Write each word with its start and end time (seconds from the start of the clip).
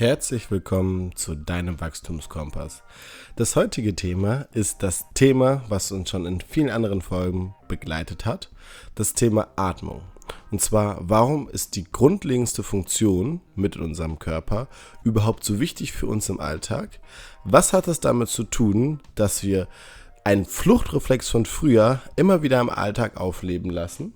Herzlich 0.00 0.50
willkommen 0.50 1.14
zu 1.14 1.34
deinem 1.34 1.80
Wachstumskompass. 1.80 2.82
Das 3.36 3.54
heutige 3.56 3.94
Thema 3.94 4.48
ist 4.52 4.82
das 4.82 5.06
Thema, 5.14 5.62
was 5.68 5.92
uns 5.92 6.10
schon 6.10 6.26
in 6.26 6.40
vielen 6.40 6.70
anderen 6.70 7.02
Folgen 7.02 7.54
begleitet 7.68 8.24
hat, 8.24 8.50
das 8.94 9.14
Thema 9.14 9.48
Atmung. 9.56 10.02
Und 10.50 10.60
zwar, 10.60 10.98
warum 11.00 11.48
ist 11.48 11.76
die 11.76 11.84
grundlegendste 11.84 12.62
Funktion 12.62 13.40
mit 13.54 13.76
unserem 13.76 14.18
Körper 14.18 14.68
überhaupt 15.04 15.44
so 15.44 15.60
wichtig 15.60 15.92
für 15.92 16.06
uns 16.06 16.28
im 16.28 16.40
Alltag? 16.40 17.00
Was 17.44 17.72
hat 17.72 17.88
es 17.88 18.00
damit 18.00 18.28
zu 18.28 18.44
tun, 18.44 19.00
dass 19.14 19.42
wir 19.42 19.68
einen 20.24 20.44
Fluchtreflex 20.44 21.28
von 21.28 21.46
früher 21.46 22.00
immer 22.16 22.42
wieder 22.42 22.60
im 22.60 22.70
Alltag 22.70 23.16
aufleben 23.16 23.70
lassen? 23.70 24.14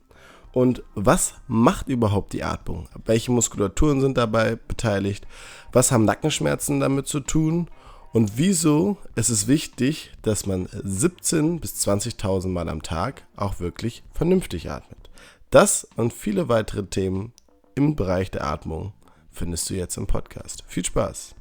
Und 0.55 0.85
was 0.95 1.35
macht 1.49 1.89
überhaupt 1.89 2.33
die 2.33 2.45
Atmung? 2.45 2.89
Welche 3.05 3.33
Muskulaturen 3.33 4.01
sind 4.01 4.17
dabei 4.17 4.55
beteiligt? 4.55 5.27
Was 5.73 5.91
haben 5.91 6.05
Nackenschmerzen 6.05 6.79
damit 6.79 7.09
zu 7.09 7.19
tun? 7.19 7.69
Und 8.13 8.39
wieso 8.39 8.97
ist 9.17 9.31
es 9.31 9.49
wichtig, 9.49 10.13
dass 10.23 10.47
man 10.47 10.69
17.000 10.69 11.59
bis 11.59 11.85
20.000 11.85 12.47
Mal 12.47 12.69
am 12.69 12.83
Tag 12.83 13.25
auch 13.35 13.59
wirklich 13.59 14.05
vernünftig 14.13 14.71
atmet? 14.71 15.11
Das 15.51 15.89
und 15.97 16.13
viele 16.13 16.49
weitere 16.49 16.85
Themen 16.85 17.33
im 17.75 17.97
Bereich 17.97 18.31
der 18.31 18.47
Atmung 18.47 18.93
findest 19.33 19.69
du 19.71 19.75
jetzt 19.75 19.97
im 19.97 20.07
Podcast. 20.07 20.63
Viel 20.69 20.85
Spaß! 20.85 21.35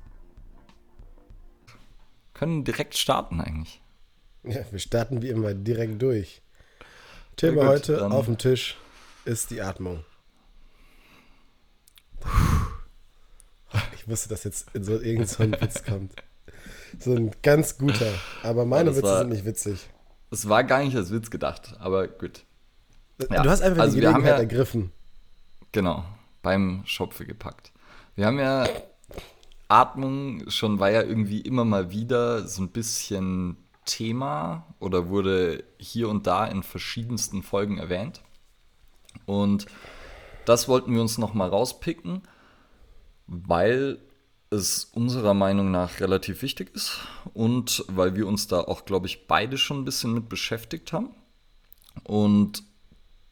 Können 2.34 2.64
direkt 2.64 2.98
starten 2.98 3.42
eigentlich. 3.42 3.80
Ja, 4.42 4.62
wir 4.72 4.80
starten 4.80 5.22
wie 5.22 5.30
immer 5.30 5.54
direkt 5.54 6.02
durch. 6.02 6.42
Thema 7.36 7.62
gut, 7.62 7.70
heute 7.70 8.12
auf 8.12 8.26
dem 8.26 8.40
Tisch 8.40 8.78
ist 9.26 9.52
die 9.52 9.62
Atmung. 9.62 10.04
Ich 13.96 14.08
wusste, 14.08 14.30
dass 14.30 14.44
jetzt 14.44 14.68
in 14.74 14.84
so 14.84 14.94
irgendein 15.00 15.28
so 15.28 15.62
Witz 15.62 15.84
kommt. 15.84 16.14
So 17.00 17.16
ein 17.16 17.32
ganz 17.42 17.78
guter. 17.78 18.12
Aber 18.44 18.66
meine 18.66 18.92
Witze 18.92 19.04
war, 19.04 19.20
sind 19.20 19.30
nicht 19.30 19.46
witzig. 19.46 19.90
Es 20.30 20.48
war 20.48 20.64
gar 20.64 20.84
nicht 20.84 20.96
als 20.96 21.12
Witz 21.12 21.30
gedacht, 21.30 21.76
aber 21.80 22.08
gut. 22.08 22.46
Ja. 23.30 23.44
Du 23.44 23.50
hast 23.50 23.62
einfach 23.62 23.84
also 23.84 23.96
die 23.96 24.02
Gelegenheit 24.02 24.32
ja, 24.32 24.38
ergriffen. 24.38 24.92
Genau, 25.72 26.06
beim 26.42 26.84
Schopfe 26.86 27.26
gepackt. 27.26 27.72
Wir 28.16 28.26
haben 28.26 28.40
ja 28.40 28.68
Atmung 29.68 30.50
schon 30.50 30.80
war 30.80 30.92
ja 30.92 31.02
irgendwie 31.02 31.42
immer 31.42 31.66
mal 31.66 31.92
wieder 31.92 32.48
so 32.48 32.62
ein 32.62 32.70
bisschen 32.70 33.58
Thema 33.86 34.68
oder 34.80 35.10
wurde 35.10 35.64
hier 35.78 36.10
und 36.10 36.28
da 36.28 36.46
in 36.46 36.64
verschiedensten 36.64 37.42
Folgen 37.42 37.80
erwähnt. 37.80 38.22
Und 39.26 39.66
das 40.46 40.68
wollten 40.68 40.94
wir 40.94 41.02
uns 41.02 41.18
nochmal 41.18 41.50
rauspicken, 41.50 42.22
weil 43.28 44.00
es 44.50 44.86
unserer 44.86 45.34
Meinung 45.34 45.72
nach 45.72 46.00
relativ 46.00 46.42
wichtig 46.42 46.76
ist 46.76 47.00
und 47.34 47.84
weil 47.88 48.16
wir 48.16 48.28
uns 48.28 48.48
da 48.48 48.62
auch, 48.62 48.86
glaube 48.86 49.08
ich, 49.08 49.28
beide 49.28 49.58
schon 49.58 49.82
ein 49.82 49.86
bisschen 49.86 50.14
mit 50.14 50.30
beschäftigt 50.30 50.94
haben. 50.94 51.10
Und 52.04 52.64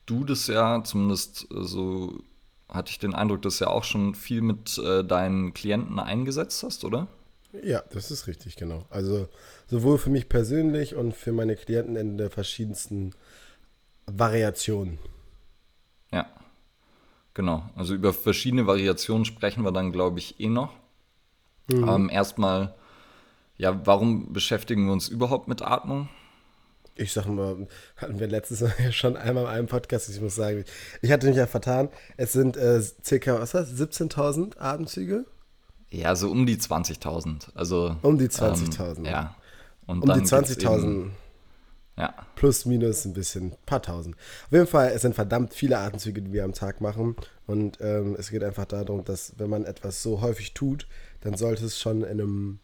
du 0.06 0.24
das 0.24 0.48
ja, 0.48 0.84
zumindest 0.84 1.48
so 1.50 2.24
hatte 2.70 2.92
ich 2.92 3.00
den 3.00 3.14
Eindruck, 3.14 3.42
dass 3.42 3.58
du 3.58 3.66
ja 3.66 3.72
auch 3.72 3.84
schon 3.84 4.16
viel 4.16 4.42
mit 4.42 4.78
äh, 4.78 5.04
deinen 5.04 5.54
Klienten 5.54 6.00
eingesetzt 6.00 6.64
hast, 6.64 6.84
oder? 6.86 7.08
Ja, 7.64 7.84
das 7.92 8.12
ist 8.12 8.28
richtig, 8.28 8.56
genau. 8.56 8.86
Also 8.90 9.28
sowohl 9.68 9.98
für 9.98 10.10
mich 10.10 10.30
persönlich 10.30 10.96
und 10.96 11.14
für 11.14 11.34
meine 11.34 11.56
Klienten 11.56 11.98
in 11.98 12.18
der 12.18 12.30
verschiedensten 12.30 13.14
Variationen. 14.06 15.00
Ja, 16.12 16.28
genau. 17.34 17.64
Also 17.76 17.94
über 17.94 18.14
verschiedene 18.14 18.68
Variationen 18.68 19.26
sprechen 19.26 19.64
wir 19.64 19.72
dann, 19.72 19.92
glaube 19.92 20.20
ich, 20.20 20.40
eh 20.40 20.50
noch. 20.50 20.74
Mhm. 21.68 21.88
Ähm, 21.88 22.10
erstmal, 22.10 22.74
ja, 23.58 23.86
warum 23.86 24.34
beschäftigen 24.34 24.86
wir 24.86 24.94
uns 24.94 25.08
überhaupt 25.08 25.48
mit 25.48 25.62
Atmung? 25.62 26.10
Ich 26.96 27.14
sag 27.14 27.26
mal, 27.28 27.68
hatten 27.96 28.20
wir 28.20 28.28
letztes 28.28 28.62
Mal 28.62 28.92
schon 28.92 29.16
einmal 29.16 29.46
in 29.46 29.50
einem 29.50 29.68
Podcast, 29.68 30.10
ich 30.10 30.22
muss 30.22 30.36
sagen, 30.36 30.66
ich 31.02 31.12
hatte 31.12 31.28
mich 31.28 31.38
ja 31.38 31.48
vertan. 31.48 31.90
Es 32.18 32.34
sind 32.34 32.58
äh, 32.58 32.82
circa, 33.04 33.40
was 33.40 33.54
heißt, 33.54 33.74
17.000 33.74 34.58
Atemzüge? 34.60 35.26
Ja, 35.90 36.16
so 36.16 36.30
um 36.30 36.46
die 36.46 36.58
20.000. 36.58 37.56
Also, 37.56 37.96
um 38.02 38.18
die 38.18 38.28
20.000. 38.28 38.98
Ähm, 38.98 39.06
ja. 39.06 39.36
Und 39.86 40.04
um 40.04 40.14
die 40.14 40.22
20.000. 40.22 41.10
Ja. 41.98 42.14
Plus, 42.36 42.66
minus 42.66 43.06
ein 43.06 43.14
bisschen, 43.14 43.54
paar 43.66 43.82
tausend. 43.82 44.16
Auf 44.46 44.52
jeden 44.52 44.68
Fall, 44.68 44.92
es 44.94 45.02
sind 45.02 45.14
verdammt 45.14 45.54
viele 45.54 45.78
Atemzüge, 45.78 46.22
die 46.22 46.34
wir 46.34 46.44
am 46.46 46.54
Tag 46.54 46.82
machen. 46.82 47.16
Und 47.46 47.80
ähm, 47.82 48.16
es 48.18 48.30
geht 48.32 48.44
einfach 48.44 48.66
darum, 48.66 49.04
dass 49.04 49.34
wenn 49.38 49.50
man 49.50 49.66
etwas 49.66 50.02
so 50.02 50.22
häufig 50.22 50.54
tut, 50.54 50.88
dann 51.22 51.36
sollte 51.36 51.66
es 51.66 51.80
schon 51.80 52.04
in, 52.04 52.22
einem, 52.22 52.60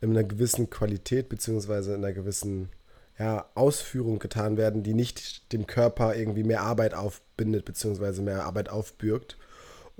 in 0.00 0.10
einer 0.10 0.24
gewissen 0.24 0.70
Qualität 0.70 1.28
beziehungsweise 1.28 1.94
in 1.94 2.04
einer 2.04 2.14
gewissen 2.14 2.70
ja, 3.18 3.46
Ausführung 3.54 4.18
getan 4.18 4.56
werden, 4.56 4.82
die 4.82 4.94
nicht 4.94 5.52
dem 5.52 5.66
Körper 5.66 6.16
irgendwie 6.16 6.44
mehr 6.44 6.62
Arbeit 6.62 6.94
aufbindet 6.94 7.66
beziehungsweise 7.66 8.22
mehr 8.22 8.44
Arbeit 8.44 8.70
aufbürgt. 8.70 9.36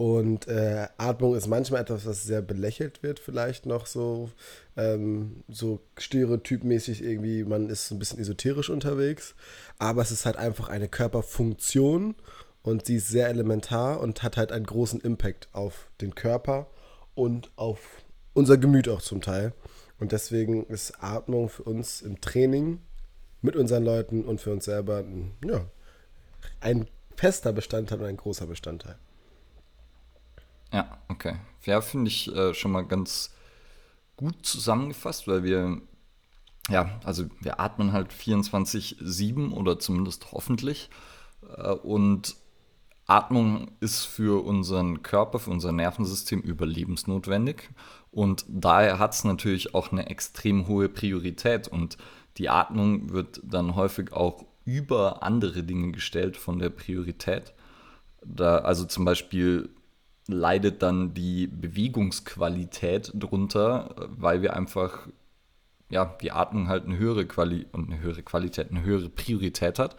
Und 0.01 0.49
äh, 0.49 0.89
Atmung 0.97 1.37
ist 1.37 1.47
manchmal 1.47 1.83
etwas, 1.83 2.07
was 2.07 2.25
sehr 2.25 2.41
belächelt 2.41 3.03
wird, 3.03 3.19
vielleicht 3.19 3.67
noch 3.67 3.85
so, 3.85 4.31
ähm, 4.75 5.45
so 5.47 5.83
stereotypmäßig 5.99 7.05
irgendwie, 7.05 7.45
man 7.45 7.69
ist 7.69 7.91
ein 7.91 7.99
bisschen 7.99 8.19
esoterisch 8.19 8.71
unterwegs. 8.71 9.35
Aber 9.79 10.01
es 10.01 10.11
ist 10.11 10.25
halt 10.25 10.39
einfach 10.39 10.71
eine 10.71 10.89
Körperfunktion 10.89 12.15
und 12.63 12.87
sie 12.87 12.97
ist 12.97 13.09
sehr 13.09 13.29
elementar 13.29 14.01
und 14.01 14.23
hat 14.23 14.39
halt 14.39 14.53
einen 14.53 14.65
großen 14.65 15.03
Impact 15.03 15.51
auf 15.53 15.91
den 16.01 16.15
Körper 16.15 16.69
und 17.15 17.51
auf 17.57 17.81
unser 18.33 18.57
Gemüt 18.57 18.89
auch 18.89 19.03
zum 19.03 19.21
Teil. 19.21 19.53
Und 19.99 20.13
deswegen 20.13 20.65
ist 20.65 20.95
Atmung 21.05 21.51
für 21.51 21.65
uns 21.65 22.01
im 22.01 22.23
Training 22.23 22.81
mit 23.43 23.55
unseren 23.55 23.85
Leuten 23.85 24.25
und 24.25 24.41
für 24.41 24.51
uns 24.51 24.65
selber 24.65 25.05
ja, 25.45 25.67
ein 26.61 26.89
fester 27.17 27.53
Bestandteil 27.53 27.99
und 27.99 28.07
ein 28.07 28.17
großer 28.17 28.47
Bestandteil. 28.47 28.97
Ja, 30.73 30.99
okay. 31.09 31.37
Ja, 31.65 31.81
finde 31.81 32.09
ich 32.09 32.35
äh, 32.35 32.55
schon 32.55 32.73
mal 32.73 32.83
ganz 32.83 33.35
gut 34.17 34.47
zusammengefasst, 34.47 35.27
weil 35.29 35.43
wir, 35.43 35.81
ja, 36.69 37.01
also 37.05 37.27
wir 37.41 37.61
atmen 37.61 37.93
halt 37.93 38.13
24-7 38.13 39.53
oder 39.53 39.79
zumindest 39.79 40.33
hoffentlich. 40.33 40.91
Äh, 41.57 41.71
und 41.73 42.37
Atmung 43.07 43.73
ist 43.81 44.05
für 44.05 44.45
unseren 44.45 45.03
Körper, 45.03 45.41
für 45.41 45.51
unser 45.51 45.73
Nervensystem 45.73 46.41
überlebensnotwendig. 46.41 47.71
Und 48.13 48.45
daher 48.49 48.99
hat 48.99 49.15
es 49.15 49.25
natürlich 49.25 49.75
auch 49.75 49.91
eine 49.91 50.09
extrem 50.09 50.69
hohe 50.69 50.89
Priorität. 50.89 51.67
Und 51.67 51.97
die 52.37 52.49
Atmung 52.49 53.13
wird 53.13 53.41
dann 53.43 53.75
häufig 53.75 54.13
auch 54.13 54.45
über 54.65 55.25
andere 55.25 55.65
Dinge 55.65 55.91
gestellt 55.91 56.37
von 56.37 56.61
der 56.61 56.71
Priorität. 56.71 57.53
Da, 58.25 58.59
also 58.59 58.85
zum 58.85 59.05
Beispiel 59.05 59.71
leidet 60.33 60.83
dann 60.83 61.15
die 61.15 61.47
Bewegungsqualität 61.47 63.13
drunter, 63.15 63.95
weil 64.09 64.43
wir 64.43 64.55
einfach, 64.55 65.09
ja, 65.91 66.17
die 66.21 66.33
Atmung 66.33 66.69
halt 66.69 66.85
eine 66.85 66.99
höhere 66.99 67.27
Quali 67.27 67.67
und 67.73 67.91
eine 67.91 68.01
höhere 68.01 68.23
Qualität, 68.23 68.71
eine 68.71 68.83
höhere 68.83 69.09
Priorität 69.09 69.79
hat. 69.79 69.97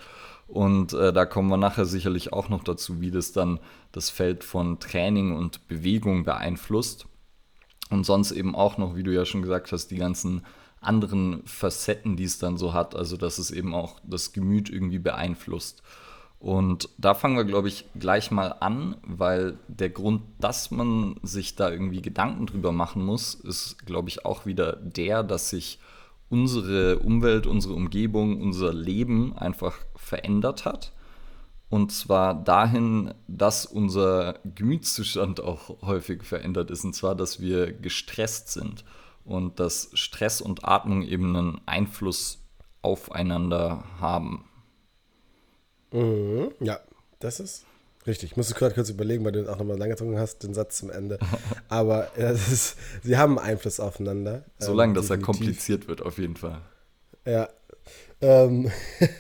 Und 0.48 0.94
äh, 0.94 1.14
da 1.14 1.26
kommen 1.26 1.50
wir 1.50 1.58
nachher 1.58 1.86
sicherlich 1.86 2.34
auch 2.34 2.50
noch 2.50 2.64
dazu, 2.64 3.00
wie 3.00 3.12
das 3.12 3.32
dann 3.32 3.60
das 3.94 4.10
Feld 4.10 4.44
von 4.44 4.80
Training 4.80 5.36
und 5.36 5.68
Bewegung 5.68 6.26
beeinflusst. 6.26 7.06
Und 7.90 8.06
sonst 8.06 8.32
eben 8.32 8.56
auch 8.56 8.78
noch, 8.78 8.96
wie 8.96 9.04
du 9.04 9.14
ja 9.14 9.26
schon 9.26 9.42
gesagt 9.42 9.72
hast, 9.72 9.88
die 9.88 9.98
ganzen 9.98 10.44
anderen 10.82 11.46
Facetten, 11.46 12.18
die 12.18 12.24
es 12.24 12.38
dann 12.40 12.58
so 12.58 12.74
hat. 12.74 12.96
Also 12.96 13.16
dass 13.16 13.38
es 13.38 13.52
eben 13.52 13.74
auch 13.74 14.00
das 14.04 14.34
Gemüt 14.34 14.70
irgendwie 14.70 15.00
beeinflusst. 15.00 15.84
Und 16.42 16.90
da 16.98 17.14
fangen 17.14 17.38
wir, 17.38 17.44
glaube 17.44 17.68
ich, 17.68 17.86
gleich 17.94 18.32
mal 18.32 18.48
an, 18.48 18.98
weil 19.04 19.60
der 19.68 19.92
Grund, 19.92 20.24
dass 20.40 20.72
man 20.72 21.20
sich 21.22 21.56
da 21.56 21.70
irgendwie 21.70 22.02
Gedanken 22.02 22.48
drüber 22.48 22.72
machen 22.72 23.06
muss, 23.06 23.36
ist, 23.36 23.86
glaube 23.86 24.10
ich, 24.10 24.26
auch 24.26 24.48
wieder 24.48 24.76
der, 24.76 25.22
dass 25.22 25.52
sich 25.52 25.78
unsere 26.30 26.98
Umwelt, 26.98 27.46
unsere 27.46 27.76
Umgebung, 27.76 28.42
unser 28.42 28.74
Leben 28.74 29.38
einfach 29.38 29.78
verändert 29.96 30.66
hat. 30.66 30.94
Und 31.70 31.92
zwar 31.92 32.34
dahin, 32.34 33.14
dass 33.28 33.68
unser 33.68 34.40
Gemütszustand 34.44 35.42
auch 35.42 35.84
häufig 35.84 36.24
verändert 36.24 36.72
ist. 36.72 36.84
Und 36.84 36.96
zwar, 36.96 37.14
dass 37.14 37.40
wir 37.40 37.72
gestresst 37.72 38.50
sind 38.50 38.84
und 39.26 39.60
dass 39.60 39.92
Stress 39.94 40.42
und 40.42 40.66
Atmung 40.68 41.04
eben 41.04 41.36
einen 41.36 41.62
Einfluss 41.68 42.44
aufeinander 42.82 43.84
haben. 44.00 44.46
Mhm, 45.92 46.52
ja, 46.60 46.80
das 47.20 47.40
ist 47.40 47.66
richtig. 48.08 48.32
Ich 48.32 48.38
musste 48.38 48.54
gerade 48.54 48.74
kurz 48.74 48.90
überlegen, 48.90 49.24
weil 49.26 49.32
du 49.32 49.52
auch 49.52 49.58
nochmal 49.58 49.78
lange 49.78 49.94
getrunken 49.94 50.18
hast, 50.18 50.44
den 50.44 50.54
Satz 50.54 50.78
zum 50.78 50.90
Ende. 50.90 51.20
Aber 51.70 52.12
ja, 52.18 52.32
ist, 52.32 52.76
sie 53.04 53.18
haben 53.18 53.38
Einfluss 53.40 53.80
aufeinander. 53.80 54.44
Solange, 54.60 54.92
ähm, 54.92 54.96
dass 54.96 55.10
er 55.10 55.18
kompliziert 55.18 55.88
wird, 55.88 56.02
auf 56.02 56.18
jeden 56.18 56.36
Fall. 56.36 56.62
Ja. 57.26 57.50
Ähm, 58.22 58.72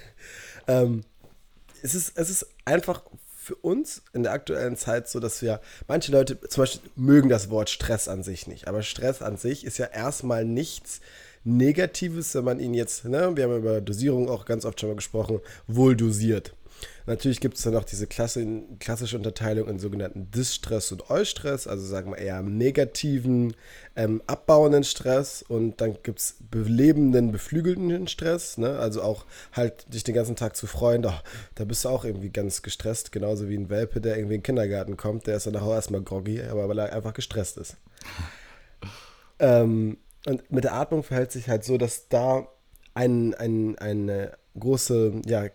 ähm, 0.67 1.03
es, 1.81 1.95
ist, 1.95 2.13
es 2.15 2.29
ist 2.29 2.47
einfach 2.65 3.03
für 3.35 3.55
uns 3.55 4.03
in 4.13 4.23
der 4.23 4.33
aktuellen 4.33 4.77
Zeit 4.77 5.09
so, 5.09 5.19
dass 5.19 5.41
wir, 5.41 5.61
manche 5.87 6.11
Leute 6.11 6.39
zum 6.41 6.61
Beispiel 6.61 6.89
mögen 6.95 7.29
das 7.29 7.49
Wort 7.49 7.69
Stress 7.69 8.07
an 8.07 8.21
sich 8.23 8.45
nicht, 8.47 8.67
aber 8.67 8.83
Stress 8.83 9.21
an 9.23 9.37
sich 9.37 9.65
ist 9.65 9.79
ja 9.79 9.87
erstmal 9.87 10.45
nichts 10.45 11.01
Negatives, 11.43 12.35
wenn 12.35 12.43
man 12.43 12.59
ihn 12.59 12.75
jetzt, 12.75 13.03
ne, 13.05 13.35
wir 13.35 13.45
haben 13.45 13.57
über 13.57 13.81
Dosierung 13.81 14.29
auch 14.29 14.45
ganz 14.45 14.63
oft 14.63 14.79
schon 14.79 14.89
mal 14.89 14.95
gesprochen, 14.95 15.39
wohl 15.65 15.95
dosiert. 15.95 16.53
Natürlich 17.05 17.39
gibt 17.39 17.57
es 17.57 17.63
dann 17.63 17.75
auch 17.75 17.83
diese 17.83 18.07
klassische 18.07 19.17
Unterteilung 19.17 19.67
in 19.67 19.79
sogenannten 19.79 20.29
Distress 20.31 20.91
und 20.91 21.09
Eustress, 21.09 21.67
also 21.67 21.85
sagen 21.85 22.11
wir 22.11 22.17
eher 22.17 22.41
negativen, 22.41 23.55
ähm, 23.95 24.21
abbauenden 24.27 24.83
Stress 24.83 25.43
und 25.47 25.81
dann 25.81 25.97
gibt 26.03 26.19
es 26.19 26.37
belebenden, 26.49 27.31
beflügelnden 27.31 28.07
Stress, 28.07 28.57
ne? 28.57 28.79
also 28.79 29.01
auch 29.01 29.25
halt 29.53 29.93
dich 29.93 30.03
den 30.03 30.15
ganzen 30.15 30.35
Tag 30.35 30.55
zu 30.55 30.67
freuen, 30.67 31.01
doch, 31.01 31.23
da 31.55 31.65
bist 31.65 31.85
du 31.85 31.89
auch 31.89 32.05
irgendwie 32.05 32.29
ganz 32.29 32.61
gestresst, 32.61 33.11
genauso 33.11 33.49
wie 33.49 33.57
ein 33.57 33.69
Welpe, 33.69 34.01
der 34.01 34.17
irgendwie 34.17 34.35
in 34.35 34.41
den 34.41 34.45
Kindergarten 34.45 34.97
kommt, 34.97 35.27
der 35.27 35.37
ist 35.37 35.47
dann 35.47 35.55
auch 35.55 35.73
erstmal 35.73 36.01
groggy, 36.01 36.41
aber 36.41 36.69
weil 36.69 36.79
er 36.79 36.93
einfach 36.93 37.13
gestresst 37.13 37.57
ist. 37.57 37.77
ähm, 39.39 39.97
und 40.25 40.51
mit 40.51 40.63
der 40.63 40.73
Atmung 40.73 41.03
verhält 41.03 41.31
sich 41.31 41.49
halt 41.49 41.63
so, 41.63 41.77
dass 41.77 42.07
da 42.07 42.47
ein, 42.93 43.33
ein, 43.33 43.77
eine 43.79 44.37
große 44.59 45.21
ja, 45.25 45.45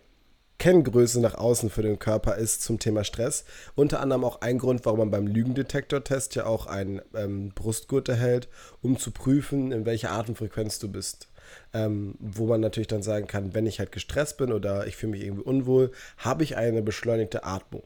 Kenngröße 0.59 1.21
nach 1.21 1.35
außen 1.35 1.69
für 1.69 1.83
den 1.83 1.99
Körper 1.99 2.35
ist 2.35 2.63
zum 2.63 2.79
Thema 2.79 3.03
Stress. 3.03 3.45
Unter 3.75 3.99
anderem 3.99 4.23
auch 4.23 4.41
ein 4.41 4.57
Grund, 4.57 4.85
warum 4.85 4.99
man 4.99 5.11
beim 5.11 5.27
Lügendetektor-Test 5.27 6.35
ja 6.35 6.45
auch 6.45 6.65
einen 6.65 7.01
ähm, 7.13 7.51
Brustgurt 7.53 8.09
erhält, 8.09 8.47
um 8.81 8.97
zu 8.97 9.11
prüfen, 9.11 9.71
in 9.71 9.85
welcher 9.85 10.11
Atemfrequenz 10.11 10.79
du 10.79 10.89
bist. 10.89 11.29
Ähm, 11.73 12.15
wo 12.19 12.45
man 12.45 12.59
natürlich 12.59 12.87
dann 12.87 13.03
sagen 13.03 13.27
kann, 13.27 13.53
wenn 13.53 13.67
ich 13.67 13.79
halt 13.79 13.93
gestresst 13.93 14.37
bin 14.37 14.51
oder 14.51 14.85
ich 14.85 14.97
fühle 14.97 15.11
mich 15.11 15.21
irgendwie 15.21 15.43
unwohl, 15.43 15.91
habe 16.17 16.43
ich 16.43 16.57
eine 16.57 16.81
beschleunigte 16.81 17.45
Atmung. 17.45 17.83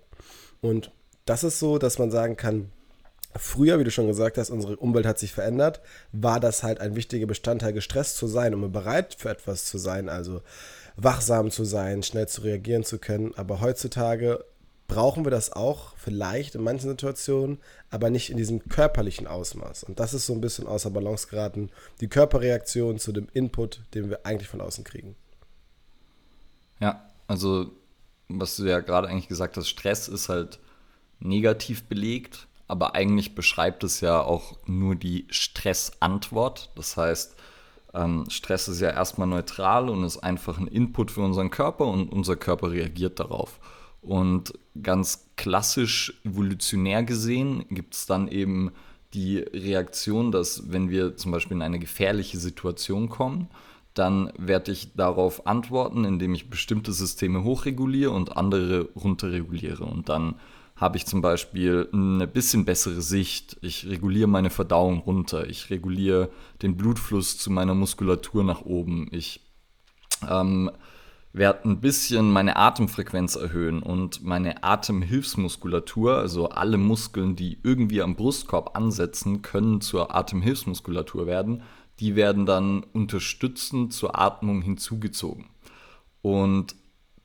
Und 0.62 0.92
das 1.26 1.44
ist 1.44 1.60
so, 1.60 1.78
dass 1.78 2.00
man 2.00 2.10
sagen 2.10 2.38
kann, 2.38 2.72
Früher, 3.36 3.80
wie 3.80 3.86
du 3.86 3.92
schon 3.92 4.08
gesagt 4.08 4.38
hast, 4.38 4.50
unsere 4.50 4.76
Umwelt 4.76 5.06
hat 5.06 5.18
sich 5.18 5.32
verändert, 5.32 5.80
war 6.12 6.42
das 6.42 6.64
halt 6.64 6.82
ein 6.82 6.96
wichtiger 6.96 7.28
Bestandteil, 7.28 7.72
gestresst 7.72 8.18
zu 8.18 8.28
sein, 8.28 8.54
um 8.54 8.72
bereit 8.72 9.16
für 9.18 9.30
etwas 9.30 9.66
zu 9.66 9.78
sein. 9.78 10.10
Also 10.10 10.42
wachsam 11.04 11.52
zu 11.52 11.64
sein, 11.64 12.04
schnell 12.04 12.28
zu 12.28 12.42
reagieren 12.42 12.84
zu 12.84 13.00
können. 13.00 13.34
Aber 13.36 13.62
heutzutage 13.62 14.44
brauchen 14.88 15.26
wir 15.26 15.32
das 15.32 15.54
auch, 15.54 15.96
vielleicht 15.96 16.56
in 16.56 16.64
manchen 16.64 16.90
Situationen, 16.90 17.60
aber 17.90 18.10
nicht 18.10 18.30
in 18.30 18.38
diesem 18.38 18.68
körperlichen 18.68 19.26
Ausmaß. 19.26 19.84
Und 19.84 20.00
das 20.00 20.14
ist 20.14 20.26
so 20.26 20.34
ein 20.34 20.42
bisschen 20.42 20.68
außer 20.68 20.92
Balance 20.92 21.28
geraten, 21.28 21.70
die 22.02 22.10
Körperreaktion 22.10 23.00
zu 23.00 23.14
dem 23.14 23.28
Input, 23.34 23.82
den 23.94 24.10
wir 24.10 24.26
eigentlich 24.26 24.50
von 24.50 24.60
außen 24.60 24.84
kriegen. 24.84 25.16
Ja, 26.82 27.10
also 27.28 27.72
was 28.28 28.58
du 28.58 28.66
ja 28.66 28.80
gerade 28.80 29.08
eigentlich 29.08 29.28
gesagt 29.28 29.58
hast, 29.58 29.70
Stress 29.70 30.08
ist 30.08 30.30
halt 30.30 30.60
negativ 31.20 31.84
belegt, 31.84 32.48
aber 32.68 32.96
eigentlich 32.96 33.36
beschreibt 33.36 33.84
es 33.84 34.02
ja 34.02 34.22
auch 34.22 34.58
nur 34.66 34.96
die 34.96 35.28
Stressantwort. 35.30 36.72
Das 36.76 36.98
heißt, 36.98 37.36
ähm, 37.94 38.26
Stress 38.30 38.68
ist 38.68 38.82
ja 38.82 38.90
erstmal 38.90 39.28
neutral 39.28 39.90
und 39.90 40.04
ist 40.04 40.20
einfach 40.20 40.58
ein 40.58 40.68
Input 40.68 41.12
für 41.12 41.22
unseren 41.22 41.50
Körper 41.50 41.86
und 41.88 42.12
unser 42.12 42.36
Körper 42.36 42.72
reagiert 42.72 43.20
darauf. 43.20 43.60
Und 44.02 44.54
ganz 44.82 45.28
klassisch 45.36 46.20
evolutionär 46.24 47.04
gesehen 47.04 47.66
gibt 47.70 47.94
es 47.94 48.06
dann 48.06 48.28
eben 48.28 48.72
die 49.14 49.38
Reaktion, 49.38 50.32
dass 50.32 50.72
wenn 50.72 50.90
wir 50.90 51.18
zum 51.18 51.32
Beispiel 51.32 51.58
in 51.58 51.62
eine 51.62 51.80
gefährliche 51.80 52.40
Situation 52.40 53.10
kommen, 53.10 53.50
dann 53.94 54.32
werde 54.38 54.72
ich 54.72 54.94
darauf 54.94 55.46
antworten, 55.46 56.06
indem 56.06 56.34
ich 56.34 56.50
bestimmte 56.50 56.94
Systeme 56.94 57.44
hochreguliere 57.44 58.12
und 58.12 58.38
andere 58.38 58.90
runterreguliere. 58.96 59.84
Und 59.84 60.08
dann 60.08 60.36
habe 60.82 60.98
ich 60.98 61.06
zum 61.06 61.22
Beispiel 61.22 61.88
eine 61.94 62.26
bisschen 62.26 62.66
bessere 62.66 63.02
Sicht. 63.02 63.56
Ich 63.62 63.88
reguliere 63.88 64.28
meine 64.28 64.50
Verdauung 64.50 64.98
runter. 64.98 65.48
Ich 65.48 65.70
reguliere 65.70 66.32
den 66.64 66.76
Blutfluss 66.76 67.38
zu 67.38 67.52
meiner 67.52 67.76
Muskulatur 67.76 68.44
nach 68.44 68.62
oben. 68.64 69.08
Ich 69.12 69.42
ähm, 70.28 70.72
werde 71.34 71.70
ein 71.70 71.82
bisschen 71.82 72.32
meine 72.32 72.58
Atemfrequenz 72.58 73.36
erhöhen 73.36 73.84
und 73.84 74.24
meine 74.24 74.64
Atemhilfsmuskulatur, 74.64 76.18
also 76.18 76.50
alle 76.50 76.80
Muskeln, 76.80 77.36
die 77.36 77.60
irgendwie 77.62 78.02
am 78.02 78.16
Brustkorb 78.16 78.76
ansetzen, 78.76 79.44
können 79.44 79.82
zur 79.82 80.16
Atemhilfsmuskulatur 80.16 81.28
werden. 81.28 81.62
Die 82.00 82.16
werden 82.16 82.48
dann 82.48 82.82
unterstützend 82.92 83.94
zur 83.94 84.18
Atmung 84.18 84.64
hinzugezogen. 84.64 85.46
Und 86.24 86.76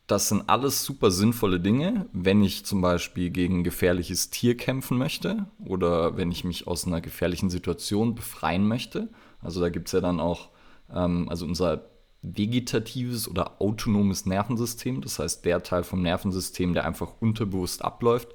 das 0.07 0.29
sind 0.29 0.49
alles 0.49 0.85
super 0.85 1.11
sinnvolle 1.11 1.59
Dinge, 1.59 2.07
wenn 2.13 2.43
ich 2.43 2.65
zum 2.65 2.81
Beispiel 2.81 3.31
gegen 3.31 3.61
ein 3.61 3.65
gefährliches 3.65 4.31
Tier 4.31 4.57
kämpfen 4.57 4.99
möchte 4.99 5.47
oder 5.65 6.17
wenn 6.17 6.31
ich 6.31 6.45
mich 6.45 6.67
aus 6.69 6.87
einer 6.87 7.01
gefährlichen 7.01 7.51
Situation 7.51 8.15
befreien 8.15 8.69
möchte. 8.69 9.09
Also 9.41 9.61
da 9.61 9.69
gibt 9.69 9.89
es 9.89 9.93
ja 9.93 10.01
dann 10.01 10.21
auch, 10.21 10.51
ähm, 10.93 11.29
also 11.29 11.45
unser 11.45 11.87
vegetatives 12.23 13.29
oder 13.29 13.61
autonomes 13.61 14.27
Nervensystem, 14.27 15.01
das 15.01 15.19
heißt 15.19 15.45
der 15.45 15.63
Teil 15.63 15.83
vom 15.83 16.03
Nervensystem, 16.03 16.73
der 16.73 16.85
einfach 16.85 17.15
unterbewusst 17.21 17.85
abläuft, 17.85 18.29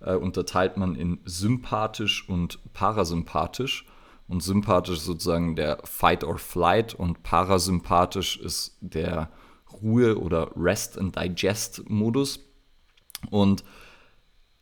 äh, 0.00 0.14
unterteilt 0.14 0.76
man 0.76 0.96
in 0.96 1.20
sympathisch 1.24 2.28
und 2.28 2.58
parasympathisch. 2.72 3.86
Und 4.28 4.42
sympathisch 4.42 4.98
ist 4.98 5.04
sozusagen 5.04 5.56
der 5.56 5.78
Fight 5.84 6.24
or 6.24 6.38
Flight 6.38 6.94
und 6.94 7.22
parasympathisch 7.22 8.38
ist 8.38 8.78
der 8.80 9.28
Ruhe- 9.74 10.18
oder 10.18 10.50
Rest- 10.56 10.98
and 10.98 11.16
Digest-Modus. 11.16 12.40
Und 13.30 13.64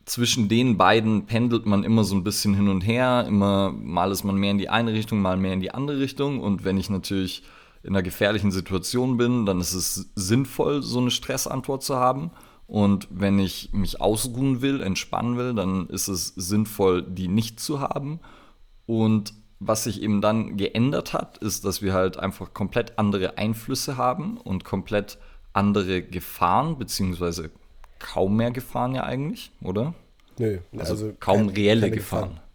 zwischen 0.04 0.48
den 0.48 0.76
beiden 0.76 1.26
pendelt 1.26 1.66
man 1.66 1.84
immer 1.84 2.04
so 2.04 2.14
ein 2.14 2.24
bisschen 2.24 2.54
hin 2.54 2.68
und 2.68 2.80
her. 2.80 3.24
Immer 3.28 3.72
mal 3.72 4.10
ist 4.10 4.24
man 4.24 4.36
mehr 4.36 4.50
in 4.50 4.58
die 4.58 4.68
eine 4.68 4.92
Richtung, 4.92 5.20
mal 5.20 5.36
mehr 5.36 5.52
in 5.52 5.60
die 5.60 5.72
andere 5.72 6.00
Richtung. 6.00 6.40
Und 6.40 6.64
wenn 6.64 6.78
ich 6.78 6.90
natürlich 6.90 7.42
in 7.82 7.90
einer 7.90 8.02
gefährlichen 8.02 8.50
Situation 8.50 9.16
bin, 9.16 9.46
dann 9.46 9.60
ist 9.60 9.72
es 9.72 10.10
sinnvoll, 10.14 10.82
so 10.82 10.98
eine 10.98 11.10
Stressantwort 11.10 11.82
zu 11.82 11.96
haben. 11.96 12.30
Und 12.66 13.08
wenn 13.10 13.38
ich 13.38 13.70
mich 13.72 14.00
ausruhen 14.00 14.62
will, 14.62 14.80
entspannen 14.80 15.36
will, 15.36 15.54
dann 15.54 15.88
ist 15.88 16.08
es 16.08 16.28
sinnvoll, 16.36 17.02
die 17.02 17.28
nicht 17.28 17.58
zu 17.58 17.80
haben. 17.80 18.20
Und 18.86 19.32
was 19.60 19.84
sich 19.84 20.02
eben 20.02 20.22
dann 20.22 20.56
geändert 20.56 21.12
hat, 21.12 21.38
ist, 21.38 21.64
dass 21.64 21.82
wir 21.82 21.92
halt 21.92 22.18
einfach 22.18 22.54
komplett 22.54 22.98
andere 22.98 23.36
Einflüsse 23.36 23.98
haben 23.98 24.38
und 24.38 24.64
komplett 24.64 25.18
andere 25.52 26.02
Gefahren, 26.02 26.78
beziehungsweise 26.78 27.50
kaum 27.98 28.36
mehr 28.36 28.50
Gefahren 28.50 28.94
ja 28.94 29.04
eigentlich, 29.04 29.52
oder? 29.62 29.94
Nö, 30.38 30.58
also, 30.72 30.92
also 30.92 31.12
kaum 31.20 31.48
keine, 31.48 31.56
reelle 31.56 31.80
keine 31.82 31.96
Gefahren. 31.96 32.28
Gefahren. 32.30 32.46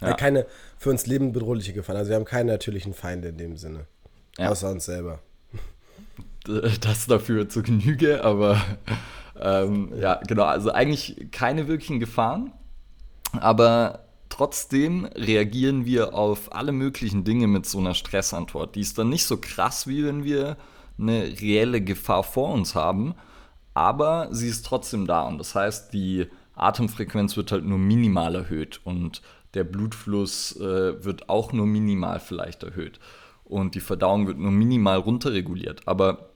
Ja. 0.00 0.08
Ja, 0.08 0.14
keine 0.14 0.46
für 0.78 0.90
uns 0.90 1.06
lebenbedrohliche 1.06 1.72
Gefahren. 1.72 1.96
Also 1.96 2.10
wir 2.10 2.16
haben 2.16 2.24
keine 2.24 2.52
natürlichen 2.52 2.94
Feinde 2.94 3.28
in 3.28 3.38
dem 3.38 3.56
Sinne. 3.56 3.86
Ja. 4.38 4.50
Außer 4.50 4.70
uns 4.70 4.84
selber. 4.84 5.20
Das 6.82 7.06
dafür 7.06 7.48
zur 7.48 7.62
Genüge, 7.62 8.22
aber 8.22 8.60
ähm, 9.40 9.94
ja, 9.98 10.20
genau, 10.28 10.44
also 10.44 10.70
eigentlich 10.70 11.28
keine 11.32 11.68
wirklichen 11.68 12.00
Gefahren. 12.00 12.52
Aber 13.32 14.03
Trotzdem 14.34 15.04
reagieren 15.14 15.86
wir 15.86 16.12
auf 16.14 16.52
alle 16.52 16.72
möglichen 16.72 17.22
Dinge 17.22 17.46
mit 17.46 17.66
so 17.66 17.78
einer 17.78 17.94
Stressantwort. 17.94 18.74
Die 18.74 18.80
ist 18.80 18.98
dann 18.98 19.08
nicht 19.08 19.26
so 19.26 19.36
krass, 19.36 19.86
wie 19.86 20.04
wenn 20.04 20.24
wir 20.24 20.56
eine 20.98 21.40
reelle 21.40 21.80
Gefahr 21.80 22.24
vor 22.24 22.52
uns 22.52 22.74
haben, 22.74 23.14
aber 23.74 24.26
sie 24.32 24.48
ist 24.48 24.66
trotzdem 24.66 25.06
da. 25.06 25.22
Und 25.22 25.38
das 25.38 25.54
heißt, 25.54 25.92
die 25.92 26.26
Atemfrequenz 26.56 27.36
wird 27.36 27.52
halt 27.52 27.64
nur 27.64 27.78
minimal 27.78 28.34
erhöht 28.34 28.80
und 28.82 29.22
der 29.54 29.62
Blutfluss 29.62 30.56
äh, 30.56 31.04
wird 31.04 31.28
auch 31.28 31.52
nur 31.52 31.66
minimal 31.66 32.18
vielleicht 32.18 32.64
erhöht. 32.64 32.98
Und 33.44 33.76
die 33.76 33.80
Verdauung 33.80 34.26
wird 34.26 34.38
nur 34.38 34.50
minimal 34.50 34.98
runterreguliert. 34.98 35.86
Aber 35.86 36.30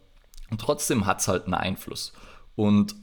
trotzdem 0.56 1.04
hat 1.04 1.18
es 1.18 1.26
halt 1.26 1.46
einen 1.46 1.54
Einfluss. 1.54 2.12
Und 2.54 2.94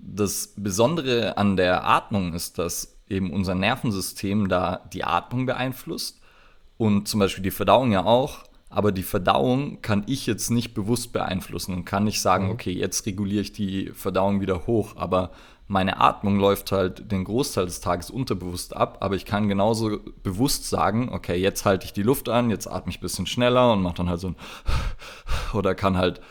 das 0.00 0.52
Besondere 0.56 1.36
an 1.36 1.56
der 1.56 1.86
Atmung 1.86 2.34
ist, 2.34 2.58
dass 2.58 2.96
eben 3.08 3.32
unser 3.32 3.54
Nervensystem 3.54 4.48
da 4.48 4.88
die 4.92 5.04
Atmung 5.04 5.46
beeinflusst 5.46 6.20
und 6.78 7.08
zum 7.08 7.20
Beispiel 7.20 7.44
die 7.44 7.50
Verdauung 7.50 7.92
ja 7.92 8.04
auch. 8.04 8.40
Aber 8.68 8.90
die 8.90 9.02
Verdauung 9.02 9.82
kann 9.82 10.02
ich 10.06 10.26
jetzt 10.26 10.50
nicht 10.50 10.72
bewusst 10.72 11.12
beeinflussen 11.12 11.74
und 11.74 11.84
kann 11.84 12.04
nicht 12.04 12.22
sagen, 12.22 12.46
mhm. 12.46 12.52
okay, 12.52 12.72
jetzt 12.72 13.04
reguliere 13.04 13.42
ich 13.42 13.52
die 13.52 13.90
Verdauung 13.90 14.40
wieder 14.40 14.66
hoch. 14.66 14.96
Aber 14.96 15.30
meine 15.68 16.00
Atmung 16.00 16.38
läuft 16.38 16.72
halt 16.72 17.12
den 17.12 17.24
Großteil 17.24 17.66
des 17.66 17.80
Tages 17.80 18.10
unterbewusst 18.10 18.74
ab. 18.74 18.98
Aber 19.00 19.14
ich 19.14 19.26
kann 19.26 19.48
genauso 19.48 20.00
bewusst 20.22 20.70
sagen, 20.70 21.10
okay, 21.12 21.36
jetzt 21.36 21.66
halte 21.66 21.84
ich 21.84 21.92
die 21.92 22.02
Luft 22.02 22.30
an, 22.30 22.48
jetzt 22.48 22.66
atme 22.66 22.90
ich 22.90 22.98
ein 22.98 23.02
bisschen 23.02 23.26
schneller 23.26 23.72
und 23.74 23.82
mache 23.82 23.96
dann 23.96 24.08
halt 24.08 24.20
so 24.20 24.28
ein 24.28 24.36
oder 25.52 25.74
kann 25.74 25.98
halt 25.98 26.22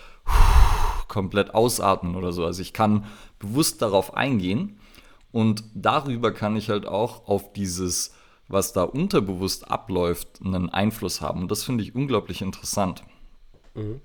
komplett 1.07 1.53
ausatmen 1.53 2.15
oder 2.15 2.31
so. 2.31 2.43
Also 2.43 2.61
ich 2.61 2.73
kann 2.73 3.05
bewusst 3.37 3.83
darauf 3.83 4.15
eingehen 4.15 4.79
und 5.31 5.63
darüber 5.73 6.33
kann 6.33 6.55
ich 6.55 6.69
halt 6.69 6.85
auch 6.85 7.27
auf 7.27 7.53
dieses, 7.53 8.13
was 8.47 8.73
da 8.73 8.83
unterbewusst 8.83 9.69
abläuft, 9.69 10.41
einen 10.43 10.69
Einfluss 10.69 11.21
haben. 11.21 11.41
Und 11.41 11.51
das 11.51 11.63
finde 11.63 11.83
ich 11.83 11.95
unglaublich 11.95 12.41
interessant. 12.41 13.03
Mhm. 13.73 14.01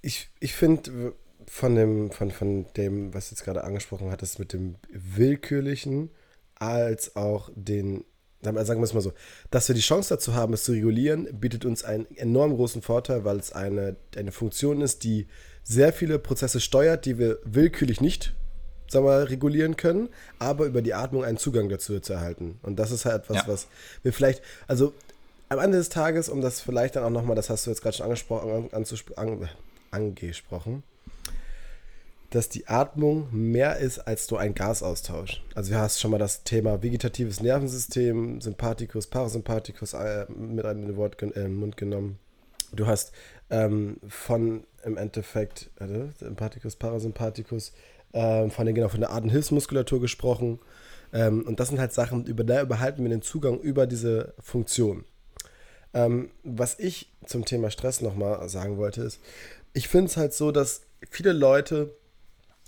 Ich, 0.00 0.28
ich 0.38 0.54
finde, 0.54 1.14
von 1.46 1.74
dem, 1.74 2.10
von, 2.10 2.30
von 2.30 2.66
dem, 2.76 3.12
was 3.14 3.30
jetzt 3.30 3.44
gerade 3.44 3.64
angesprochen 3.64 4.10
hattest, 4.10 4.38
mit 4.38 4.52
dem 4.52 4.76
Willkürlichen, 4.92 6.10
als 6.56 7.16
auch 7.16 7.50
den, 7.54 8.04
sagen 8.42 8.80
wir 8.80 8.84
es 8.84 8.94
mal 8.94 9.00
so, 9.00 9.12
dass 9.50 9.68
wir 9.68 9.74
die 9.74 9.80
Chance 9.80 10.14
dazu 10.14 10.34
haben, 10.34 10.52
es 10.52 10.64
zu 10.64 10.72
regulieren, 10.72 11.28
bietet 11.40 11.64
uns 11.64 11.84
einen 11.84 12.06
enorm 12.16 12.54
großen 12.54 12.82
Vorteil, 12.82 13.24
weil 13.24 13.38
es 13.38 13.52
eine, 13.52 13.96
eine 14.16 14.30
Funktion 14.30 14.80
ist, 14.80 15.04
die 15.04 15.26
sehr 15.62 15.92
viele 15.92 16.18
Prozesse 16.18 16.60
steuert, 16.60 17.06
die 17.06 17.18
wir 17.18 17.38
willkürlich 17.44 18.00
nicht 18.00 18.34
sagen 18.88 19.04
wir, 19.04 19.30
regulieren 19.30 19.76
können, 19.76 20.08
aber 20.38 20.66
über 20.66 20.82
die 20.82 20.94
Atmung 20.94 21.24
einen 21.24 21.38
Zugang 21.38 21.68
dazu 21.68 21.98
zu 22.00 22.12
erhalten. 22.12 22.58
Und 22.62 22.78
das 22.78 22.90
ist 22.90 23.04
halt 23.04 23.24
etwas, 23.24 23.36
ja. 23.38 23.48
was 23.48 23.66
wir 24.02 24.12
vielleicht, 24.12 24.42
also 24.66 24.92
am 25.48 25.58
Ende 25.58 25.78
des 25.78 25.88
Tages, 25.88 26.28
um 26.28 26.40
das 26.40 26.60
vielleicht 26.60 26.96
dann 26.96 27.04
auch 27.04 27.10
nochmal, 27.10 27.36
das 27.36 27.50
hast 27.50 27.66
du 27.66 27.70
jetzt 27.70 27.82
gerade 27.82 27.96
schon 27.96 28.04
angesprochen, 28.04 28.68
an, 29.16 29.48
angesprochen, 29.90 30.82
dass 32.30 32.48
die 32.48 32.66
Atmung 32.66 33.28
mehr 33.30 33.76
ist 33.76 34.00
als 34.00 34.28
nur 34.28 34.40
ein 34.40 34.54
Gasaustausch. 34.54 35.42
Also 35.54 35.72
du 35.72 35.78
hast 35.78 36.00
schon 36.00 36.10
mal 36.10 36.18
das 36.18 36.42
Thema 36.42 36.82
vegetatives 36.82 37.40
Nervensystem, 37.40 38.40
Sympathikus, 38.40 39.06
Parasympathikus 39.06 39.94
äh, 39.94 40.26
mit 40.28 40.64
einem 40.64 40.96
Wort 40.96 41.22
äh, 41.22 41.48
Mund 41.48 41.76
genommen. 41.76 42.18
Du 42.72 42.88
hast 42.88 43.12
ähm, 43.50 43.98
von 44.08 44.64
im 44.84 44.96
Endeffekt 44.96 45.70
äh, 45.78 46.08
Sympathikus, 46.18 46.74
Parasympathikus, 46.74 47.72
äh, 48.14 48.48
von, 48.48 48.64
den, 48.66 48.74
genau, 48.74 48.88
von 48.88 49.00
der 49.00 49.12
Atemhilfsmuskulatur 49.12 50.00
gesprochen. 50.00 50.60
Ähm, 51.12 51.44
und 51.46 51.60
das 51.60 51.68
sind 51.68 51.78
halt 51.78 51.92
Sachen, 51.92 52.24
über 52.26 52.44
da 52.44 52.64
behalten 52.64 53.02
wir 53.02 53.10
den 53.10 53.22
Zugang 53.22 53.60
über 53.60 53.86
diese 53.86 54.34
Funktion. 54.40 55.04
Ähm, 55.92 56.30
was 56.42 56.78
ich 56.78 57.12
zum 57.26 57.44
Thema 57.44 57.70
Stress 57.70 58.00
nochmal 58.00 58.48
sagen 58.48 58.78
wollte, 58.78 59.02
ist, 59.02 59.20
ich 59.74 59.88
finde 59.88 60.06
es 60.06 60.16
halt 60.16 60.32
so, 60.32 60.50
dass 60.50 60.82
viele 61.10 61.32
Leute, 61.32 61.94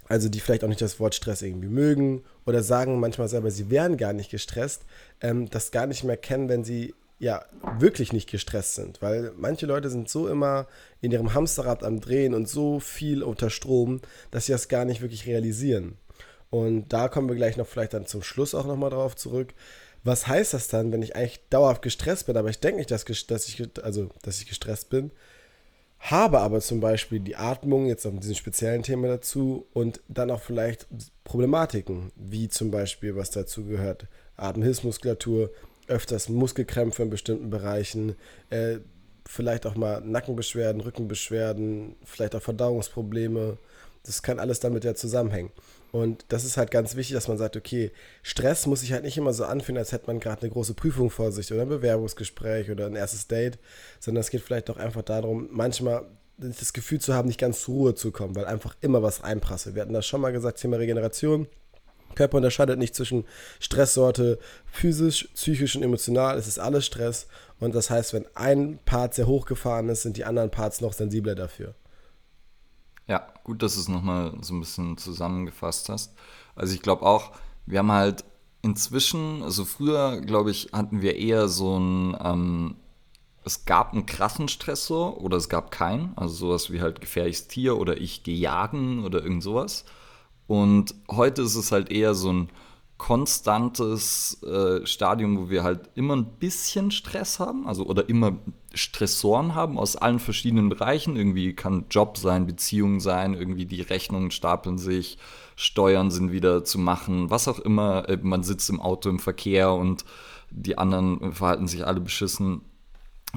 also 0.08 0.28
die 0.28 0.40
vielleicht 0.40 0.62
auch 0.62 0.68
nicht 0.68 0.82
das 0.82 1.00
Wort 1.00 1.14
Stress 1.14 1.42
irgendwie 1.42 1.68
mögen 1.68 2.22
oder 2.44 2.62
sagen 2.62 3.00
manchmal 3.00 3.28
selber, 3.28 3.50
sie 3.50 3.70
wären 3.70 3.96
gar 3.96 4.12
nicht 4.12 4.30
gestresst, 4.30 4.82
ähm, 5.20 5.50
das 5.50 5.70
gar 5.70 5.86
nicht 5.86 6.04
mehr 6.04 6.16
kennen, 6.16 6.48
wenn 6.48 6.64
sie 6.64 6.94
ja 7.18 7.44
wirklich 7.78 8.12
nicht 8.12 8.30
gestresst 8.30 8.74
sind. 8.74 9.00
Weil 9.02 9.32
manche 9.36 9.66
Leute 9.66 9.90
sind 9.90 10.08
so 10.08 10.28
immer 10.28 10.66
in 11.00 11.12
ihrem 11.12 11.34
Hamsterrad 11.34 11.82
am 11.82 12.00
Drehen 12.00 12.34
und 12.34 12.48
so 12.48 12.80
viel 12.80 13.22
unter 13.22 13.50
Strom, 13.50 14.00
dass 14.30 14.46
sie 14.46 14.52
das 14.52 14.68
gar 14.68 14.84
nicht 14.84 15.00
wirklich 15.00 15.26
realisieren. 15.26 15.96
Und 16.50 16.92
da 16.92 17.08
kommen 17.08 17.28
wir 17.28 17.36
gleich 17.36 17.56
noch 17.56 17.66
vielleicht 17.66 17.94
dann 17.94 18.06
zum 18.06 18.22
Schluss 18.22 18.54
auch 18.54 18.66
nochmal 18.66 18.90
drauf 18.90 19.16
zurück 19.16 19.54
was 20.06 20.28
heißt 20.28 20.54
das 20.54 20.68
dann, 20.68 20.92
wenn 20.92 21.02
ich 21.02 21.16
eigentlich 21.16 21.40
dauerhaft 21.50 21.82
gestresst 21.82 22.26
bin, 22.26 22.36
aber 22.36 22.48
ich 22.48 22.60
denke 22.60 22.78
nicht, 22.78 22.90
dass, 22.90 23.04
dass, 23.04 23.48
ich, 23.48 23.62
also, 23.82 24.08
dass 24.22 24.40
ich 24.40 24.46
gestresst 24.46 24.88
bin, 24.88 25.10
habe 25.98 26.40
aber 26.40 26.60
zum 26.60 26.80
Beispiel 26.80 27.18
die 27.18 27.34
Atmung, 27.34 27.86
jetzt 27.86 28.06
auf 28.06 28.14
diesem 28.20 28.36
speziellen 28.36 28.84
Thema 28.84 29.08
dazu 29.08 29.66
und 29.72 30.00
dann 30.08 30.30
auch 30.30 30.40
vielleicht 30.40 30.86
Problematiken, 31.24 32.12
wie 32.14 32.48
zum 32.48 32.70
Beispiel, 32.70 33.16
was 33.16 33.32
dazu 33.32 33.64
gehört, 33.64 34.06
Atemhilfsmuskulatur, 34.36 35.50
öfters 35.88 36.28
Muskelkrämpfe 36.28 37.02
in 37.02 37.10
bestimmten 37.10 37.50
Bereichen, 37.50 38.16
äh, 38.50 38.78
vielleicht 39.26 39.66
auch 39.66 39.74
mal 39.74 40.00
Nackenbeschwerden, 40.00 40.80
Rückenbeschwerden, 40.80 41.96
vielleicht 42.04 42.34
auch 42.34 42.42
Verdauungsprobleme. 42.42 43.58
Das 44.04 44.22
kann 44.22 44.38
alles 44.38 44.60
damit 44.60 44.84
ja 44.84 44.94
zusammenhängen. 44.94 45.50
Und 45.92 46.24
das 46.28 46.44
ist 46.44 46.56
halt 46.56 46.70
ganz 46.70 46.94
wichtig, 46.94 47.14
dass 47.14 47.28
man 47.28 47.38
sagt, 47.38 47.56
okay, 47.56 47.90
Stress 48.22 48.66
muss 48.66 48.80
sich 48.80 48.92
halt 48.92 49.04
nicht 49.04 49.16
immer 49.16 49.32
so 49.32 49.44
anfühlen, 49.44 49.78
als 49.78 49.92
hätte 49.92 50.06
man 50.06 50.20
gerade 50.20 50.42
eine 50.42 50.50
große 50.50 50.74
Prüfung 50.74 51.10
vor 51.10 51.32
sich 51.32 51.52
oder 51.52 51.62
ein 51.62 51.68
Bewerbungsgespräch 51.68 52.70
oder 52.70 52.86
ein 52.86 52.96
erstes 52.96 53.26
Date, 53.26 53.58
sondern 53.98 54.20
es 54.20 54.30
geht 54.30 54.42
vielleicht 54.42 54.68
auch 54.70 54.76
einfach 54.76 55.02
darum, 55.02 55.48
manchmal 55.50 56.06
das 56.38 56.72
Gefühl 56.72 57.00
zu 57.00 57.14
haben, 57.14 57.28
nicht 57.28 57.40
ganz 57.40 57.62
zur 57.62 57.74
Ruhe 57.74 57.94
zu 57.94 58.12
kommen, 58.12 58.36
weil 58.36 58.44
einfach 58.44 58.76
immer 58.80 59.02
was 59.02 59.22
reinprasselt. 59.22 59.74
Wir 59.74 59.82
hatten 59.82 59.94
das 59.94 60.06
schon 60.06 60.20
mal 60.20 60.32
gesagt, 60.32 60.60
Thema 60.60 60.76
Regeneration. 60.76 61.48
Körper 62.16 62.38
unterscheidet 62.38 62.78
nicht 62.78 62.96
zwischen 62.96 63.24
Stresssorte, 63.60 64.40
physisch, 64.66 65.28
psychisch 65.34 65.76
und 65.76 65.84
emotional. 65.84 66.36
Es 66.36 66.48
ist 66.48 66.58
alles 66.58 66.84
Stress. 66.84 67.28
Und 67.60 67.74
das 67.74 67.90
heißt, 67.90 68.12
wenn 68.12 68.26
ein 68.34 68.80
Part 68.84 69.14
sehr 69.14 69.28
hochgefahren 69.28 69.88
ist, 69.88 70.02
sind 70.02 70.16
die 70.16 70.24
anderen 70.24 70.50
Parts 70.50 70.80
noch 70.80 70.92
sensibler 70.92 71.36
dafür. 71.36 71.74
Ja, 73.06 73.26
gut, 73.44 73.62
dass 73.62 73.74
du 73.74 73.80
es 73.80 73.88
nochmal 73.88 74.32
so 74.40 74.54
ein 74.54 74.60
bisschen 74.60 74.98
zusammengefasst 74.98 75.88
hast. 75.88 76.14
Also 76.56 76.74
ich 76.74 76.82
glaube 76.82 77.06
auch, 77.06 77.32
wir 77.66 77.78
haben 77.78 77.92
halt 77.92 78.24
inzwischen, 78.62 79.42
also 79.42 79.64
früher, 79.64 80.20
glaube 80.20 80.50
ich, 80.50 80.70
hatten 80.72 81.02
wir 81.02 81.16
eher 81.16 81.48
so 81.48 81.78
ein, 81.78 82.16
ähm, 82.22 82.76
es 83.44 83.64
gab 83.64 83.92
einen 83.92 84.06
krassen 84.06 84.48
Stressor 84.48 85.22
oder 85.22 85.36
es 85.36 85.48
gab 85.48 85.70
keinen, 85.70 86.12
also 86.16 86.34
sowas 86.34 86.72
wie 86.72 86.80
halt 86.80 87.00
gefährliches 87.00 87.46
Tier 87.46 87.78
oder 87.78 87.96
ich 87.96 88.24
gehe 88.24 88.36
jagen 88.36 89.04
oder 89.04 89.22
irgend 89.22 89.44
sowas. 89.44 89.84
Und 90.46 90.94
heute 91.10 91.42
ist 91.42 91.56
es 91.56 91.72
halt 91.72 91.90
eher 91.90 92.14
so 92.14 92.32
ein 92.32 92.48
konstantes 92.98 94.42
äh, 94.42 94.86
Stadium, 94.86 95.38
wo 95.38 95.50
wir 95.50 95.62
halt 95.62 95.90
immer 95.94 96.16
ein 96.16 96.24
bisschen 96.38 96.90
Stress 96.90 97.38
haben, 97.38 97.66
also 97.66 97.84
oder 97.84 98.08
immer 98.08 98.36
Stressoren 98.74 99.54
haben 99.54 99.78
aus 99.78 99.96
allen 99.96 100.18
verschiedenen 100.18 100.68
Bereichen. 100.68 101.16
Irgendwie 101.16 101.54
kann 101.54 101.86
Job 101.90 102.16
sein, 102.16 102.46
Beziehung 102.46 103.00
sein, 103.00 103.34
irgendwie 103.34 103.66
die 103.66 103.82
Rechnungen 103.82 104.30
stapeln 104.30 104.78
sich, 104.78 105.18
Steuern 105.56 106.10
sind 106.10 106.32
wieder 106.32 106.64
zu 106.64 106.78
machen, 106.78 107.30
was 107.30 107.48
auch 107.48 107.58
immer. 107.58 108.08
Äh, 108.08 108.18
man 108.22 108.42
sitzt 108.42 108.70
im 108.70 108.80
Auto 108.80 109.10
im 109.10 109.18
Verkehr 109.18 109.72
und 109.72 110.04
die 110.50 110.78
anderen 110.78 111.32
verhalten 111.32 111.68
sich 111.68 111.86
alle 111.86 112.00
beschissen, 112.00 112.62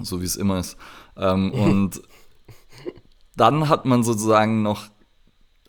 so 0.01 0.22
wie 0.22 0.25
es 0.25 0.38
immer 0.38 0.60
ist. 0.60 0.78
Ähm, 1.18 1.51
und 1.54 2.01
dann 3.36 3.68
hat 3.68 3.86
man 3.86 4.04
sozusagen 4.04 4.62
noch 4.62 4.88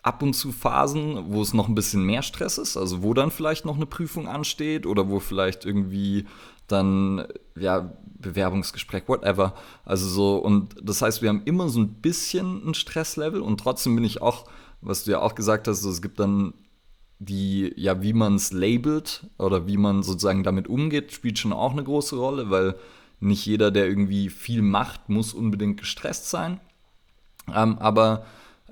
ab 0.03 0.23
und 0.23 0.33
zu 0.33 0.51
Phasen, 0.51 1.31
wo 1.31 1.41
es 1.41 1.53
noch 1.53 1.67
ein 1.67 1.75
bisschen 1.75 2.03
mehr 2.03 2.23
Stress 2.23 2.57
ist, 2.57 2.75
also 2.75 3.03
wo 3.03 3.13
dann 3.13 3.31
vielleicht 3.31 3.65
noch 3.65 3.75
eine 3.75 3.85
Prüfung 3.85 4.27
ansteht 4.27 4.85
oder 4.85 5.09
wo 5.09 5.19
vielleicht 5.19 5.65
irgendwie 5.65 6.25
dann, 6.67 7.25
ja, 7.55 7.91
Bewerbungsgespräch, 8.19 9.03
whatever. 9.07 9.55
Also 9.83 10.07
so, 10.07 10.37
und 10.37 10.75
das 10.81 11.01
heißt, 11.01 11.21
wir 11.21 11.29
haben 11.29 11.43
immer 11.45 11.69
so 11.69 11.79
ein 11.79 11.93
bisschen 11.95 12.67
ein 12.67 12.73
Stresslevel 12.73 13.41
und 13.41 13.59
trotzdem 13.59 13.95
bin 13.95 14.03
ich 14.03 14.21
auch, 14.21 14.45
was 14.81 15.03
du 15.03 15.11
ja 15.11 15.19
auch 15.19 15.35
gesagt 15.35 15.67
hast, 15.67 15.81
so, 15.81 15.89
es 15.89 16.01
gibt 16.01 16.19
dann 16.19 16.53
die, 17.19 17.71
ja, 17.75 18.01
wie 18.01 18.13
man 18.13 18.35
es 18.35 18.51
labelt 18.51 19.27
oder 19.37 19.67
wie 19.67 19.77
man 19.77 20.01
sozusagen 20.01 20.43
damit 20.43 20.67
umgeht, 20.67 21.11
spielt 21.11 21.37
schon 21.37 21.53
auch 21.53 21.71
eine 21.71 21.83
große 21.83 22.15
Rolle, 22.15 22.49
weil 22.49 22.75
nicht 23.19 23.45
jeder, 23.45 23.69
der 23.69 23.87
irgendwie 23.87 24.29
viel 24.29 24.63
macht, 24.63 25.09
muss 25.09 25.33
unbedingt 25.33 25.79
gestresst 25.79 26.29
sein. 26.29 26.59
Ähm, 27.53 27.77
aber 27.77 28.25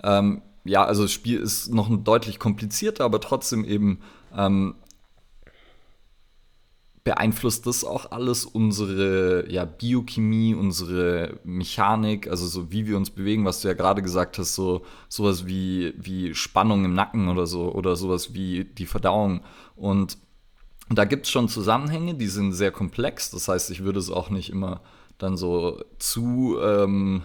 ähm, 0.04 0.42
ja, 0.64 0.84
also 0.84 1.04
das 1.04 1.12
Spiel 1.12 1.40
ist 1.40 1.74
noch 1.74 1.90
deutlich 2.04 2.40
komplizierter, 2.40 3.06
aber 3.06 3.22
trotzdem 3.22 3.66
eben 3.66 4.00
ähm, 4.36 4.76
beeinflusst 7.04 7.66
das 7.66 7.84
auch 7.84 8.12
alles 8.12 8.46
unsere 8.46 9.50
ja, 9.50 9.66
Biochemie, 9.66 10.54
unsere 10.54 11.40
Mechanik, 11.44 12.28
also 12.28 12.46
so 12.46 12.72
wie 12.72 12.86
wir 12.88 12.98
uns 12.98 13.10
bewegen, 13.10 13.46
was 13.46 13.62
du 13.62 13.68
ja 13.68 13.74
gerade 13.74 14.02
gesagt 14.02 14.38
hast, 14.38 14.54
so 14.54 14.84
sowas 15.08 15.48
wie, 15.48 15.94
wie 15.98 16.36
Spannung 16.36 16.86
im 16.86 16.94
Nacken 16.94 17.30
oder 17.30 17.48
so 17.48 17.74
oder 17.74 17.96
sowas 17.96 18.34
wie 18.34 18.66
die 18.66 18.86
Verdauung. 18.86 19.42
Und 19.76 20.18
da 20.90 21.06
gibt 21.06 21.26
es 21.26 21.32
schon 21.32 21.50
Zusammenhänge, 21.50 22.16
die 22.16 22.28
sind 22.28 22.52
sehr 22.54 22.72
komplex. 22.72 23.32
Das 23.32 23.48
heißt, 23.48 23.72
ich 23.72 23.84
würde 23.84 24.00
es 24.00 24.12
auch 24.12 24.30
nicht 24.30 24.50
immer 24.50 24.82
dann 25.18 25.38
so 25.38 25.82
zu 25.98 26.58
ähm, 26.62 27.24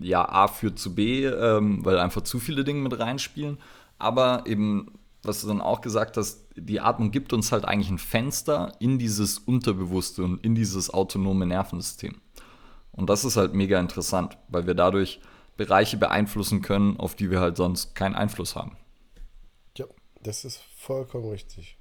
ja, 0.00 0.28
A 0.28 0.48
führt 0.48 0.78
zu 0.78 0.94
B, 0.94 1.24
ähm, 1.26 1.84
weil 1.84 1.98
einfach 1.98 2.22
zu 2.22 2.38
viele 2.38 2.64
Dinge 2.64 2.80
mit 2.80 2.98
reinspielen. 2.98 3.58
Aber 3.98 4.44
eben, 4.46 4.98
was 5.22 5.40
du 5.40 5.48
dann 5.48 5.60
auch 5.60 5.80
gesagt 5.80 6.16
hast, 6.16 6.46
die 6.56 6.80
Atmung 6.80 7.10
gibt 7.10 7.32
uns 7.32 7.52
halt 7.52 7.64
eigentlich 7.64 7.90
ein 7.90 7.98
Fenster 7.98 8.72
in 8.78 8.98
dieses 8.98 9.38
Unterbewusste 9.38 10.24
und 10.24 10.44
in 10.44 10.54
dieses 10.54 10.92
autonome 10.92 11.46
Nervensystem. 11.46 12.20
Und 12.92 13.08
das 13.08 13.24
ist 13.24 13.36
halt 13.36 13.54
mega 13.54 13.78
interessant, 13.78 14.36
weil 14.48 14.66
wir 14.66 14.74
dadurch 14.74 15.20
Bereiche 15.56 15.96
beeinflussen 15.96 16.62
können, 16.62 16.98
auf 16.98 17.14
die 17.14 17.30
wir 17.30 17.40
halt 17.40 17.56
sonst 17.56 17.94
keinen 17.94 18.14
Einfluss 18.14 18.56
haben. 18.56 18.76
Ja, 19.76 19.86
das 20.22 20.44
ist 20.44 20.60
vollkommen 20.76 21.28
richtig. 21.28 21.76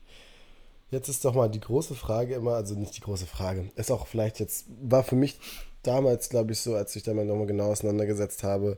Jetzt 0.92 1.08
ist 1.08 1.24
doch 1.24 1.36
mal 1.36 1.50
die 1.50 1.60
große 1.60 1.96
Frage 1.96 2.34
immer, 2.34 2.54
also 2.54 2.76
nicht 2.76 2.98
die 2.98 3.02
große 3.02 3.28
Frage, 3.28 3.72
ist 3.76 3.92
auch 3.92 4.08
vielleicht 4.08 4.40
jetzt, 4.40 4.68
war 4.82 5.04
für 5.04 5.16
mich 5.16 5.40
damals, 5.84 6.30
glaube 6.30 6.52
ich, 6.52 6.60
so, 6.60 6.76
als 6.76 6.96
ich 6.96 7.04
da 7.04 7.14
mal 7.14 7.26
nochmal 7.26 7.48
genau 7.48 7.72
auseinandergesetzt 7.72 8.44
habe, 8.44 8.78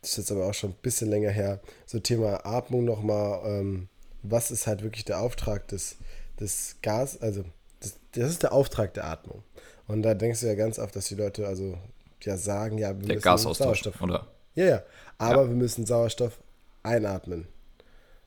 das 0.00 0.10
ist 0.10 0.16
jetzt 0.18 0.32
aber 0.32 0.46
auch 0.46 0.54
schon 0.54 0.70
ein 0.70 0.76
bisschen 0.82 1.08
länger 1.08 1.30
her, 1.30 1.60
so 1.86 1.98
Thema 1.98 2.44
Atmung 2.44 2.84
nochmal, 2.84 3.40
ähm, 3.44 3.88
was 4.22 4.50
ist 4.50 4.66
halt 4.66 4.82
wirklich 4.82 5.04
der 5.04 5.20
Auftrag 5.20 5.68
des, 5.68 5.96
des 6.38 6.76
Gas, 6.82 7.20
also 7.20 7.44
das, 7.80 7.96
das, 8.12 8.30
ist 8.30 8.42
der 8.42 8.52
Auftrag 8.52 8.94
der 8.94 9.04
Atmung. 9.04 9.42
Und 9.86 10.02
da 10.02 10.14
denkst 10.14 10.40
du 10.40 10.46
ja 10.46 10.54
ganz 10.54 10.78
oft, 10.78 10.94
dass 10.94 11.06
die 11.06 11.14
Leute 11.14 11.46
also 11.46 11.76
ja 12.22 12.36
sagen, 12.36 12.78
ja, 12.78 12.90
wir 12.90 13.06
der 13.06 13.16
müssen 13.16 13.24
Gasaustausch, 13.24 13.82
Sauerstoff. 13.82 14.00
Oder? 14.00 14.26
Ja, 14.54 14.64
ja. 14.64 14.82
Aber 15.18 15.42
ja. 15.42 15.48
wir 15.48 15.56
müssen 15.56 15.86
Sauerstoff 15.86 16.38
einatmen. 16.82 17.46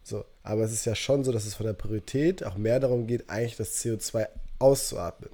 So, 0.04 0.24
aber 0.44 0.64
es 0.64 0.72
ist 0.72 0.86
ja 0.86 0.96
schon 0.96 1.24
so, 1.24 1.32
dass 1.32 1.46
es 1.46 1.56
von 1.56 1.66
der 1.66 1.74
Priorität 1.74 2.44
auch 2.44 2.58
mehr 2.58 2.80
darum 2.80 3.08
geht, 3.08 3.30
eigentlich 3.30 3.56
das 3.56 3.84
CO2 3.84 4.28
auszuatmen. 4.60 5.32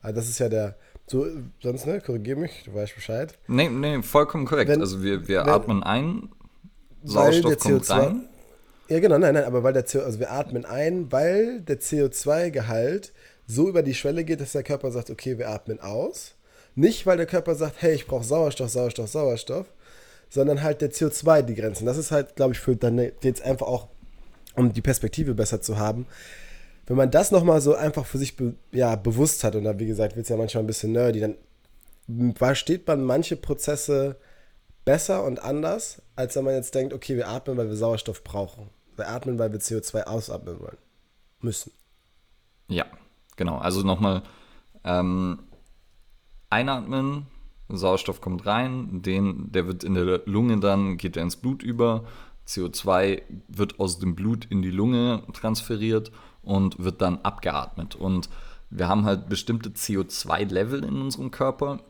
Also 0.00 0.16
das 0.16 0.28
ist 0.28 0.38
ja 0.38 0.48
der, 0.48 0.76
so, 1.08 1.26
sonst, 1.62 1.86
ne, 1.86 2.00
korrigier 2.00 2.36
mich, 2.36 2.64
du 2.64 2.74
weißt 2.74 2.94
Bescheid. 2.94 3.34
Nee, 3.48 3.68
nee, 3.68 4.02
vollkommen 4.02 4.44
korrekt. 4.44 4.70
Wenn, 4.70 4.80
also 4.80 5.02
wir, 5.02 5.26
wir 5.26 5.40
wenn, 5.40 5.48
atmen 5.48 5.82
ein. 5.82 6.28
Sauerstoff 7.02 7.58
kommt 7.58 7.84
CO2, 7.84 7.90
rein. 7.90 8.28
Ja, 8.88 9.00
genau, 9.00 9.18
nein, 9.18 9.34
nein, 9.34 9.44
aber 9.44 9.62
weil 9.62 9.72
der 9.72 9.84
CO, 9.84 10.00
also 10.00 10.18
wir 10.18 10.30
atmen 10.30 10.64
ein, 10.64 11.10
weil 11.12 11.60
der 11.60 11.80
CO2-Gehalt 11.80 13.12
so 13.46 13.68
über 13.68 13.82
die 13.82 13.94
Schwelle 13.94 14.24
geht, 14.24 14.40
dass 14.40 14.52
der 14.52 14.62
Körper 14.62 14.90
sagt, 14.90 15.10
okay, 15.10 15.38
wir 15.38 15.48
atmen 15.48 15.80
aus. 15.80 16.34
Nicht, 16.74 17.06
weil 17.06 17.16
der 17.16 17.26
Körper 17.26 17.54
sagt, 17.54 17.76
hey, 17.80 17.94
ich 17.94 18.06
brauche 18.06 18.24
Sauerstoff, 18.24 18.70
Sauerstoff, 18.70 19.08
Sauerstoff, 19.08 19.66
sondern 20.28 20.62
halt 20.62 20.80
der 20.80 20.92
CO2 20.92 21.42
die 21.42 21.54
Grenzen. 21.54 21.86
Das 21.86 21.96
ist 21.96 22.10
halt, 22.10 22.36
glaube 22.36 22.52
ich, 22.52 22.60
für 22.60 22.76
dann 22.76 22.98
jetzt 23.22 23.42
einfach 23.42 23.66
auch, 23.66 23.88
um 24.54 24.72
die 24.72 24.82
Perspektive 24.82 25.34
besser 25.34 25.60
zu 25.60 25.78
haben. 25.78 26.06
Wenn 26.88 26.96
man 26.96 27.10
das 27.10 27.30
nochmal 27.30 27.60
so 27.60 27.74
einfach 27.74 28.06
für 28.06 28.16
sich 28.16 28.34
be, 28.34 28.54
ja, 28.72 28.96
bewusst 28.96 29.44
hat, 29.44 29.54
und 29.54 29.64
da, 29.64 29.78
wie 29.78 29.86
gesagt, 29.86 30.16
wird 30.16 30.24
es 30.24 30.30
ja 30.30 30.38
manchmal 30.38 30.64
ein 30.64 30.66
bisschen 30.66 30.92
nerdy, 30.92 31.20
dann 31.20 32.34
versteht 32.34 32.86
man 32.86 33.04
manche 33.04 33.36
Prozesse 33.36 34.16
besser 34.86 35.22
und 35.24 35.38
anders, 35.42 36.00
als 36.16 36.34
wenn 36.34 36.44
man 36.44 36.54
jetzt 36.54 36.74
denkt, 36.74 36.94
okay, 36.94 37.14
wir 37.14 37.28
atmen, 37.28 37.58
weil 37.58 37.68
wir 37.68 37.76
Sauerstoff 37.76 38.24
brauchen. 38.24 38.70
Wir 38.96 39.06
atmen, 39.06 39.38
weil 39.38 39.52
wir 39.52 39.60
CO2 39.60 40.04
ausatmen 40.04 40.60
wollen. 40.60 40.78
Müssen. 41.40 41.72
Ja, 42.68 42.86
genau. 43.36 43.58
Also 43.58 43.82
nochmal 43.82 44.22
ähm, 44.82 45.40
einatmen, 46.48 47.26
Sauerstoff 47.68 48.22
kommt 48.22 48.46
rein, 48.46 49.02
den, 49.02 49.52
der 49.52 49.66
wird 49.66 49.84
in 49.84 49.92
der 49.92 50.22
Lunge 50.24 50.58
dann, 50.58 50.96
geht 50.96 51.18
er 51.18 51.22
ins 51.22 51.36
Blut 51.36 51.62
über. 51.62 52.06
CO2 52.46 53.20
wird 53.48 53.78
aus 53.78 53.98
dem 53.98 54.14
Blut 54.14 54.46
in 54.46 54.62
die 54.62 54.70
Lunge 54.70 55.22
transferiert 55.34 56.10
und 56.48 56.82
wird 56.82 57.02
dann 57.02 57.18
abgeatmet. 57.22 57.94
Und 57.94 58.30
wir 58.70 58.88
haben 58.88 59.04
halt 59.04 59.28
bestimmte 59.28 59.70
CO2-Level 59.70 60.82
in 60.82 61.00
unserem 61.00 61.30
Körper 61.30 61.80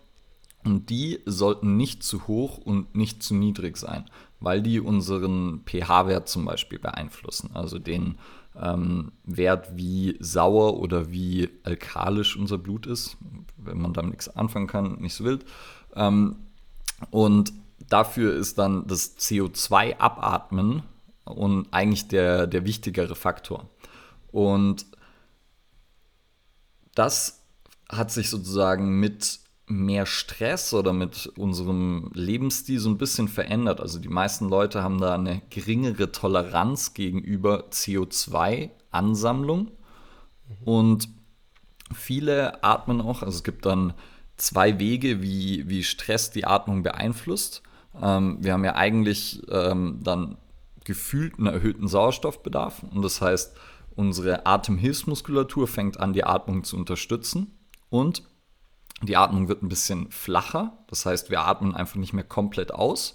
und 0.64 0.90
die 0.90 1.20
sollten 1.24 1.76
nicht 1.76 2.02
zu 2.02 2.26
hoch 2.26 2.58
und 2.58 2.94
nicht 2.94 3.22
zu 3.22 3.34
niedrig 3.34 3.76
sein, 3.76 4.04
weil 4.40 4.60
die 4.60 4.80
unseren 4.80 5.62
pH-Wert 5.64 6.28
zum 6.28 6.44
Beispiel 6.44 6.80
beeinflussen. 6.80 7.50
Also 7.54 7.78
den 7.78 8.18
ähm, 8.60 9.12
Wert, 9.24 9.76
wie 9.76 10.16
sauer 10.18 10.80
oder 10.80 11.12
wie 11.12 11.48
alkalisch 11.62 12.36
unser 12.36 12.58
Blut 12.58 12.86
ist, 12.86 13.16
wenn 13.56 13.80
man 13.80 13.92
damit 13.92 14.10
nichts 14.10 14.28
anfangen 14.28 14.66
kann, 14.66 15.00
nicht 15.00 15.14
so 15.14 15.24
wild. 15.24 15.44
Ähm, 15.94 16.36
und 17.10 17.52
dafür 17.88 18.34
ist 18.34 18.58
dann 18.58 18.88
das 18.88 19.16
CO2-Abatmen 19.18 20.82
und 21.24 21.68
eigentlich 21.72 22.08
der, 22.08 22.48
der 22.48 22.64
wichtigere 22.64 23.14
Faktor. 23.14 23.68
Und 24.30 24.86
das 26.94 27.44
hat 27.88 28.10
sich 28.10 28.28
sozusagen 28.28 29.00
mit 29.00 29.40
mehr 29.66 30.06
Stress 30.06 30.72
oder 30.72 30.92
mit 30.92 31.26
unserem 31.36 32.10
Lebensstil 32.14 32.80
so 32.80 32.88
ein 32.88 32.98
bisschen 32.98 33.28
verändert. 33.28 33.80
Also 33.80 33.98
die 33.98 34.08
meisten 34.08 34.48
Leute 34.48 34.82
haben 34.82 35.00
da 35.00 35.14
eine 35.14 35.42
geringere 35.50 36.10
Toleranz 36.10 36.94
gegenüber 36.94 37.68
CO2-Ansammlung 37.70 39.70
und 40.64 41.08
viele 41.94 42.64
atmen 42.64 43.00
auch. 43.00 43.22
Also 43.22 43.36
es 43.36 43.44
gibt 43.44 43.66
dann 43.66 43.94
zwei 44.36 44.78
Wege, 44.78 45.22
wie, 45.22 45.68
wie 45.68 45.84
Stress 45.84 46.30
die 46.30 46.46
Atmung 46.46 46.82
beeinflusst. 46.82 47.62
Ähm, 48.00 48.38
wir 48.40 48.54
haben 48.54 48.64
ja 48.64 48.74
eigentlich 48.74 49.42
ähm, 49.50 50.00
dann 50.02 50.38
gefühlt 50.84 51.38
einen 51.38 51.48
erhöhten 51.48 51.88
Sauerstoffbedarf 51.88 52.82
und 52.82 53.02
das 53.02 53.20
heißt, 53.20 53.54
unsere 53.98 54.46
Atemhilfsmuskulatur 54.46 55.66
fängt 55.66 55.98
an, 55.98 56.12
die 56.12 56.22
Atmung 56.22 56.62
zu 56.62 56.76
unterstützen 56.76 57.58
und 57.90 58.22
die 59.02 59.16
Atmung 59.16 59.48
wird 59.48 59.62
ein 59.62 59.68
bisschen 59.68 60.10
flacher, 60.12 60.78
das 60.86 61.04
heißt, 61.04 61.30
wir 61.30 61.40
atmen 61.40 61.74
einfach 61.74 61.96
nicht 61.96 62.12
mehr 62.12 62.24
komplett 62.24 62.72
aus. 62.72 63.14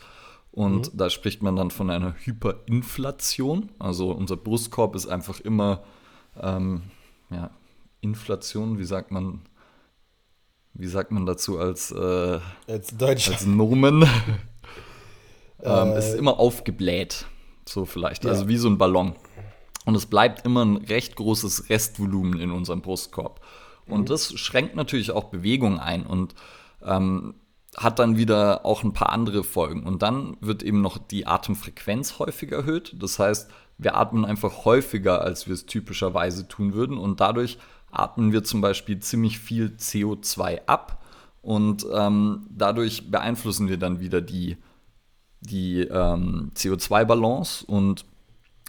Und 0.51 0.93
mhm. 0.93 0.97
da 0.97 1.09
spricht 1.09 1.41
man 1.41 1.55
dann 1.55 1.71
von 1.71 1.89
einer 1.89 2.13
Hyperinflation. 2.13 3.71
Also 3.79 4.11
unser 4.11 4.37
Brustkorb 4.37 4.93
ist 4.95 5.07
einfach 5.07 5.39
immer 5.39 5.81
ähm, 6.39 6.83
ja, 7.31 7.49
Inflation, 8.01 8.77
wie 8.77 8.85
sagt 8.85 9.09
man, 9.09 9.41
wie 10.73 10.87
sagt 10.87 11.11
man 11.11 11.25
dazu 11.25 11.57
als, 11.57 11.91
äh, 11.91 12.39
als, 12.67 12.95
Deutsch. 12.95 13.29
als 13.29 13.45
Nomen? 13.47 14.03
ähm, 15.63 15.87
äh, 15.89 15.97
ist 15.97 16.13
immer 16.13 16.39
aufgebläht, 16.39 17.25
so 17.67 17.85
vielleicht, 17.85 18.23
ja. 18.23 18.29
also 18.29 18.47
wie 18.47 18.57
so 18.57 18.69
ein 18.69 18.77
Ballon. 18.77 19.15
Und 19.85 19.95
es 19.95 20.05
bleibt 20.05 20.45
immer 20.45 20.63
ein 20.63 20.77
recht 20.77 21.15
großes 21.15 21.69
Restvolumen 21.69 22.39
in 22.39 22.51
unserem 22.51 22.81
Brustkorb. 22.81 23.41
Und 23.87 24.01
mhm. 24.01 24.05
das 24.05 24.33
schränkt 24.39 24.75
natürlich 24.75 25.11
auch 25.11 25.25
Bewegung 25.25 25.79
ein 25.79 26.05
und 26.05 26.35
ähm, 26.83 27.35
hat 27.75 27.99
dann 27.99 28.17
wieder 28.17 28.65
auch 28.65 28.83
ein 28.83 28.93
paar 28.93 29.09
andere 29.09 29.43
Folgen. 29.43 29.83
Und 29.83 30.01
dann 30.01 30.37
wird 30.41 30.63
eben 30.63 30.81
noch 30.81 30.97
die 30.97 31.27
Atemfrequenz 31.27 32.19
häufig 32.19 32.51
erhöht. 32.51 32.95
Das 32.99 33.19
heißt, 33.19 33.49
wir 33.77 33.95
atmen 33.95 34.25
einfach 34.25 34.65
häufiger, 34.65 35.21
als 35.21 35.47
wir 35.47 35.53
es 35.53 35.65
typischerweise 35.65 36.47
tun 36.47 36.73
würden. 36.73 36.97
Und 36.97 37.19
dadurch 37.19 37.57
atmen 37.91 38.31
wir 38.31 38.43
zum 38.43 38.61
Beispiel 38.61 38.99
ziemlich 38.99 39.39
viel 39.39 39.75
CO2 39.77 40.65
ab. 40.67 41.03
Und 41.41 41.85
ähm, 41.93 42.47
dadurch 42.49 43.11
beeinflussen 43.11 43.67
wir 43.67 43.77
dann 43.77 43.99
wieder 43.99 44.21
die, 44.21 44.57
die 45.41 45.81
ähm, 45.81 46.51
CO2-Balance 46.55 47.65
und 47.65 48.05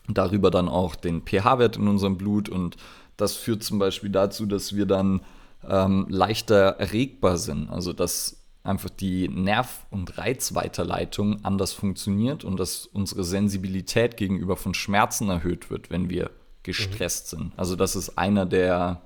darüber 0.08 0.50
dann 0.50 0.68
auch 0.68 0.94
den 0.94 1.22
pH-Wert 1.22 1.76
in 1.76 1.88
unserem 1.88 2.18
Blut 2.18 2.48
und 2.48 2.76
das 3.16 3.34
führt 3.34 3.62
zum 3.62 3.78
Beispiel 3.78 4.10
dazu, 4.10 4.46
dass 4.46 4.74
wir 4.74 4.86
dann 4.86 5.20
ähm, 5.68 6.06
leichter 6.08 6.76
erregbar 6.78 7.38
sind. 7.38 7.70
Also 7.70 7.92
dass 7.92 8.44
einfach 8.64 8.90
die 8.90 9.28
Nerv- 9.28 9.86
und 9.90 10.16
Reizweiterleitung 10.16 11.44
anders 11.44 11.72
funktioniert 11.72 12.44
und 12.44 12.58
dass 12.58 12.86
unsere 12.86 13.22
Sensibilität 13.22 14.16
gegenüber 14.16 14.56
von 14.56 14.74
Schmerzen 14.74 15.28
erhöht 15.28 15.70
wird, 15.70 15.90
wenn 15.90 16.08
wir 16.08 16.30
gestresst 16.62 17.32
mhm. 17.32 17.36
sind. 17.36 17.52
Also 17.58 17.76
das 17.76 17.94
ist 17.94 18.16
einer 18.18 18.46
der, 18.46 19.02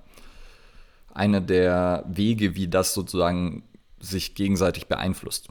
einer 1.12 1.40
der 1.40 2.04
Wege, 2.08 2.54
wie 2.54 2.68
das 2.68 2.94
sozusagen 2.94 3.64
sich 3.98 4.36
gegenseitig 4.36 4.86
beeinflusst. 4.86 5.48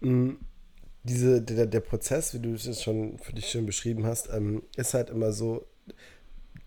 Mhm. 0.00 0.36
Diese, 1.08 1.40
der, 1.42 1.66
der 1.66 1.80
Prozess, 1.80 2.34
wie 2.34 2.40
du 2.40 2.54
es 2.54 2.66
jetzt 2.66 2.82
schon 2.82 3.18
für 3.18 3.32
dich 3.32 3.46
schön 3.46 3.66
beschrieben 3.66 4.06
hast, 4.06 4.28
ähm, 4.32 4.62
ist 4.76 4.94
halt 4.94 5.10
immer 5.10 5.32
so, 5.32 5.66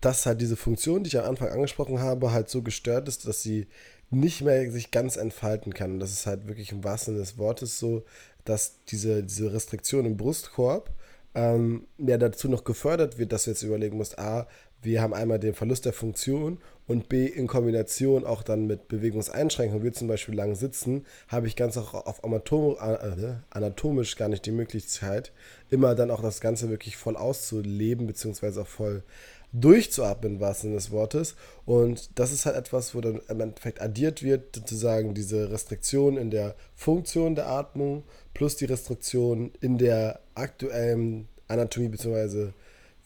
dass 0.00 0.26
halt 0.26 0.40
diese 0.40 0.56
Funktion, 0.56 1.04
die 1.04 1.08
ich 1.08 1.18
am 1.18 1.26
Anfang 1.26 1.48
angesprochen 1.48 2.00
habe, 2.00 2.32
halt 2.32 2.48
so 2.48 2.62
gestört 2.62 3.08
ist, 3.08 3.26
dass 3.26 3.42
sie 3.42 3.66
nicht 4.10 4.42
mehr 4.42 4.70
sich 4.72 4.90
ganz 4.90 5.16
entfalten 5.16 5.74
kann. 5.74 5.92
Und 5.92 6.00
das 6.00 6.12
ist 6.12 6.26
halt 6.26 6.48
wirklich 6.48 6.72
im 6.72 6.82
wahrsten 6.84 7.14
Sinne 7.14 7.24
des 7.24 7.38
Wortes 7.38 7.78
so, 7.78 8.04
dass 8.44 8.82
diese, 8.88 9.22
diese 9.22 9.52
Restriktion 9.52 10.06
im 10.06 10.16
Brustkorb 10.16 10.90
ähm, 11.34 11.86
ja 11.98 12.18
dazu 12.18 12.48
noch 12.48 12.64
gefördert 12.64 13.18
wird, 13.18 13.32
dass 13.32 13.44
du 13.44 13.50
jetzt 13.50 13.62
überlegen 13.62 13.96
musst, 13.96 14.18
A, 14.18 14.48
wir 14.82 15.02
haben 15.02 15.14
einmal 15.14 15.38
den 15.38 15.54
Verlust 15.54 15.84
der 15.84 15.92
Funktion 15.92 16.58
und 16.86 17.08
B, 17.08 17.26
in 17.26 17.46
Kombination 17.46 18.24
auch 18.24 18.42
dann 18.42 18.66
mit 18.66 18.88
Bewegungseinschränkungen, 18.88 19.84
wie 19.84 19.92
zum 19.92 20.08
Beispiel 20.08 20.34
lang 20.34 20.54
sitzen, 20.54 21.06
habe 21.28 21.46
ich 21.46 21.54
ganz 21.54 21.76
auch 21.76 21.94
auf 21.94 22.20
äh, 22.24 23.34
anatomisch 23.50 24.16
gar 24.16 24.28
nicht 24.28 24.44
die 24.46 24.50
Möglichkeit, 24.50 25.32
immer 25.70 25.94
dann 25.94 26.10
auch 26.10 26.22
das 26.22 26.40
Ganze 26.40 26.68
wirklich 26.68 26.96
voll 26.96 27.16
auszuleben, 27.16 28.06
beziehungsweise 28.06 28.62
auch 28.62 28.66
voll 28.66 29.04
durchzuatmen, 29.52 30.34
im 30.34 30.40
wahrsten 30.40 30.70
Sinne 30.70 30.76
des 30.76 30.90
Wortes. 30.90 31.36
Und 31.64 32.18
das 32.18 32.32
ist 32.32 32.46
halt 32.46 32.56
etwas, 32.56 32.94
wo 32.94 33.00
dann 33.00 33.20
im 33.28 33.40
Endeffekt 33.40 33.80
addiert 33.80 34.22
wird, 34.22 34.56
sozusagen 34.56 35.14
diese 35.14 35.50
Restriktion 35.50 36.16
in 36.16 36.30
der 36.30 36.54
Funktion 36.74 37.34
der 37.34 37.48
Atmung 37.48 38.04
plus 38.34 38.56
die 38.56 38.64
Restriktion 38.64 39.52
in 39.60 39.78
der 39.78 40.20
aktuellen 40.34 41.28
Anatomie 41.48 41.88
bzw. 41.88 42.50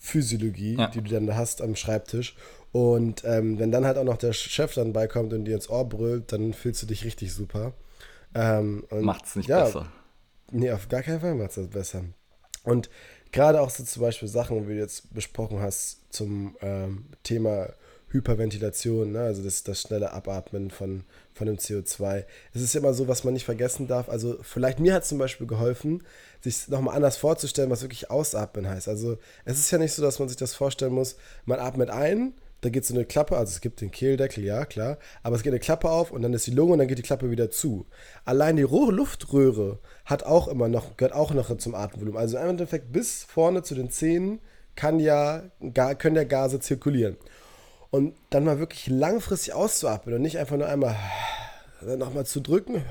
Physiologie, 0.05 0.77
ja. 0.77 0.89
die 0.89 1.01
du 1.01 1.11
dann 1.11 1.35
hast 1.35 1.63
am 1.63 1.77
Schreibtisch. 1.77 2.37
Und 2.73 3.25
ähm, 3.25 3.59
wenn 3.59 3.73
dann 3.73 3.87
halt 3.87 3.97
auch 3.97 4.05
noch 4.05 4.19
der 4.19 4.35
Chef 4.35 4.75
dann 4.75 4.93
beikommt 4.93 5.33
und 5.33 5.47
dir 5.47 5.55
ins 5.55 5.71
Ohr 5.71 5.89
brüllt, 5.89 6.31
dann 6.31 6.53
fühlst 6.53 6.83
du 6.83 6.87
dich 6.87 7.05
richtig 7.05 7.33
super. 7.33 7.73
Ähm, 8.35 8.85
es 8.91 9.37
nicht 9.37 9.49
ja, 9.49 9.65
besser. 9.65 9.91
Nee, 10.51 10.71
auf 10.73 10.89
gar 10.89 11.03
keinen 11.03 11.21
Fall 11.21 11.35
macht 11.35 11.57
es 11.57 11.69
besser. 11.69 12.05
Und 12.65 12.91
gerade 13.33 13.63
auch 13.63 13.71
so 13.71 13.83
zum 13.83 14.03
Beispiel 14.03 14.29
Sachen, 14.29 14.69
wie 14.69 14.75
du 14.75 14.79
jetzt 14.79 15.15
besprochen 15.15 15.61
hast, 15.61 16.01
zum 16.11 16.55
ähm, 16.61 17.07
Thema 17.23 17.71
Hyperventilation, 18.15 19.13
ne? 19.13 19.21
also 19.23 19.43
das, 19.43 19.65
das 19.65 19.83
schnelle 19.83 20.13
Abatmen 20.13 20.71
von, 20.71 21.03
von 21.35 21.47
dem 21.49 21.57
CO2. 21.57 22.25
Es 22.55 22.63
ist 22.63 22.77
immer 22.77 22.95
so, 22.95 23.09
was 23.09 23.25
man 23.25 23.35
nicht 23.35 23.45
vergessen 23.45 23.89
darf. 23.89 24.09
Also 24.09 24.39
vielleicht 24.41 24.79
mir 24.79 24.95
hat 24.95 25.05
zum 25.05 25.19
Beispiel 25.19 25.49
geholfen, 25.49 26.05
sich 26.41 26.69
nochmal 26.69 26.95
anders 26.95 27.17
vorzustellen, 27.17 27.71
was 27.71 27.83
wirklich 27.83 28.11
Ausatmen 28.11 28.69
heißt. 28.69 28.89
Also 28.89 29.19
es 29.45 29.59
ist 29.59 29.71
ja 29.73 29.79
nicht 29.79 29.93
so, 29.93 30.01
dass 30.01 30.21
man 30.21 30.29
sich 30.29 30.37
das 30.37 30.55
vorstellen 30.55 30.93
muss, 30.93 31.17
man 31.45 31.59
atmet 31.59 31.91
ein, 31.91 32.35
da 32.61 32.71
geht 32.71 32.87
so 32.87 32.95
eine 32.95 33.05
Klappe, 33.05 33.37
also 33.37 33.51
es 33.51 33.61
gibt 33.61 33.81
den 33.83 33.91
Kehldeckel, 33.91 34.43
ja, 34.43 34.65
klar, 34.65 34.97
aber 35.23 35.37
es 35.37 35.43
geht 35.43 35.53
eine 35.53 35.61
Klappe 35.61 35.91
auf 35.91 36.13
und 36.13 36.23
dann 36.23 36.33
ist 36.33 36.47
die 36.47 36.53
Lunge 36.53 36.73
und 36.73 36.79
dann 36.79 36.89
geht 36.89 36.99
die 36.99 37.03
Klappe 37.03 37.31
wieder 37.31 37.51
zu. 37.51 37.85
Allein 38.25 38.57
die 38.57 38.63
Luftröhre 38.63 39.81
hat 40.07 40.23
auch 40.23 40.49
immer 40.49 40.69
noch, 40.69 40.97
gehört 40.97 41.15
auch 41.15 41.35
noch 41.35 41.55
zum 41.59 41.75
Atemvolumen. 41.75 42.19
Also 42.19 42.39
im 42.39 42.49
Endeffekt 42.49 42.91
bis 42.91 43.25
vorne 43.25 43.65
zu 43.65 43.75
den 43.75 43.91
Zähnen 43.91 44.41
kann 44.77 44.99
ja, 44.99 45.43
können 45.99 46.17
ja 46.17 46.25
Gase 46.25 46.61
zirkulieren. 46.61 47.17
Und 47.95 48.17
dann 48.31 48.43
mal 48.43 48.59
wirklich 48.59 48.89
langfristig 48.89 49.53
auszuatmen 49.53 50.17
und 50.17 50.21
nicht 50.21 50.37
einfach 50.37 50.57
nur 50.57 50.67
einmal 50.67 50.97
nochmal 51.81 52.27
zu 52.27 52.41
drücken. 52.41 52.85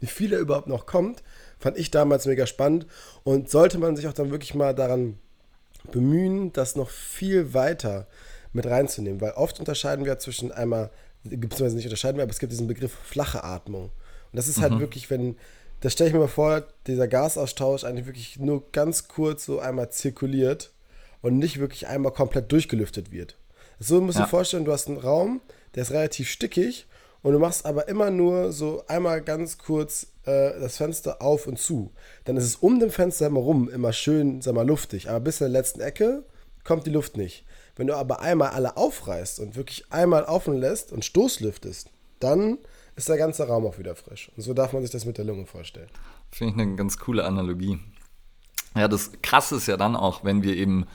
Wie 0.00 0.06
viel 0.06 0.28
da 0.28 0.36
überhaupt 0.36 0.66
noch 0.66 0.84
kommt, 0.84 1.22
fand 1.58 1.78
ich 1.78 1.90
damals 1.90 2.26
mega 2.26 2.44
spannend 2.46 2.86
und 3.24 3.48
sollte 3.48 3.78
man 3.78 3.96
sich 3.96 4.06
auch 4.06 4.12
dann 4.12 4.30
wirklich 4.30 4.54
mal 4.54 4.74
daran 4.74 5.16
bemühen, 5.90 6.52
das 6.52 6.76
noch 6.76 6.90
viel 6.90 7.54
weiter 7.54 8.06
mit 8.52 8.66
reinzunehmen, 8.66 9.22
weil 9.22 9.32
oft 9.32 9.58
unterscheiden 9.58 10.04
wir 10.04 10.18
zwischen 10.18 10.52
einmal, 10.52 10.90
beziehungsweise 11.24 11.76
nicht 11.76 11.86
unterscheiden 11.86 12.18
wir, 12.18 12.24
aber 12.24 12.32
es 12.32 12.40
gibt 12.40 12.52
diesen 12.52 12.68
Begriff 12.68 12.92
flache 12.92 13.44
Atmung. 13.44 13.84
Und 13.84 14.36
das 14.36 14.48
ist 14.48 14.60
halt 14.60 14.74
mhm. 14.74 14.80
wirklich, 14.80 15.08
wenn, 15.08 15.38
das 15.80 15.94
stelle 15.94 16.08
ich 16.08 16.14
mir 16.14 16.20
mal 16.20 16.28
vor, 16.28 16.64
dieser 16.86 17.08
Gasaustausch 17.08 17.84
eigentlich 17.84 18.04
wirklich 18.04 18.38
nur 18.38 18.70
ganz 18.72 19.08
kurz 19.08 19.46
so 19.46 19.58
einmal 19.58 19.88
zirkuliert 19.88 20.70
und 21.22 21.38
nicht 21.38 21.58
wirklich 21.58 21.86
einmal 21.86 22.12
komplett 22.12 22.52
durchgelüftet 22.52 23.10
wird. 23.10 23.37
So 23.78 24.00
musst 24.00 24.16
du 24.16 24.20
ja. 24.20 24.26
dir 24.26 24.30
vorstellen, 24.30 24.64
du 24.64 24.72
hast 24.72 24.88
einen 24.88 24.98
Raum, 24.98 25.40
der 25.74 25.82
ist 25.82 25.92
relativ 25.92 26.28
stickig 26.28 26.86
und 27.22 27.32
du 27.32 27.38
machst 27.38 27.64
aber 27.66 27.88
immer 27.88 28.10
nur 28.10 28.52
so 28.52 28.84
einmal 28.88 29.22
ganz 29.22 29.58
kurz 29.58 30.08
äh, 30.24 30.58
das 30.60 30.76
Fenster 30.76 31.22
auf 31.22 31.46
und 31.46 31.58
zu. 31.58 31.92
Dann 32.24 32.36
ist 32.36 32.44
es 32.44 32.56
um 32.56 32.80
dem 32.80 32.90
Fenster 32.90 33.30
herum 33.30 33.68
immer 33.68 33.92
schön, 33.92 34.42
sag 34.42 34.54
mal, 34.54 34.66
luftig, 34.66 35.08
aber 35.08 35.20
bis 35.20 35.40
in 35.40 35.46
der 35.46 35.60
letzten 35.60 35.80
Ecke 35.80 36.24
kommt 36.64 36.86
die 36.86 36.90
Luft 36.90 37.16
nicht. 37.16 37.44
Wenn 37.76 37.86
du 37.86 37.94
aber 37.94 38.20
einmal 38.20 38.50
alle 38.50 38.76
aufreißt 38.76 39.38
und 39.38 39.54
wirklich 39.54 39.84
einmal 39.90 40.24
offen 40.24 40.54
lässt 40.54 40.92
und 40.92 41.04
stoßlüftest, 41.04 41.90
dann 42.18 42.58
ist 42.96 43.08
der 43.08 43.16
ganze 43.16 43.46
Raum 43.46 43.64
auch 43.64 43.78
wieder 43.78 43.94
frisch. 43.94 44.30
Und 44.36 44.42
so 44.42 44.52
darf 44.52 44.72
man 44.72 44.82
sich 44.82 44.90
das 44.90 45.04
mit 45.04 45.18
der 45.18 45.24
Lunge 45.24 45.46
vorstellen. 45.46 45.88
Finde 46.32 46.54
ich 46.54 46.60
eine 46.60 46.76
ganz 46.76 46.98
coole 46.98 47.24
Analogie. 47.24 47.78
Ja, 48.74 48.88
das 48.88 49.12
Krasse 49.22 49.56
ist 49.56 49.68
ja 49.68 49.76
dann 49.76 49.94
auch, 49.94 50.24
wenn 50.24 50.42
wir 50.42 50.56
eben 50.56 50.86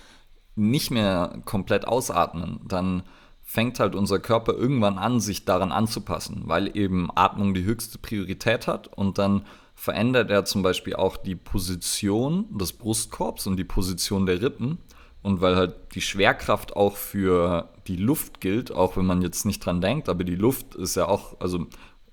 nicht 0.56 0.92
mehr 0.92 1.40
komplett 1.46 1.88
ausatmen, 1.88 2.60
dann 2.68 3.04
fängt 3.42 3.80
halt 3.80 3.96
unser 3.96 4.20
Körper 4.20 4.54
irgendwann 4.54 4.98
an, 4.98 5.20
sich 5.20 5.46
daran 5.46 5.72
anzupassen, 5.72 6.44
weil 6.46 6.76
eben 6.78 7.10
Atmung 7.16 7.54
die 7.54 7.64
höchste 7.64 7.98
Priorität 7.98 8.68
hat 8.68 8.88
und 8.88 9.18
dann 9.18 9.46
verändert 9.76 10.30
er 10.30 10.46
zum 10.46 10.64
Beispiel 10.64 10.96
auch 10.96 11.18
die 11.18 11.36
Position 11.36 12.58
des 12.58 12.74
Brustkorbs 12.74 13.48
und 13.48 13.58
die 13.58 13.64
Position 13.64 14.26
der 14.26 14.42
Rippen. 14.42 14.78
Und 15.22 15.40
weil 15.40 15.56
halt 15.56 15.76
die 15.96 16.02
Schwerkraft 16.02 16.76
auch 16.76 16.98
für 16.98 17.70
die 17.88 17.96
Luft 17.96 18.42
gilt, 18.42 18.74
auch 18.74 18.98
wenn 18.98 19.06
man 19.06 19.22
jetzt 19.22 19.46
nicht 19.46 19.66
dran 19.66 19.80
denkt, 19.80 20.10
aber 20.10 20.26
die 20.26 20.36
Luft 20.36 20.76
ist 20.76 20.96
ja 20.96 21.08
auch, 21.08 21.40
also 21.40 21.68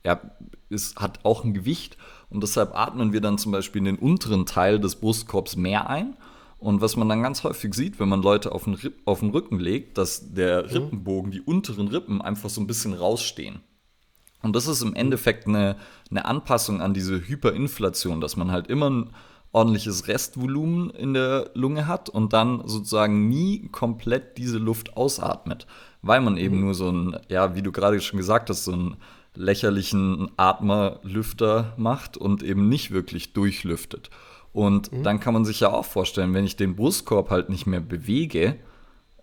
er 0.04 0.36
ist, 0.68 1.00
hat 1.00 1.24
auch 1.24 1.44
ein 1.44 1.52
Gewicht 1.52 1.96
und 2.30 2.42
deshalb 2.42 2.76
atmen 2.76 3.12
wir 3.12 3.20
dann 3.20 3.36
zum 3.36 3.50
Beispiel 3.50 3.80
in 3.80 3.86
den 3.86 3.98
unteren 3.98 4.46
Teil 4.46 4.78
des 4.78 4.94
Brustkorbs 4.94 5.56
mehr 5.56 5.90
ein 5.90 6.16
und 6.60 6.82
was 6.82 6.96
man 6.96 7.08
dann 7.08 7.22
ganz 7.22 7.42
häufig 7.42 7.74
sieht, 7.74 7.98
wenn 7.98 8.08
man 8.08 8.22
Leute 8.22 8.52
auf 8.52 8.64
den, 8.64 8.74
Ripp, 8.74 9.00
auf 9.06 9.20
den 9.20 9.30
Rücken 9.30 9.58
legt, 9.58 9.96
dass 9.98 10.34
der 10.34 10.64
mhm. 10.64 10.68
Rippenbogen, 10.68 11.32
die 11.32 11.40
unteren 11.40 11.88
Rippen 11.88 12.20
einfach 12.20 12.50
so 12.50 12.60
ein 12.60 12.66
bisschen 12.66 12.92
rausstehen. 12.92 13.60
Und 14.42 14.54
das 14.54 14.66
ist 14.66 14.82
im 14.82 14.94
Endeffekt 14.94 15.46
eine, 15.46 15.76
eine 16.10 16.24
Anpassung 16.24 16.80
an 16.80 16.94
diese 16.94 17.26
Hyperinflation, 17.26 18.20
dass 18.20 18.36
man 18.36 18.52
halt 18.52 18.68
immer 18.68 18.90
ein 18.90 19.10
ordentliches 19.52 20.06
Restvolumen 20.06 20.90
in 20.90 21.14
der 21.14 21.50
Lunge 21.54 21.86
hat 21.86 22.08
und 22.08 22.32
dann 22.32 22.62
sozusagen 22.66 23.28
nie 23.28 23.68
komplett 23.68 24.38
diese 24.38 24.58
Luft 24.58 24.96
ausatmet, 24.96 25.66
weil 26.02 26.20
man 26.20 26.36
eben 26.36 26.56
mhm. 26.56 26.64
nur 26.64 26.74
so 26.74 26.90
ein, 26.90 27.16
ja, 27.28 27.54
wie 27.54 27.62
du 27.62 27.72
gerade 27.72 28.00
schon 28.00 28.18
gesagt 28.18 28.50
hast, 28.50 28.64
so 28.64 28.72
einen 28.72 28.96
lächerlichen 29.34 30.30
Atmerlüfter 30.36 31.74
macht 31.76 32.16
und 32.16 32.42
eben 32.42 32.68
nicht 32.68 32.90
wirklich 32.90 33.32
durchlüftet. 33.32 34.10
Und 34.52 34.92
mhm. 34.92 35.02
dann 35.02 35.20
kann 35.20 35.34
man 35.34 35.44
sich 35.44 35.60
ja 35.60 35.72
auch 35.72 35.84
vorstellen, 35.84 36.34
wenn 36.34 36.44
ich 36.44 36.56
den 36.56 36.76
Brustkorb 36.76 37.30
halt 37.30 37.48
nicht 37.48 37.66
mehr 37.66 37.80
bewege, 37.80 38.56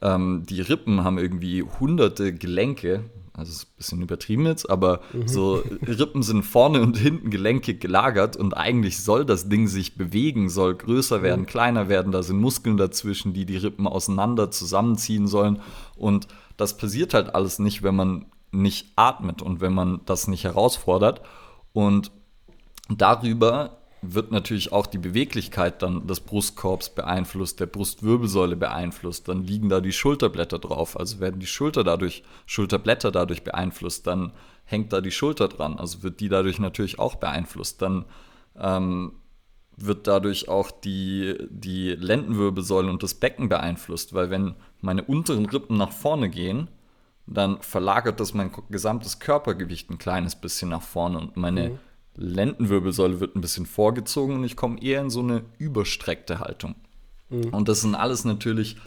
ähm, 0.02 0.44
die 0.48 0.62
Rippen 0.62 1.04
haben 1.04 1.18
irgendwie 1.18 1.64
hunderte 1.64 2.34
Gelenke, 2.34 3.04
also 3.34 3.52
ist 3.52 3.66
ein 3.66 3.78
bisschen 3.78 4.02
übertrieben 4.02 4.46
jetzt, 4.46 4.70
aber 4.70 5.02
mhm. 5.14 5.28
so 5.28 5.64
Rippen 5.86 6.24
sind 6.24 6.44
vorne 6.44 6.82
und 6.82 6.98
hinten 6.98 7.30
Gelenke 7.30 7.76
gelagert 7.76 8.36
und 8.36 8.56
eigentlich 8.56 9.04
soll 9.04 9.26
das 9.26 9.50
Ding 9.50 9.68
sich 9.68 9.96
bewegen, 9.96 10.50
soll 10.50 10.76
größer 10.76 11.22
werden, 11.24 11.42
mhm. 11.42 11.48
kleiner 11.48 11.90
werden, 11.90 12.12
da 12.12 12.24
sind 12.24 12.40
Muskeln 12.40 12.78
dazwischen, 12.78 13.34
die 13.34 13.46
die 13.46 13.58
Rippen 13.58 13.88
auseinander 13.88 14.50
zusammenziehen 14.52 15.28
sollen 15.28 15.62
und 15.96 16.28
das 16.58 16.78
passiert 16.78 17.14
halt 17.14 17.36
alles 17.36 17.60
nicht, 17.60 17.84
wenn 17.84 17.96
man 17.96 18.26
nicht 18.52 18.94
atmet 18.96 19.42
und 19.42 19.62
wenn 19.62 19.74
man 19.74 20.02
das 20.06 20.28
nicht 20.28 20.44
herausfordert 20.44 21.22
und 21.74 22.12
darüber 22.90 23.77
wird 24.02 24.32
natürlich 24.32 24.72
auch 24.72 24.86
die 24.86 25.00
Beweglichkeit 25.00 25.82
dann 25.82 26.08
des 26.08 26.20
Brustkorbs 26.20 26.90
beeinflusst, 26.90 27.60
der 27.60 27.66
Brustwirbelsäule 27.66 28.56
beeinflusst, 28.56 29.28
dann 29.28 29.44
liegen 29.44 29.70
da 29.70 29.82
die 29.82 29.92
Schulterblätter 29.92 30.60
drauf, 30.60 31.00
also 31.00 31.20
werden 31.20 31.40
die 31.40 31.48
Schulter 31.48 31.84
dadurch, 31.84 32.24
Schulterblätter 32.46 33.12
dadurch 33.12 33.44
beeinflusst, 33.44 34.06
dann 34.06 34.34
hängt 34.66 34.94
da 34.94 35.02
die 35.02 35.12
Schulter 35.12 35.48
dran, 35.48 35.80
also 35.80 36.04
wird 36.04 36.20
die 36.20 36.30
dadurch 36.30 36.60
natürlich 36.60 37.00
auch 37.00 37.16
beeinflusst, 37.16 37.82
dann 37.82 38.06
ähm, 38.56 39.14
wird 39.78 40.08
dadurch 40.08 40.50
auch 40.50 40.72
die, 40.72 41.36
die 41.50 41.92
Lendenwirbelsäule 41.92 42.90
und 42.90 43.04
das 43.04 43.14
Becken 43.16 43.50
beeinflusst, 43.50 44.14
weil 44.14 44.30
wenn 44.30 44.56
meine 44.82 45.04
unteren 45.04 45.46
Rippen 45.46 45.78
nach 45.78 45.92
vorne 45.92 46.30
gehen, 46.30 46.70
dann 47.28 47.62
verlagert 47.62 48.20
das 48.20 48.34
mein 48.34 48.52
gesamtes 48.70 49.20
Körpergewicht 49.20 49.90
ein 49.90 49.98
kleines 49.98 50.36
bisschen 50.36 50.70
nach 50.70 50.82
vorne 50.82 51.20
und 51.20 51.38
meine 51.38 51.70
mhm. 51.70 51.80
Lendenwirbelsäule 52.18 53.20
wird 53.20 53.36
ein 53.36 53.42
bisschen 53.42 53.66
vorgezogen 53.66 54.36
und 54.36 54.44
ich 54.44 54.56
komme 54.56 54.82
eher 54.82 55.02
in 55.02 55.10
so 55.10 55.20
eine 55.22 55.44
überstreckte 55.58 56.40
Haltung. 56.40 56.76
Mhm. 57.30 57.54
Und 57.54 57.70
das 57.70 57.82
sind 57.82 57.96
alles 57.96 58.26
natürlich 58.26 58.78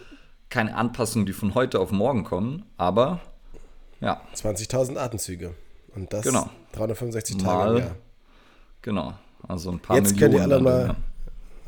keine 0.48 0.74
Anpassungen, 0.74 1.26
die 1.26 1.32
von 1.32 1.54
heute 1.54 1.78
auf 1.78 1.92
morgen 1.92 2.24
kommen, 2.24 2.64
aber 2.76 3.20
ja. 4.00 4.20
20.000 4.34 4.96
Atemzüge. 4.96 5.54
Und 5.94 6.12
das 6.12 6.24
genau. 6.24 6.50
365 6.72 7.36
Tage 7.38 7.70
im 7.70 7.78
Jahr. 7.78 7.96
Genau. 8.82 9.14
Also 9.46 9.70
ein 9.70 9.78
paar 9.78 9.96
Jetzt 9.96 10.12
Millionen. 10.12 10.32
Jetzt 10.32 10.40
könnt 10.40 10.50
ihr 10.50 10.56
alle 10.56 10.62
mal, 10.62 10.96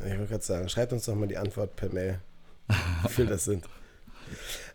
ich 0.05 0.19
wollte 0.19 0.31
gerade 0.31 0.45
sagen, 0.45 0.69
schreibt 0.69 0.93
uns 0.93 1.05
doch 1.05 1.15
mal 1.15 1.29
die 1.29 1.39
Antwort 1.39 1.77
per 1.77 1.93
Mail, 1.93 2.21
wie 3.03 3.09
viel 3.09 3.27
das 3.27 3.45
sind. 3.45 3.65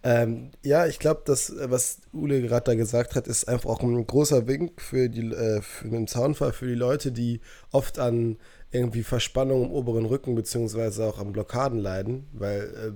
Ähm, 0.03 0.51
ja, 0.63 0.85
ich 0.85 0.99
glaube, 0.99 1.21
das, 1.25 1.53
was 1.57 2.01
Ule 2.13 2.41
gerade 2.41 2.65
da 2.65 2.75
gesagt 2.75 3.15
hat, 3.15 3.27
ist 3.27 3.47
einfach 3.47 3.69
auch 3.69 3.81
ein 3.81 4.05
großer 4.05 4.47
Wink 4.47 4.81
für, 4.81 5.09
die, 5.09 5.31
äh, 5.31 5.61
für 5.61 5.89
den 5.89 6.07
Zaunfall 6.07 6.53
für 6.53 6.67
die 6.67 6.75
Leute, 6.75 7.11
die 7.11 7.41
oft 7.71 7.99
an 7.99 8.37
irgendwie 8.71 9.03
Verspannung 9.03 9.65
im 9.65 9.71
oberen 9.71 10.05
Rücken 10.05 10.35
beziehungsweise 10.35 11.05
auch 11.05 11.19
an 11.19 11.31
Blockaden 11.31 11.79
leiden, 11.79 12.27
weil, 12.33 12.61
äh, 12.61 12.91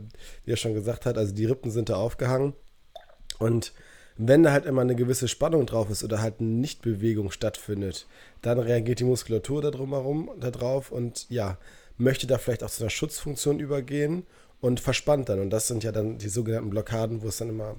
wie 0.46 0.52
er 0.52 0.58
schon 0.58 0.74
gesagt 0.74 1.06
hat, 1.06 1.18
also 1.18 1.34
die 1.34 1.46
Rippen 1.46 1.72
sind 1.72 1.90
da 1.90 1.96
aufgehangen. 1.96 2.54
Und 3.40 3.74
wenn 4.18 4.44
da 4.44 4.52
halt 4.52 4.66
immer 4.66 4.82
eine 4.82 4.96
gewisse 4.96 5.28
Spannung 5.28 5.66
drauf 5.66 5.90
ist 5.90 6.04
oder 6.04 6.22
halt 6.22 6.40
eine 6.40 6.50
Nichtbewegung 6.50 7.32
stattfindet, 7.32 8.08
dann 8.42 8.60
reagiert 8.60 9.00
die 9.00 9.06
Muskulatur 9.06 9.62
da 9.62 9.72
drumherum, 9.72 10.30
da 10.40 10.52
drauf 10.52 10.92
und 10.92 11.28
ja, 11.30 11.58
möchte 11.98 12.28
da 12.28 12.38
vielleicht 12.38 12.64
auch 12.64 12.70
zu 12.70 12.84
einer 12.84 12.90
Schutzfunktion 12.90 13.60
übergehen 13.60 14.26
und 14.62 14.80
verspannt 14.80 15.28
dann. 15.28 15.40
Und 15.40 15.50
das 15.50 15.68
sind 15.68 15.84
ja 15.84 15.92
dann 15.92 16.18
die 16.20 16.30
sogenannten 16.30 16.70
Blockaden, 16.70 17.22
wo 17.24 17.28
es 17.28 17.38
dann 17.38 17.50
immer, 17.50 17.76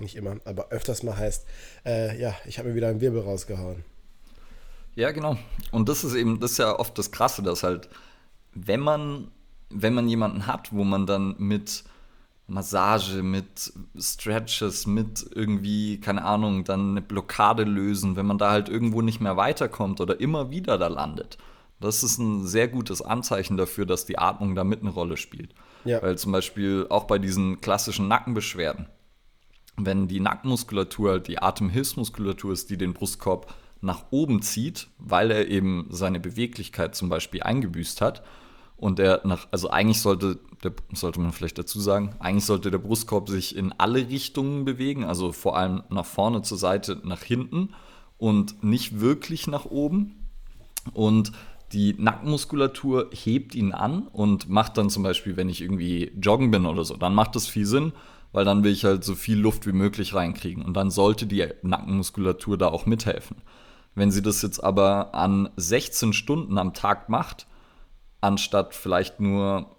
nicht 0.00 0.16
immer, 0.16 0.36
aber 0.44 0.68
öfters 0.70 1.02
mal 1.02 1.16
heißt, 1.16 1.44
äh, 1.84 2.18
ja, 2.20 2.34
ich 2.46 2.58
habe 2.58 2.70
mir 2.70 2.74
wieder 2.76 2.88
einen 2.88 3.00
Wirbel 3.00 3.20
rausgehauen. 3.20 3.84
Ja, 4.94 5.10
genau. 5.10 5.36
Und 5.70 5.88
das 5.88 6.04
ist 6.04 6.14
eben, 6.14 6.40
das 6.40 6.52
ist 6.52 6.58
ja 6.58 6.78
oft 6.78 6.96
das 6.98 7.10
Krasse, 7.10 7.42
dass 7.42 7.62
halt, 7.62 7.88
wenn 8.54 8.80
man, 8.80 9.30
wenn 9.68 9.94
man 9.94 10.08
jemanden 10.08 10.46
hat, 10.46 10.72
wo 10.72 10.84
man 10.84 11.06
dann 11.06 11.34
mit 11.38 11.84
Massage, 12.46 13.22
mit 13.22 13.72
Stretches, 13.98 14.86
mit 14.86 15.24
irgendwie, 15.34 16.00
keine 16.00 16.24
Ahnung, 16.24 16.64
dann 16.64 16.90
eine 16.90 17.02
Blockade 17.02 17.64
lösen, 17.64 18.16
wenn 18.16 18.26
man 18.26 18.38
da 18.38 18.50
halt 18.50 18.68
irgendwo 18.68 19.02
nicht 19.02 19.20
mehr 19.20 19.36
weiterkommt 19.36 20.00
oder 20.00 20.20
immer 20.20 20.50
wieder 20.50 20.76
da 20.76 20.88
landet. 20.88 21.38
Das 21.80 22.02
ist 22.02 22.18
ein 22.18 22.46
sehr 22.46 22.68
gutes 22.68 23.00
Anzeichen 23.02 23.56
dafür, 23.56 23.86
dass 23.86 24.04
die 24.04 24.18
Atmung 24.18 24.54
da 24.54 24.64
mit 24.64 24.80
eine 24.80 24.90
Rolle 24.90 25.16
spielt. 25.16 25.54
Ja. 25.84 26.02
Weil 26.02 26.18
zum 26.18 26.32
Beispiel 26.32 26.86
auch 26.90 27.04
bei 27.04 27.18
diesen 27.18 27.60
klassischen 27.60 28.08
Nackenbeschwerden, 28.08 28.86
wenn 29.76 30.08
die 30.08 30.20
Nackenmuskulatur 30.20 31.10
halt 31.10 31.28
die 31.28 31.40
Atemhilfsmuskulatur 31.40 32.52
ist, 32.52 32.70
die 32.70 32.76
den 32.76 32.92
Brustkorb 32.92 33.54
nach 33.80 34.04
oben 34.10 34.42
zieht, 34.42 34.88
weil 34.98 35.30
er 35.30 35.48
eben 35.48 35.86
seine 35.90 36.20
Beweglichkeit 36.20 36.94
zum 36.94 37.08
Beispiel 37.08 37.42
eingebüßt 37.42 38.00
hat. 38.00 38.22
Und 38.76 38.98
er 38.98 39.20
nach, 39.24 39.46
also 39.50 39.68
eigentlich 39.68 40.00
sollte, 40.00 40.38
der, 40.64 40.72
sollte 40.94 41.20
man 41.20 41.32
vielleicht 41.32 41.58
dazu 41.58 41.80
sagen, 41.80 42.14
eigentlich 42.18 42.46
sollte 42.46 42.70
der 42.70 42.78
Brustkorb 42.78 43.28
sich 43.28 43.54
in 43.54 43.72
alle 43.76 44.08
Richtungen 44.08 44.64
bewegen, 44.64 45.04
also 45.04 45.32
vor 45.32 45.56
allem 45.56 45.82
nach 45.90 46.06
vorne, 46.06 46.42
zur 46.42 46.56
Seite, 46.56 46.98
nach 47.04 47.22
hinten 47.22 47.70
und 48.16 48.62
nicht 48.64 49.00
wirklich 49.00 49.46
nach 49.46 49.66
oben. 49.66 50.28
Und 50.94 51.32
die 51.72 51.94
Nackenmuskulatur 51.94 53.10
hebt 53.12 53.54
ihn 53.54 53.72
an 53.72 54.08
und 54.08 54.48
macht 54.48 54.76
dann 54.76 54.90
zum 54.90 55.02
Beispiel, 55.02 55.36
wenn 55.36 55.48
ich 55.48 55.60
irgendwie 55.60 56.12
joggen 56.20 56.50
bin 56.50 56.66
oder 56.66 56.84
so, 56.84 56.96
dann 56.96 57.14
macht 57.14 57.36
das 57.36 57.46
viel 57.46 57.66
Sinn, 57.66 57.92
weil 58.32 58.44
dann 58.44 58.64
will 58.64 58.72
ich 58.72 58.84
halt 58.84 59.04
so 59.04 59.14
viel 59.14 59.38
Luft 59.38 59.66
wie 59.66 59.72
möglich 59.72 60.14
reinkriegen. 60.14 60.64
Und 60.64 60.74
dann 60.74 60.90
sollte 60.90 61.26
die 61.26 61.46
Nackenmuskulatur 61.62 62.58
da 62.58 62.68
auch 62.68 62.86
mithelfen. 62.86 63.38
Wenn 63.94 64.10
sie 64.10 64.22
das 64.22 64.42
jetzt 64.42 64.62
aber 64.62 65.14
an 65.14 65.50
16 65.56 66.12
Stunden 66.12 66.58
am 66.58 66.74
Tag 66.74 67.08
macht, 67.08 67.46
anstatt 68.20 68.74
vielleicht 68.74 69.20
nur 69.20 69.76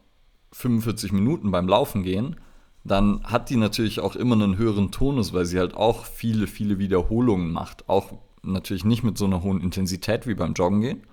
45 0.54 1.12
Minuten 1.12 1.51
beim 1.51 1.67
Laufen 1.67 2.04
gehen, 2.04 2.38
dann 2.84 3.23
hat 3.23 3.49
die 3.49 3.58
natürlich 3.58 3.99
auch 3.99 4.15
immer 4.15 4.36
einen 4.36 4.58
höheren 4.58 4.91
Tonus, 4.91 5.34
weil 5.34 5.45
sie 5.45 5.60
halt 5.60 5.75
auch 5.75 6.06
viele, 6.06 6.47
viele 6.47 6.80
Wiederholungen 6.80 7.51
macht. 7.51 7.88
Auch 7.88 8.13
natürlich 8.43 8.86
nicht 8.86 9.04
mit 9.04 9.17
so 9.17 9.25
einer 9.25 9.43
hohen 9.43 9.62
Intensität 9.62 10.25
wie 10.27 10.34
beim 10.34 10.54
Joggen 10.54 10.82
gehen, 10.82 11.04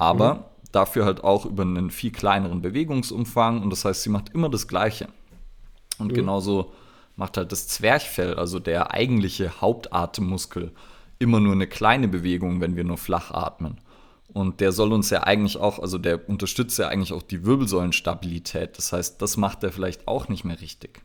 Aber 0.00 0.34
mhm. 0.34 0.40
dafür 0.72 1.04
halt 1.04 1.22
auch 1.22 1.44
über 1.44 1.62
einen 1.62 1.90
viel 1.90 2.10
kleineren 2.10 2.62
Bewegungsumfang 2.62 3.62
und 3.62 3.70
das 3.70 3.84
heißt, 3.84 4.02
sie 4.02 4.10
macht 4.10 4.30
immer 4.30 4.48
das 4.48 4.66
Gleiche. 4.66 5.08
Und 5.98 6.12
mhm. 6.12 6.14
genauso 6.14 6.72
macht 7.16 7.36
halt 7.36 7.52
das 7.52 7.68
Zwerchfell, 7.68 8.34
also 8.34 8.58
der 8.58 8.92
eigentliche 8.92 9.60
Hauptatemmuskel, 9.60 10.72
immer 11.18 11.38
nur 11.38 11.52
eine 11.52 11.66
kleine 11.66 12.08
Bewegung, 12.08 12.62
wenn 12.62 12.76
wir 12.76 12.84
nur 12.84 12.96
flach 12.96 13.30
atmen. 13.30 13.78
Und 14.32 14.60
der 14.60 14.72
soll 14.72 14.92
uns 14.92 15.10
ja 15.10 15.24
eigentlich 15.24 15.58
auch, 15.58 15.78
also 15.78 15.98
der 15.98 16.28
unterstützt 16.28 16.78
ja 16.78 16.88
eigentlich 16.88 17.12
auch 17.12 17.22
die 17.22 17.44
Wirbelsäulenstabilität. 17.44 18.78
Das 18.78 18.92
heißt, 18.92 19.20
das 19.20 19.36
macht 19.36 19.62
er 19.64 19.72
vielleicht 19.72 20.08
auch 20.08 20.28
nicht 20.28 20.44
mehr 20.44 20.60
richtig. 20.60 21.02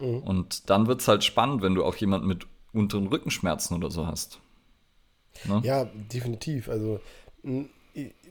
Mhm. 0.00 0.18
Und 0.18 0.70
dann 0.70 0.86
wird 0.86 1.02
es 1.02 1.08
halt 1.08 1.24
spannend, 1.24 1.60
wenn 1.60 1.74
du 1.74 1.84
auch 1.84 1.96
jemanden 1.96 2.26
mit 2.26 2.46
unteren 2.72 3.08
Rückenschmerzen 3.08 3.76
oder 3.76 3.90
so 3.90 4.06
hast. 4.06 4.40
Ne? 5.44 5.60
Ja, 5.64 5.84
definitiv. 5.84 6.70
Also, 6.70 7.00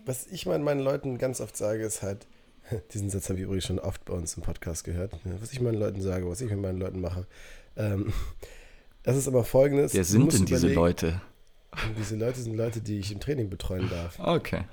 was 0.06 0.28
ich 0.28 0.46
meinen 0.46 0.80
Leuten 0.80 1.18
ganz 1.18 1.42
oft 1.42 1.56
sage, 1.56 1.84
ist 1.84 2.02
halt, 2.02 2.28
diesen 2.94 3.10
Satz 3.10 3.30
habe 3.30 3.40
ich 3.40 3.46
übrigens 3.46 3.66
schon 3.66 3.80
oft 3.80 4.06
bei 4.06 4.14
uns 4.14 4.36
im 4.36 4.44
Podcast 4.44 4.84
gehört, 4.84 5.14
was 5.24 5.52
ich 5.52 5.62
meinen 5.62 5.78
Leuten 5.78 6.02
sage, 6.02 6.30
was 6.30 6.42
ich 6.42 6.50
mit 6.50 6.60
meinen 6.60 6.80
Leuten 6.80 7.02
mache. 7.02 7.28
Ähm, 7.76 8.14
das 9.04 9.18
ist 9.18 9.28
aber 9.28 9.44
folgendes. 9.44 9.94
Wer 9.94 10.04
sind 10.04 10.34
denn 10.34 10.46
diese 10.46 10.74
Leute? 10.74 11.22
Und 11.72 11.98
diese 11.98 12.16
Leute 12.16 12.40
sind 12.40 12.56
Leute, 12.56 12.82
die 12.82 13.00
ich 13.00 13.12
im 13.12 13.20
Training 13.20 13.50
betreuen 13.50 13.90
darf. 13.90 14.20
Okay. 14.20 14.64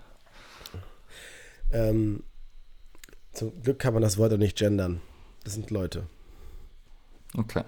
Ähm, 1.73 2.25
zum 3.33 3.63
Glück 3.63 3.79
kann 3.79 3.95
man 3.95 4.03
das 4.03 4.19
Wort 4.19 4.33
auch 4.33 4.39
nicht 4.39 4.59
gendern. 4.59 5.01
Das 5.45 5.55
sind 5.55 5.71
Leute. 5.71 6.07
Okay. 7.37 7.63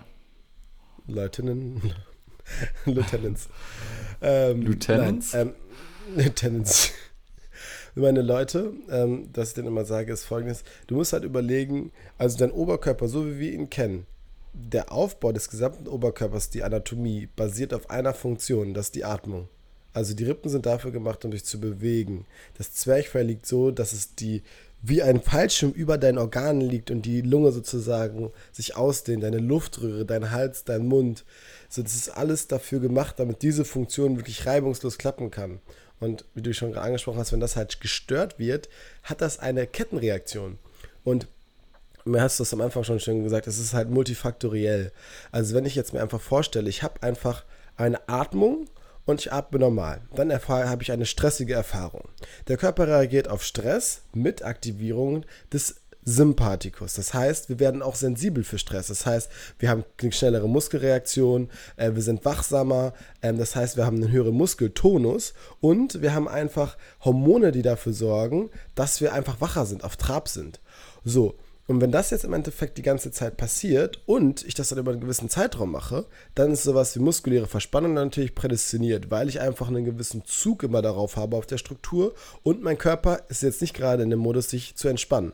Leutinnen, 1.07 1.94
Lieutenants. 2.85 3.48
Ähm, 4.20 4.62
Lieutenants? 4.62 5.33
Nein, 5.33 5.48
ähm, 5.48 6.16
Lieutenants. 6.16 6.92
Meine 7.94 8.22
Leute, 8.22 8.72
ähm, 8.90 9.28
dass 9.33 9.48
ich 9.48 9.55
denen 9.55 9.68
immer 9.68 9.85
sage, 9.85 10.12
ist 10.12 10.24
folgendes: 10.24 10.64
Du 10.87 10.94
musst 10.94 11.12
halt 11.12 11.24
überlegen, 11.24 11.92
also 12.16 12.38
dein 12.38 12.50
Oberkörper, 12.50 13.09
so 13.09 13.26
wie 13.26 13.38
wir 13.38 13.52
ihn 13.52 13.68
kennen, 13.68 14.07
der 14.55 14.92
Aufbau 14.92 15.33
des 15.33 15.50
gesamten 15.50 15.87
Oberkörpers, 15.87 16.50
die 16.50 16.62
Anatomie, 16.62 17.28
basiert 17.37 17.74
auf 17.74 17.90
einer 17.90 18.14
Funktion, 18.14 18.74
das 18.74 18.87
ist 18.87 18.94
die 18.94 19.05
Atmung. 19.05 19.48
Also 19.94 20.14
die 20.14 20.24
Rippen 20.24 20.50
sind 20.50 20.64
dafür 20.64 20.90
gemacht, 20.90 21.24
um 21.24 21.33
dich 21.33 21.44
zu 21.44 21.61
bewegen. 21.61 22.24
Das 22.57 22.72
Zwerchfell 22.72 23.26
liegt 23.26 23.46
so, 23.46 23.70
dass 23.70 23.92
es 23.92 24.14
die 24.14 24.42
wie 24.83 25.02
ein 25.02 25.20
Fallschirm 25.20 25.70
über 25.70 25.96
deinen 25.96 26.18
Organen 26.18 26.61
liegt 26.61 26.90
und 26.90 27.02
die 27.02 27.20
Lunge 27.20 27.52
sozusagen 27.52 28.33
sich 28.50 28.74
ausdehnt, 28.74 29.22
deine 29.22 29.38
Luftröhre, 29.38 30.05
dein 30.05 30.33
Hals, 30.33 30.64
dein 30.64 30.88
Mund. 30.88 31.24
So, 31.68 31.83
das 31.83 31.94
ist 31.94 32.09
alles 32.09 32.48
dafür 32.48 32.81
gemacht, 32.81 33.14
damit 33.18 33.42
diese 33.42 33.64
Funktion 33.64 34.16
wirklich 34.16 34.44
reibungslos 34.44 34.98
klappen 34.98 35.31
kann. 35.31 35.61
Und 36.02 36.24
wie 36.34 36.42
du 36.42 36.52
schon 36.52 36.76
angesprochen 36.76 37.20
hast, 37.20 37.30
wenn 37.30 37.38
das 37.38 37.54
halt 37.54 37.80
gestört 37.80 38.40
wird, 38.40 38.68
hat 39.04 39.20
das 39.20 39.38
eine 39.38 39.68
Kettenreaktion. 39.68 40.58
Und 41.04 41.28
mir 42.04 42.20
hast 42.20 42.40
du 42.40 42.42
das 42.42 42.52
am 42.52 42.60
Anfang 42.60 42.82
schon 42.82 42.98
schön 42.98 43.22
gesagt, 43.22 43.46
es 43.46 43.60
ist 43.60 43.72
halt 43.72 43.88
multifaktoriell. 43.88 44.90
Also 45.30 45.54
wenn 45.54 45.64
ich 45.64 45.76
jetzt 45.76 45.92
mir 45.92 46.02
einfach 46.02 46.20
vorstelle, 46.20 46.68
ich 46.68 46.82
habe 46.82 47.00
einfach 47.04 47.44
eine 47.76 48.08
Atmung 48.08 48.66
und 49.04 49.20
ich 49.20 49.32
atme 49.32 49.60
normal, 49.60 50.00
dann 50.16 50.32
habe 50.32 50.82
ich 50.82 50.90
eine 50.90 51.06
stressige 51.06 51.54
Erfahrung. 51.54 52.08
Der 52.48 52.56
Körper 52.56 52.88
reagiert 52.88 53.28
auf 53.28 53.44
Stress 53.44 54.02
mit 54.12 54.44
Aktivierung 54.44 55.24
des 55.52 55.81
Sympathikus. 56.04 56.94
Das 56.94 57.14
heißt, 57.14 57.48
wir 57.48 57.60
werden 57.60 57.82
auch 57.82 57.94
sensibel 57.94 58.44
für 58.44 58.58
Stress. 58.58 58.88
Das 58.88 59.06
heißt, 59.06 59.30
wir 59.58 59.68
haben 59.68 59.84
eine 60.00 60.12
schnellere 60.12 60.48
Muskelreaktion, 60.48 61.48
äh, 61.76 61.94
wir 61.94 62.02
sind 62.02 62.24
wachsamer, 62.24 62.92
äh, 63.20 63.32
das 63.32 63.54
heißt, 63.54 63.76
wir 63.76 63.86
haben 63.86 63.96
einen 63.96 64.10
höheren 64.10 64.34
Muskeltonus 64.34 65.34
und 65.60 66.02
wir 66.02 66.14
haben 66.14 66.28
einfach 66.28 66.76
Hormone, 67.04 67.52
die 67.52 67.62
dafür 67.62 67.92
sorgen, 67.92 68.50
dass 68.74 69.00
wir 69.00 69.12
einfach 69.12 69.40
wacher 69.40 69.66
sind, 69.66 69.84
auf 69.84 69.96
Trab 69.96 70.28
sind. 70.28 70.60
So, 71.04 71.36
und 71.68 71.81
wenn 71.81 71.92
das 71.92 72.11
jetzt 72.11 72.25
im 72.25 72.33
Endeffekt 72.33 72.77
die 72.77 72.83
ganze 72.83 73.12
Zeit 73.12 73.37
passiert 73.37 74.01
und 74.07 74.44
ich 74.44 74.55
das 74.55 74.70
dann 74.70 74.79
über 74.79 74.90
einen 74.90 75.01
gewissen 75.01 75.29
Zeitraum 75.29 75.70
mache, 75.70 76.07
dann 76.35 76.51
ist 76.51 76.64
sowas 76.64 76.96
wie 76.96 77.01
muskuläre 77.01 77.46
Verspannung 77.46 77.94
natürlich 77.94 78.35
prädestiniert, 78.35 79.11
weil 79.11 79.29
ich 79.29 79.40
einfach 79.40 79.68
einen 79.68 79.85
gewissen 79.85 80.25
Zug 80.25 80.64
immer 80.64 80.83
darauf 80.83 81.16
habe 81.16 81.37
auf 81.37 81.46
der 81.46 81.59
Struktur 81.59 82.14
und 82.42 82.62
mein 82.62 82.79
Körper 82.79 83.20
ist 83.29 83.42
jetzt 83.42 83.61
nicht 83.61 83.75
gerade 83.75 84.03
in 84.03 84.11
dem 84.11 84.18
Modus, 84.18 84.51
sich 84.51 84.75
zu 84.75 84.88
entspannen. 84.88 85.33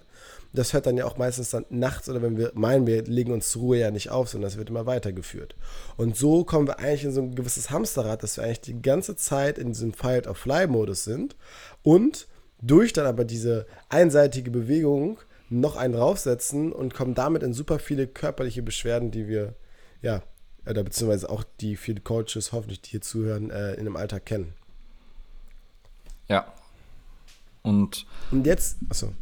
Das 0.53 0.73
hört 0.73 0.87
dann 0.87 0.97
ja 0.97 1.07
auch 1.07 1.19
meistens 1.19 1.51
dann 1.51 1.67
nachts 1.71 2.09
oder 2.09 2.23
wenn 2.23 2.37
wir 2.37 2.53
meinen, 2.55 2.87
wir 2.87 3.03
legen 3.05 3.33
uns 3.33 3.51
zur 3.51 3.63
Ruhe 3.63 3.79
ja 3.79 3.91
nicht 3.91 4.11
auf, 4.11 4.29
sondern 4.29 4.49
das 4.51 4.59
wird 4.59 4.71
immer 4.71 4.87
weitergeführt. 4.87 5.55
Und 5.97 6.17
so 6.17 6.45
kommen 6.45 6.67
wir 6.67 6.79
eigentlich 6.79 7.05
in 7.05 7.13
so 7.13 7.23
ein 7.23 7.35
gewisses 7.35 7.71
Hamsterrad, 7.71 8.23
dass 8.23 8.37
wir 8.37 8.45
eigentlich 8.45 8.61
die 8.63 8.81
ganze 8.81 9.17
Zeit 9.17 9.59
in 9.59 9.69
diesem 9.69 9.93
Fight-of-Fly-Modus 9.93 11.05
sind 11.05 11.37
und 11.83 12.29
durch 12.61 12.93
dann 12.93 13.07
aber 13.07 13.25
diese 13.25 13.67
einseitige 13.89 14.51
Bewegung 14.51 15.19
noch 15.51 15.77
einen 15.77 15.95
draufsetzen 15.95 16.73
und 16.73 16.95
kommen 16.95 17.15
damit 17.15 17.43
in 17.43 17.53
super 17.53 17.79
viele 17.79 18.07
körperliche 18.07 18.63
Beschwerden, 18.63 19.11
die 19.11 19.29
wir, 19.29 19.55
ja, 20.03 20.23
oder 20.67 20.85
beziehungsweise 20.85 21.31
auch 21.31 21.45
die 21.61 21.77
viele 21.77 22.01
Coaches 22.01 22.53
hoffentlich, 22.53 22.83
die 22.83 22.91
hier 22.91 23.01
zuhören, 23.01 23.51
äh, 23.51 23.75
in 23.75 23.85
dem 23.85 23.97
Alltag 23.97 24.27
kennen. 24.27 24.53
Ja. 26.29 26.53
Und, 27.63 28.07
und 28.31 28.47
jetzt, 28.47 28.77
achso. 28.91 29.13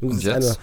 Und 0.00 0.22
jetzt? 0.22 0.34
Eine, 0.34 0.56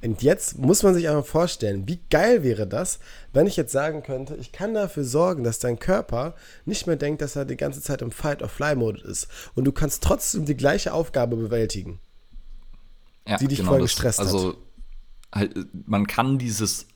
und 0.00 0.22
jetzt 0.22 0.58
muss 0.58 0.82
man 0.82 0.94
sich 0.94 1.08
einfach 1.08 1.26
vorstellen, 1.26 1.88
wie 1.88 1.98
geil 2.08 2.44
wäre 2.44 2.68
das, 2.68 3.00
wenn 3.32 3.48
ich 3.48 3.56
jetzt 3.56 3.72
sagen 3.72 4.02
könnte, 4.02 4.36
ich 4.36 4.52
kann 4.52 4.74
dafür 4.74 5.02
sorgen, 5.02 5.42
dass 5.42 5.58
dein 5.58 5.78
Körper 5.78 6.36
nicht 6.66 6.86
mehr 6.86 6.96
denkt, 6.96 7.20
dass 7.20 7.34
er 7.34 7.44
die 7.44 7.56
ganze 7.56 7.82
Zeit 7.82 8.02
im 8.02 8.12
Fight-or-Fly-Modus 8.12 9.02
ist. 9.02 9.28
Und 9.54 9.64
du 9.64 9.72
kannst 9.72 10.04
trotzdem 10.04 10.44
die 10.44 10.56
gleiche 10.56 10.92
Aufgabe 10.92 11.36
bewältigen 11.36 11.98
ja, 13.28 13.36
die 13.36 13.48
dich 13.48 13.58
genau 13.58 13.72
voll 13.72 13.82
gestresst 13.82 14.18
das, 14.18 14.32
also, 14.32 14.48
hat. 14.48 14.56
Also 15.56 15.66
man 15.86 16.06
kann 16.06 16.38
dieses 16.38 16.86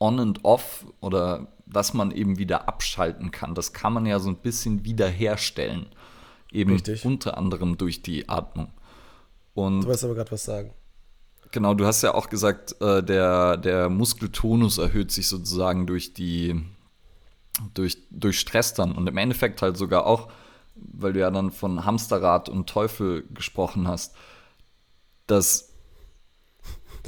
On 0.00 0.18
and 0.18 0.44
Off 0.44 0.86
oder 1.00 1.48
dass 1.66 1.94
man 1.94 2.10
eben 2.10 2.38
wieder 2.38 2.68
abschalten 2.68 3.30
kann, 3.30 3.54
das 3.54 3.72
kann 3.72 3.92
man 3.92 4.06
ja 4.06 4.18
so 4.18 4.28
ein 4.28 4.36
bisschen 4.36 4.84
wiederherstellen. 4.84 5.86
Eben 6.52 6.72
Richtig. 6.72 7.04
unter 7.04 7.36
anderem 7.36 7.76
durch 7.76 8.02
die 8.02 8.28
Atmung. 8.28 8.70
Und 9.54 9.80
du 9.80 9.86
wolltest 9.88 10.04
aber 10.04 10.14
gerade 10.14 10.30
was 10.30 10.44
sagen. 10.44 10.72
Genau, 11.50 11.74
du 11.74 11.86
hast 11.86 12.02
ja 12.02 12.14
auch 12.14 12.28
gesagt, 12.28 12.80
äh, 12.80 13.02
der, 13.02 13.56
der 13.56 13.88
Muskeltonus 13.88 14.78
erhöht 14.78 15.10
sich 15.10 15.28
sozusagen 15.28 15.86
durch 15.86 16.14
die 16.14 16.64
durch, 17.74 17.98
durch 18.10 18.38
Stress 18.38 18.74
dann 18.74 18.92
und 18.92 19.08
im 19.08 19.16
Endeffekt 19.16 19.62
halt 19.62 19.76
sogar 19.76 20.06
auch, 20.06 20.28
weil 20.74 21.12
du 21.12 21.20
ja 21.20 21.30
dann 21.30 21.50
von 21.50 21.84
Hamsterrad 21.84 22.48
und 22.48 22.68
Teufel 22.68 23.24
gesprochen 23.32 23.88
hast, 23.88 24.14
dass 25.26 25.72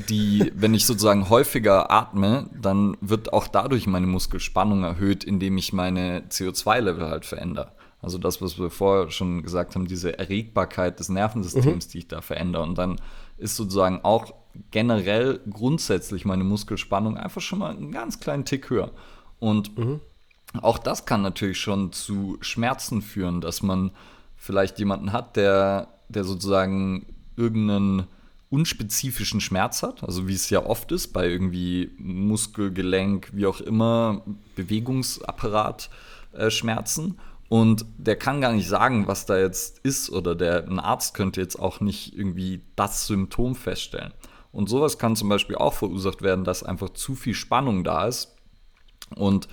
die, 0.08 0.52
wenn 0.54 0.74
ich 0.74 0.86
sozusagen 0.86 1.28
häufiger 1.28 1.90
atme, 1.90 2.48
dann 2.60 2.96
wird 3.00 3.32
auch 3.32 3.48
dadurch 3.48 3.86
meine 3.86 4.06
Muskelspannung 4.06 4.84
erhöht, 4.84 5.24
indem 5.24 5.58
ich 5.58 5.72
meine 5.72 6.20
CO2-Level 6.28 7.08
halt 7.08 7.26
verändere. 7.26 7.72
Also 8.00 8.18
das, 8.18 8.40
was 8.40 8.58
wir 8.58 8.70
vorher 8.70 9.10
schon 9.10 9.42
gesagt 9.42 9.74
haben, 9.74 9.88
diese 9.88 10.18
Erregbarkeit 10.18 11.00
des 11.00 11.08
Nervensystems, 11.08 11.86
mhm. 11.86 11.90
die 11.90 11.98
ich 11.98 12.08
da 12.08 12.20
verändere. 12.20 12.62
Und 12.62 12.78
dann 12.78 13.00
ist 13.38 13.56
sozusagen 13.56 14.04
auch 14.04 14.32
generell 14.70 15.40
grundsätzlich 15.50 16.24
meine 16.24 16.44
Muskelspannung 16.44 17.16
einfach 17.16 17.40
schon 17.40 17.58
mal 17.58 17.70
einen 17.72 17.90
ganz 17.90 18.20
kleinen 18.20 18.44
Tick 18.44 18.70
höher. 18.70 18.92
Und 19.40 19.76
mhm. 19.76 20.00
auch 20.62 20.78
das 20.78 21.06
kann 21.06 21.22
natürlich 21.22 21.58
schon 21.58 21.92
zu 21.92 22.38
Schmerzen 22.40 23.02
führen, 23.02 23.40
dass 23.40 23.62
man 23.62 23.90
vielleicht 24.36 24.78
jemanden 24.78 25.12
hat, 25.12 25.34
der, 25.34 25.88
der 26.08 26.22
sozusagen 26.22 27.17
irgendeinen 27.38 28.06
unspezifischen 28.50 29.40
Schmerz 29.40 29.82
hat, 29.82 30.02
also 30.02 30.26
wie 30.26 30.34
es 30.34 30.50
ja 30.50 30.64
oft 30.64 30.90
ist 30.92 31.08
bei 31.08 31.28
irgendwie 31.28 31.90
Muskel, 31.98 32.72
Gelenk, 32.72 33.30
wie 33.32 33.46
auch 33.46 33.60
immer, 33.60 34.22
Bewegungsapparat 34.56 35.90
äh, 36.32 36.50
Schmerzen 36.50 37.18
und 37.48 37.84
der 37.96 38.16
kann 38.16 38.40
gar 38.40 38.52
nicht 38.52 38.68
sagen, 38.68 39.06
was 39.06 39.26
da 39.26 39.38
jetzt 39.38 39.78
ist 39.80 40.10
oder 40.10 40.34
der 40.34 40.66
ein 40.66 40.78
Arzt 40.78 41.14
könnte 41.14 41.40
jetzt 41.40 41.58
auch 41.58 41.80
nicht 41.80 42.16
irgendwie 42.16 42.62
das 42.76 43.06
Symptom 43.06 43.54
feststellen. 43.54 44.12
Und 44.52 44.68
sowas 44.68 44.98
kann 44.98 45.16
zum 45.16 45.28
Beispiel 45.28 45.56
auch 45.56 45.74
verursacht 45.74 46.22
werden, 46.22 46.44
dass 46.44 46.62
einfach 46.62 46.90
zu 46.90 47.14
viel 47.14 47.34
Spannung 47.34 47.84
da 47.84 48.06
ist 48.06 48.34
und 49.14 49.48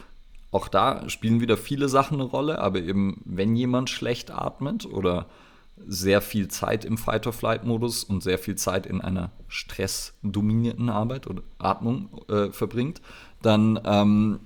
auch 0.51 0.69
da 0.69 1.09
spielen 1.09 1.41
wieder 1.41 1.57
viele 1.57 1.89
Sachen 1.89 2.15
eine 2.15 2.29
Rolle, 2.29 2.59
aber 2.59 2.79
eben 2.79 3.21
wenn 3.25 3.57
jemand 3.57 3.89
schlecht 3.89 4.31
atmet 4.31 4.85
oder 4.85 5.27
sehr 5.87 6.21
viel 6.21 6.47
Zeit 6.47 6.85
im 6.85 6.97
Fight-or-Flight-Modus 6.97 8.03
und 8.03 8.23
sehr 8.23 8.39
viel 8.39 8.55
Zeit 8.55 8.85
in 8.85 9.01
einer 9.01 9.31
stressdominierten 9.47 10.89
Arbeit 10.89 11.27
oder 11.27 11.43
Atmung 11.57 12.21
äh, 12.29 12.51
verbringt, 12.51 13.01
dann 13.41 13.79
ähm, 13.83 14.39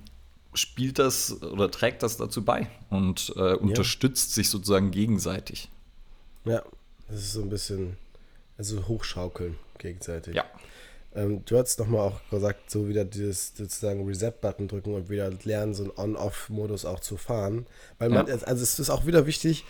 spielt 0.52 0.98
das 0.98 1.42
oder 1.42 1.70
trägt 1.70 2.02
das 2.02 2.16
dazu 2.16 2.44
bei 2.44 2.68
und 2.90 3.32
äh, 3.36 3.54
unterstützt 3.54 4.30
ja. 4.30 4.34
sich 4.34 4.50
sozusagen 4.50 4.90
gegenseitig. 4.90 5.70
Ja, 6.44 6.62
das 7.08 7.20
ist 7.20 7.32
so 7.32 7.42
ein 7.42 7.50
bisschen, 7.50 7.96
also 8.58 8.86
hochschaukeln 8.88 9.56
gegenseitig. 9.78 10.34
Ja. 10.34 10.44
Ähm, 11.14 11.44
du 11.44 11.58
hast 11.58 11.78
nochmal 11.78 12.00
auch 12.00 12.20
gesagt, 12.30 12.70
so 12.70 12.88
wieder 12.88 13.04
dieses 13.04 13.54
sozusagen 13.56 14.06
Reset-Button 14.06 14.68
drücken 14.68 14.94
und 14.94 15.10
wieder 15.10 15.30
lernen, 15.44 15.74
so 15.74 15.84
einen 15.84 15.92
On-Off-Modus 15.96 16.84
auch 16.84 17.00
zu 17.00 17.16
fahren. 17.16 17.66
Weil 17.98 18.10
man, 18.10 18.26
ja. 18.26 18.34
also 18.34 18.62
es 18.62 18.78
ist 18.78 18.90
auch 18.90 19.06
wieder 19.06 19.26
wichtig, 19.26 19.64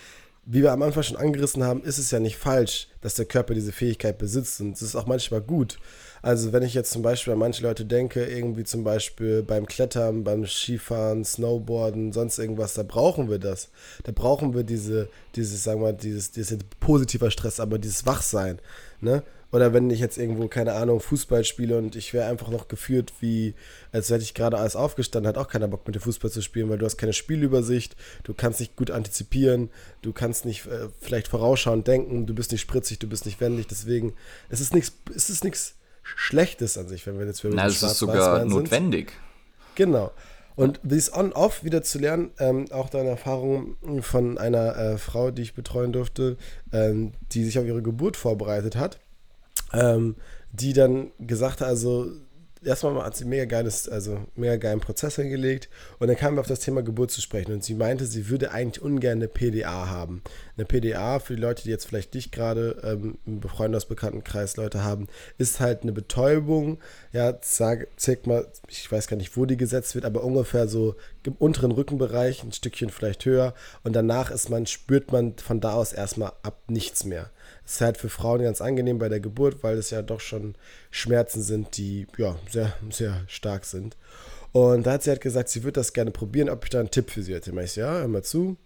wie 0.45 0.63
wir 0.63 0.73
am 0.73 0.83
Anfang 0.83 1.03
schon 1.03 1.17
angerissen 1.17 1.63
haben, 1.65 1.83
ist 1.83 1.99
es 1.99 2.11
ja 2.11 2.19
nicht 2.19 2.37
falsch, 2.37 2.89
dass 3.03 3.15
der 3.15 3.27
Körper 3.27 3.55
diese 3.55 3.73
Fähigkeit 3.73 4.19
besitzt 4.19 4.61
und 4.61 4.73
es 4.75 4.83
ist 4.83 4.97
auch 4.97 5.07
manchmal 5.07 5.41
gut. 5.41 5.79
Also 6.23 6.53
wenn 6.53 6.63
ich 6.63 6.75
jetzt 6.75 6.91
zum 6.91 7.03
Beispiel 7.03 7.33
an 7.33 7.39
manche 7.39 7.63
Leute 7.63 7.85
denke, 7.85 8.25
irgendwie 8.25 8.65
zum 8.65 8.85
Beispiel 8.85 9.43
beim 9.43 9.67
Klettern, 9.67 10.23
beim 10.23 10.47
Skifahren, 10.47 11.25
Snowboarden, 11.25 12.13
sonst 12.13 12.39
irgendwas, 12.39 12.75
da 12.75 12.83
brauchen 12.83 13.31
wir 13.31 13.39
das. 13.39 13.69
Da 14.05 14.13
brauchen 14.13 14.55
wir 14.55 14.63
diese, 14.63 15.09
dieses, 15.35 15.65
sagen 15.65 15.83
wir 15.83 15.93
dieses, 15.93 16.31
dieses 16.31 16.59
positiver 16.79 17.31
Stress, 17.31 17.59
aber 17.59 17.79
dieses 17.79 18.05
Wachsein. 18.05 18.59
Ne? 19.01 19.23
Oder 19.53 19.73
wenn 19.73 19.91
ich 19.91 19.99
jetzt 19.99 20.17
irgendwo, 20.17 20.47
keine 20.47 20.75
Ahnung, 20.75 21.01
Fußball 21.01 21.45
spiele 21.45 21.77
und 21.77 21.97
ich 21.97 22.13
wäre 22.15 22.31
einfach 22.31 22.51
noch 22.51 22.69
geführt, 22.69 23.13
wie, 23.21 23.55
als 23.91 24.09
hätte 24.09 24.23
ich 24.23 24.35
gerade 24.35 24.59
alles 24.59 24.77
aufgestanden, 24.77 25.29
hat 25.29 25.39
auch 25.39 25.49
keiner 25.49 25.67
Bock 25.67 25.87
mit 25.87 25.97
dem 25.97 26.03
Fußball 26.03 26.31
zu 26.31 26.41
spielen, 26.41 26.69
weil 26.69 26.79
du 26.79 26.87
hast 26.87 26.99
keine 26.99 27.13
Spielübersicht, 27.13 27.97
du 28.23 28.33
kannst 28.33 28.61
nicht 28.61 28.77
gut 28.77 28.91
antizipieren, 28.91 29.71
du 30.03 30.13
kannst 30.13 30.45
nicht 30.45 30.67
äh, 30.67 30.89
vielleicht 31.01 31.29
vorausschauend 31.29 31.87
denken, 31.89 32.27
du 32.27 32.35
bist 32.35 32.53
nicht 32.53 32.61
spritzig, 32.61 33.01
du 33.01 33.09
bist 33.09 33.27
nicht 33.27 33.41
wendig, 33.41 33.67
deswegen, 33.67 34.15
es 34.51 34.61
ist 34.61 34.73
nichts, 34.73 34.93
es 35.15 35.31
ist 35.31 35.43
nichts 35.43 35.75
Schlechtes 36.03 36.79
an 36.79 36.89
sich, 36.89 37.07
wenn 37.07 37.19
wir 37.19 37.27
jetzt 37.27 37.41
für 37.41 37.49
Na, 37.49 37.67
es 37.67 37.83
ist 37.83 37.99
sogar 37.99 38.45
notwendig. 38.45 39.13
Genau. 39.75 40.13
Und 40.57 40.79
dieses 40.83 41.15
On-Off 41.15 41.65
wieder 41.65 41.83
zu 41.83 41.99
lernen, 41.99 42.33
ähm, 42.39 42.67
auch 42.71 42.91
deine 42.91 43.09
Erfahrung 43.09 43.77
von 44.03 44.37
einer 44.37 44.77
äh, 44.77 44.99
Frau, 44.99 45.31
die 45.31 45.43
ich 45.43 45.55
betreuen 45.55 45.93
durfte, 45.93 46.37
ähm, 46.73 47.13
die 47.33 47.45
sich 47.45 47.59
auf 47.59 47.65
ihre 47.65 47.83
Geburt 47.83 48.17
vorbereitet 48.17 48.77
hat, 48.77 49.01
ähm, 49.73 50.17
die 50.53 50.73
dann 50.73 51.13
gesagt 51.19 51.61
hat, 51.61 51.69
also 51.69 52.11
erstmal 52.65 53.05
hat 53.05 53.17
sie 53.17 53.25
mega 53.25 53.45
geiles, 53.45 53.89
also 53.89 54.27
mega 54.35 54.57
geilen 54.57 54.81
Prozess 54.81 55.17
hingelegt 55.17 55.69
und 55.99 56.09
dann 56.09 56.17
kamen 56.17 56.37
wir 56.37 56.41
auf 56.41 56.47
das 56.47 56.61
Thema 56.61 56.83
Geburt 56.83 57.11
zu 57.11 57.21
sprechen 57.21 57.53
und 57.53 57.65
sie 57.65 57.75
meinte, 57.75 58.07
sie 58.07 58.29
würde 58.29 58.51
eigentlich 58.51 58.83
ungern 58.83 59.19
eine 59.19 59.29
PDA 59.29 59.89
haben. 59.89 60.23
Eine 60.57 60.67
PDA, 60.67 61.19
für 61.21 61.37
die 61.37 61.41
Leute, 61.41 61.63
die 61.63 61.71
jetzt 61.71 61.87
vielleicht 61.87 62.15
nicht 62.15 62.33
gerade 62.33 62.77
ähm, 62.83 63.19
im 63.27 63.43
Freundesbekanntenkreis 63.43 64.57
Leute 64.57 64.85
haben, 64.85 65.07
ist 65.39 65.61
halt 65.61 65.83
eine 65.83 65.93
Betäubung, 65.93 66.79
ja, 67.13 67.39
sag, 67.41 67.89
mal, 68.27 68.47
ich 68.69 68.91
weiß 68.91 69.09
gar 69.09 69.17
nicht, 69.17 69.37
wo 69.37 69.47
die 69.47 69.57
gesetzt 69.57 69.95
wird, 69.95 70.05
aber 70.05 70.23
ungefähr 70.23 70.69
so 70.69 70.97
im 71.25 71.35
unteren 71.35 71.73
Rückenbereich, 71.73 72.43
ein 72.43 72.53
Stückchen 72.53 72.91
vielleicht 72.91 73.25
höher 73.25 73.55
und 73.85 73.95
danach 73.95 74.31
ist 74.31 74.51
man, 74.51 74.67
spürt 74.67 75.13
man 75.13 75.37
von 75.37 75.61
da 75.61 75.73
aus 75.73 75.93
erstmal 75.93 76.33
ab 76.43 76.59
nichts 76.69 77.05
mehr 77.05 77.31
ist 77.71 77.81
halt 77.81 77.99
für 77.99 78.09
Frauen 78.09 78.43
ganz 78.43 78.61
angenehm 78.61 78.99
bei 78.99 79.09
der 79.09 79.21
Geburt, 79.21 79.63
weil 79.63 79.79
es 79.79 79.91
ja 79.91 80.03
doch 80.03 80.21
schon 80.21 80.55
Schmerzen 80.91 81.43
sind, 81.43 81.77
die 81.77 82.07
ja 82.17 82.37
sehr, 82.49 82.73
sehr 82.91 83.23
stark 83.29 83.65
sind. 83.65 83.97
Und 84.53 84.87
da 84.87 84.93
hat 84.93 85.03
sie 85.05 85.11
halt 85.11 85.21
gesagt, 85.21 85.49
sie 85.49 85.63
würde 85.63 85.81
das 85.81 85.93
gerne 85.93 86.11
probieren, 86.11 86.49
ob 86.49 86.65
ich 86.65 86.71
da 86.71 86.81
einen 86.81 86.91
Tipp 86.91 87.11
für 87.11 87.23
sie 87.23 87.35
hätte. 87.35 87.53
Ich 87.61 87.77
ja, 87.77 87.93
hör 87.93 88.09
mal 88.09 88.25
zu. 88.25 88.57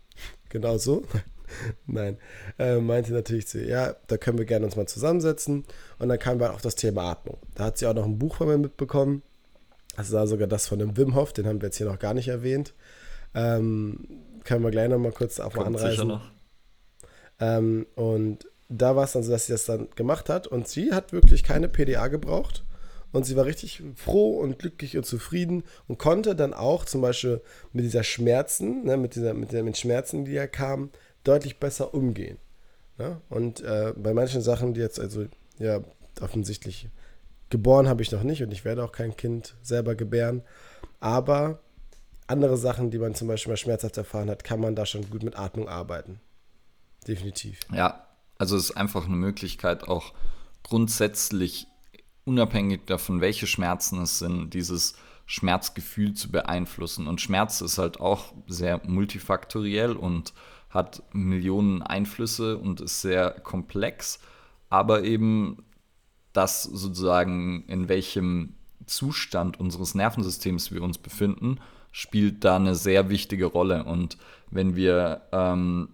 Genau 0.49 0.79
so. 0.79 1.05
Nein. 1.87 2.17
Äh, 2.59 2.77
meinte 2.77 3.13
natürlich 3.13 3.47
zu, 3.47 3.63
ja, 3.63 3.95
da 4.07 4.17
können 4.17 4.39
wir 4.39 4.47
gerne 4.47 4.65
uns 4.65 4.77
mal 4.77 4.87
zusammensetzen. 4.87 5.65
Und 5.99 6.09
dann 6.09 6.19
kam 6.19 6.41
wir 6.41 6.55
auf 6.55 6.63
das 6.63 6.75
Thema 6.75 7.11
Atmung. 7.11 7.39
Da 7.55 7.65
hat 7.65 7.79
sie 7.79 7.87
auch 7.87 7.95
noch 7.95 8.07
ein 8.07 8.19
Buch 8.19 8.37
von 8.37 8.49
mir 8.49 8.57
mitbekommen. 8.57 9.23
Das 9.97 10.11
war 10.13 10.27
sogar 10.27 10.49
das 10.49 10.67
von 10.67 10.79
dem 10.79 10.97
Wim 10.97 11.15
Hof, 11.15 11.33
den 11.33 11.47
haben 11.47 11.61
wir 11.61 11.69
jetzt 11.69 11.77
hier 11.77 11.87
noch 11.87 11.99
gar 11.99 12.15
nicht 12.15 12.29
erwähnt. 12.29 12.75
Ähm, 13.35 14.09
können 14.45 14.65
wir 14.65 14.71
gleich 14.71 14.89
noch 14.89 14.99
mal 14.99 15.13
kurz 15.13 15.39
auf 15.41 15.53
Kommt 15.53 15.67
anreisen. 15.67 15.91
Sicher 15.91 16.05
noch. 16.05 16.31
Ähm, 17.39 17.87
und 17.95 18.47
da 18.79 18.97
war 18.97 19.05
es 19.05 19.13
dann 19.13 19.23
so, 19.23 19.31
dass 19.31 19.47
sie 19.47 19.53
das 19.53 19.65
dann 19.65 19.89
gemacht 19.95 20.29
hat 20.29 20.47
und 20.47 20.69
sie 20.69 20.93
hat 20.93 21.13
wirklich 21.13 21.43
keine 21.43 21.69
PDA 21.69 22.09
gebraucht 22.09 22.65
und 23.13 23.25
sie 23.25 23.37
war 23.37 23.45
richtig 23.45 23.83
froh 23.95 24.39
und 24.39 24.59
glücklich 24.59 24.97
und 24.97 25.05
zufrieden 25.05 25.63
und 25.87 25.99
konnte 25.99 26.35
dann 26.35 26.53
auch 26.53 26.85
zum 26.85 27.01
Beispiel 27.01 27.41
mit 27.73 27.85
dieser 27.85 28.03
Schmerzen, 28.03 28.85
ne, 28.85 28.97
mit 28.97 29.15
dieser 29.15 29.35
mit 29.35 29.53
den 29.53 29.75
Schmerzen, 29.75 30.25
die 30.25 30.33
ja 30.33 30.47
kamen, 30.47 30.91
deutlich 31.23 31.59
besser 31.59 31.95
umgehen. 31.95 32.39
Ne? 32.99 33.21
Und 33.29 33.61
äh, 33.61 33.93
bei 33.97 34.13
manchen 34.15 34.43
Sachen, 34.43 34.75
die 34.75 34.81
jetzt 34.81 34.99
also 34.99 35.27
ja 35.59 35.81
offensichtlich 36.21 36.89
geboren 37.51 37.89
habe 37.89 38.03
ich 38.03 38.11
noch 38.11 38.23
nicht 38.23 38.43
und 38.43 38.53
ich 38.53 38.65
werde 38.65 38.83
auch 38.83 38.93
kein 38.93 39.17
Kind 39.17 39.55
selber 39.63 39.95
gebären, 39.95 40.43
aber 40.99 41.61
andere 42.27 42.57
Sachen, 42.57 42.91
die 42.91 42.99
man 42.99 43.15
zum 43.15 43.29
Beispiel 43.29 43.53
mal 43.53 43.57
schmerzhaft 43.57 43.97
erfahren 43.97 44.31
hat, 44.31 44.45
kann 44.45 44.59
man 44.59 44.75
da 44.75 44.87
schon 44.87 45.09
gut 45.11 45.23
mit 45.23 45.39
Atmung 45.39 45.69
arbeiten. 45.69 46.21
Definitiv. 47.07 47.61
Ja, 47.73 48.07
also 48.39 48.57
es 48.57 48.71
ist 48.71 48.77
einfach 48.77 49.07
eine 49.07 49.17
Möglichkeit, 49.17 49.89
auch 49.89 50.13
grundsätzlich, 50.63 51.67
unabhängig 52.25 52.87
davon, 52.87 53.21
welche 53.21 53.47
Schmerzen 53.47 54.01
es 54.03 54.19
sind, 54.19 54.55
dieses 54.55 54.95
Schmerzgefühl 55.27 56.15
zu 56.15 56.31
beeinflussen. 56.31 57.07
Und 57.07 57.21
Schmerz 57.21 57.61
ist 57.61 57.79
halt 57.79 58.01
auch 58.01 58.33
sehr 58.47 58.81
multifaktoriell 58.87 59.93
und 59.93 60.33
hat 60.71 61.03
Millionen 61.13 61.83
Einflüsse 61.83 62.59
und 62.59 62.81
ist 62.81 63.01
sehr 63.01 63.31
komplex, 63.31 64.19
aber 64.71 65.05
eben 65.05 65.65
das 66.33 66.65
sozusagen, 66.65 67.65
in 67.69 67.89
welchem 67.89 68.55
Zustand 68.87 69.61
unseres 69.61 69.95
Nervensystems 69.95 70.73
wir 70.73 70.83
uns 70.83 70.99
befinden, 70.99 71.61
spielt 71.93 72.45
da 72.45 72.57
eine 72.57 72.75
sehr 72.75 73.09
wichtige 73.09 73.47
Rolle. 73.47 73.85
Und 73.85 74.19
wenn 74.51 74.75
wir 74.75 75.23
ähm, 75.31 75.91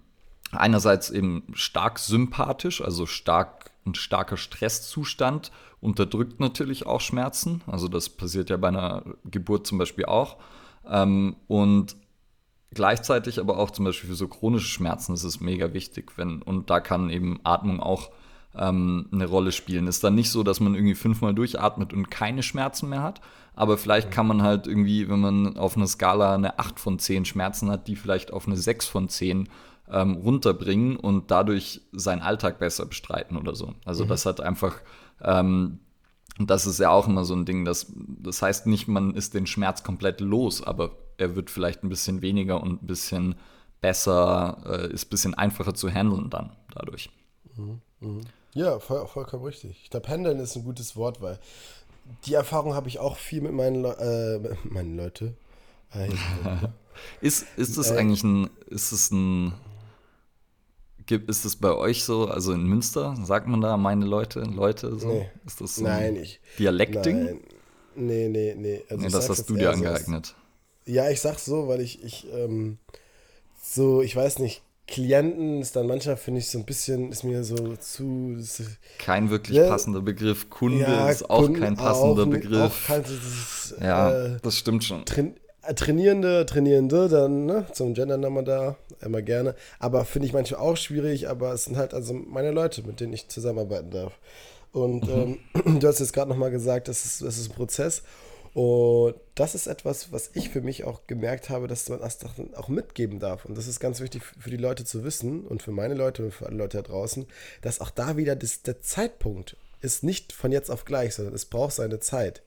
einerseits 0.52 1.10
eben 1.10 1.44
stark 1.52 1.98
sympathisch, 1.98 2.80
also 2.80 3.06
stark 3.06 3.70
ein 3.86 3.94
starker 3.94 4.36
Stresszustand 4.36 5.50
unterdrückt 5.80 6.40
natürlich 6.40 6.86
auch 6.86 7.00
Schmerzen. 7.00 7.62
Also 7.66 7.88
das 7.88 8.08
passiert 8.10 8.50
ja 8.50 8.56
bei 8.56 8.68
einer 8.68 9.02
Geburt 9.24 9.66
zum 9.66 9.78
Beispiel 9.78 10.04
auch. 10.04 10.36
Ähm, 10.86 11.36
und 11.48 11.96
gleichzeitig 12.72 13.40
aber 13.40 13.58
auch 13.58 13.70
zum 13.70 13.86
Beispiel 13.86 14.10
für 14.10 14.16
so 14.16 14.28
chronische 14.28 14.68
Schmerzen 14.68 15.14
ist 15.14 15.24
es 15.24 15.40
mega 15.40 15.72
wichtig, 15.72 16.12
wenn, 16.16 16.42
und 16.42 16.70
da 16.70 16.80
kann 16.80 17.10
eben 17.10 17.40
Atmung 17.44 17.80
auch 17.80 18.10
ähm, 18.54 19.08
eine 19.12 19.26
Rolle 19.26 19.52
spielen. 19.52 19.86
Ist 19.86 20.04
dann 20.04 20.14
nicht 20.14 20.30
so, 20.30 20.42
dass 20.42 20.60
man 20.60 20.74
irgendwie 20.74 20.94
fünfmal 20.94 21.34
durchatmet 21.34 21.92
und 21.92 22.10
keine 22.10 22.42
Schmerzen 22.42 22.88
mehr 22.90 23.02
hat, 23.02 23.20
aber 23.54 23.78
vielleicht 23.78 24.10
kann 24.10 24.26
man 24.26 24.42
halt 24.42 24.66
irgendwie, 24.66 25.08
wenn 25.08 25.20
man 25.20 25.56
auf 25.56 25.76
einer 25.76 25.86
Skala 25.86 26.34
eine 26.34 26.58
8 26.58 26.78
von 26.78 26.98
10 26.98 27.24
Schmerzen 27.24 27.70
hat, 27.70 27.88
die 27.88 27.96
vielleicht 27.96 28.32
auf 28.32 28.46
eine 28.46 28.56
6 28.56 28.86
von 28.86 29.08
10 29.08 29.48
ähm, 29.92 30.16
runterbringen 30.16 30.96
und 30.96 31.30
dadurch 31.30 31.82
seinen 31.92 32.22
Alltag 32.22 32.58
besser 32.58 32.86
bestreiten 32.86 33.36
oder 33.36 33.54
so. 33.54 33.74
Also 33.84 34.04
mhm. 34.04 34.08
das 34.08 34.26
hat 34.26 34.40
einfach, 34.40 34.76
ähm, 35.22 35.80
das 36.38 36.66
ist 36.66 36.78
ja 36.78 36.90
auch 36.90 37.06
immer 37.06 37.24
so 37.24 37.34
ein 37.34 37.44
Ding, 37.44 37.64
das, 37.64 37.92
das 37.96 38.42
heißt 38.42 38.66
nicht, 38.66 38.88
man 38.88 39.14
ist 39.14 39.34
den 39.34 39.46
Schmerz 39.46 39.82
komplett 39.82 40.20
los, 40.20 40.62
aber 40.62 40.92
er 41.18 41.36
wird 41.36 41.50
vielleicht 41.50 41.82
ein 41.82 41.88
bisschen 41.88 42.22
weniger 42.22 42.62
und 42.62 42.82
ein 42.82 42.86
bisschen 42.86 43.34
besser, 43.80 44.58
äh, 44.66 44.92
ist 44.92 45.06
ein 45.06 45.10
bisschen 45.10 45.34
einfacher 45.34 45.74
zu 45.74 45.90
handeln 45.90 46.30
dann 46.30 46.52
dadurch. 46.74 47.10
Mhm. 47.56 47.80
Mhm. 48.00 48.20
Ja, 48.54 48.78
voll, 48.78 49.06
vollkommen 49.06 49.44
richtig. 49.44 49.80
Ich 49.84 49.90
glaube, 49.90 50.08
handeln 50.08 50.40
ist 50.40 50.56
ein 50.56 50.64
gutes 50.64 50.96
Wort, 50.96 51.20
weil 51.20 51.38
die 52.24 52.34
Erfahrung 52.34 52.74
habe 52.74 52.88
ich 52.88 52.98
auch 52.98 53.16
viel 53.16 53.40
mit 53.40 53.52
meinen, 53.52 53.82
Le 53.82 54.50
äh, 54.64 54.68
meinen 54.68 54.96
Leute. 54.96 55.34
Äh, 55.92 56.08
ist, 57.20 57.46
ist 57.56 57.78
das 57.78 57.90
äh, 57.90 57.96
eigentlich 57.96 58.24
ein, 58.24 58.50
ist 58.66 58.92
es 58.92 59.10
ein 59.10 59.54
ist 61.10 61.44
das 61.44 61.56
bei 61.56 61.74
euch 61.74 62.04
so, 62.04 62.26
also 62.26 62.52
in 62.52 62.64
Münster, 62.64 63.14
sagt 63.24 63.46
man 63.46 63.60
da 63.60 63.76
meine 63.76 64.04
Leute, 64.04 64.40
Leute 64.40 64.98
so? 64.98 65.08
Nee. 65.08 65.30
Ist 65.46 65.60
das 65.60 65.76
so 65.76 65.84
nein, 65.84 66.16
ich, 66.16 66.40
Dialektding? 66.58 67.24
Nein. 67.24 67.40
Nee, 67.96 68.28
nee, 68.28 68.54
nee. 68.56 68.82
Also 68.88 69.04
nee 69.04 69.10
das 69.10 69.28
hast 69.28 69.48
du 69.50 69.56
dir 69.56 69.72
angeeignet. 69.72 70.34
So, 70.86 70.92
ja, 70.92 71.10
ich 71.10 71.20
sag's 71.20 71.44
so, 71.44 71.68
weil 71.68 71.80
ich, 71.80 72.02
ich 72.04 72.26
ähm, 72.32 72.78
so, 73.62 74.02
ich 74.02 74.14
weiß 74.14 74.38
nicht, 74.38 74.62
Klienten 74.86 75.60
ist 75.60 75.76
dann 75.76 75.86
manchmal, 75.86 76.16
finde 76.16 76.40
ich, 76.40 76.48
so 76.48 76.58
ein 76.58 76.64
bisschen, 76.64 77.12
ist 77.12 77.22
mir 77.22 77.44
so 77.44 77.76
zu. 77.76 78.36
Kein 78.98 79.30
wirklich 79.30 79.56
ja, 79.56 79.68
passender 79.68 80.00
Begriff. 80.00 80.50
Kunde 80.50 80.80
ja, 80.80 81.08
ist 81.08 81.30
auch 81.30 81.42
Kunden 81.42 81.60
kein 81.60 81.76
passender 81.76 82.24
auch, 82.24 82.26
Begriff. 82.26 82.60
Auch 82.60 82.86
kein, 82.86 83.02
das, 83.02 83.74
ja, 83.80 84.10
äh, 84.10 84.36
das 84.42 84.56
stimmt 84.56 84.82
schon. 84.82 85.04
Train, 85.04 85.36
äh, 85.62 85.74
Trainierende, 85.74 86.44
Trainierende, 86.44 87.08
dann 87.08 87.46
ne, 87.46 87.66
zum 87.72 87.94
Gender 87.94 88.16
nochmal 88.16 88.44
da, 88.44 88.76
immer 89.02 89.22
gerne. 89.22 89.54
Aber 89.78 90.04
finde 90.04 90.26
ich 90.26 90.32
manchmal 90.32 90.60
auch 90.60 90.76
schwierig, 90.76 91.28
aber 91.28 91.52
es 91.52 91.64
sind 91.64 91.76
halt 91.76 91.94
also 91.94 92.14
meine 92.14 92.50
Leute, 92.50 92.82
mit 92.82 93.00
denen 93.00 93.12
ich 93.12 93.28
zusammenarbeiten 93.28 93.90
darf. 93.90 94.18
Und 94.72 95.06
mhm. 95.06 95.38
ähm, 95.64 95.80
du 95.80 95.88
hast 95.88 96.00
jetzt 96.00 96.12
gerade 96.12 96.30
nochmal 96.30 96.50
gesagt, 96.50 96.88
das 96.88 97.04
ist, 97.04 97.22
das 97.22 97.38
ist 97.38 97.50
ein 97.50 97.54
Prozess. 97.54 98.02
Und 98.52 99.14
das 99.36 99.54
ist 99.54 99.68
etwas, 99.68 100.12
was 100.12 100.30
ich 100.34 100.50
für 100.50 100.60
mich 100.60 100.82
auch 100.82 101.06
gemerkt 101.06 101.50
habe, 101.50 101.68
dass 101.68 101.88
man 101.88 102.00
das 102.00 102.18
auch 102.56 102.68
mitgeben 102.68 103.20
darf. 103.20 103.44
Und 103.44 103.56
das 103.56 103.68
ist 103.68 103.78
ganz 103.78 104.00
wichtig 104.00 104.22
für 104.24 104.50
die 104.50 104.56
Leute 104.56 104.84
zu 104.84 105.04
wissen 105.04 105.46
und 105.46 105.62
für 105.62 105.70
meine 105.70 105.94
Leute 105.94 106.24
und 106.24 106.34
für 106.34 106.46
alle 106.46 106.56
Leute 106.56 106.78
da 106.78 106.82
draußen, 106.82 107.26
dass 107.62 107.80
auch 107.80 107.90
da 107.90 108.16
wieder 108.16 108.34
das, 108.34 108.62
der 108.62 108.80
Zeitpunkt 108.80 109.56
ist 109.82 110.02
nicht 110.02 110.32
von 110.32 110.50
jetzt 110.50 110.70
auf 110.70 110.84
gleich, 110.84 111.14
sondern 111.14 111.34
es 111.34 111.46
braucht 111.46 111.74
seine 111.74 112.00
Zeit. 112.00 112.42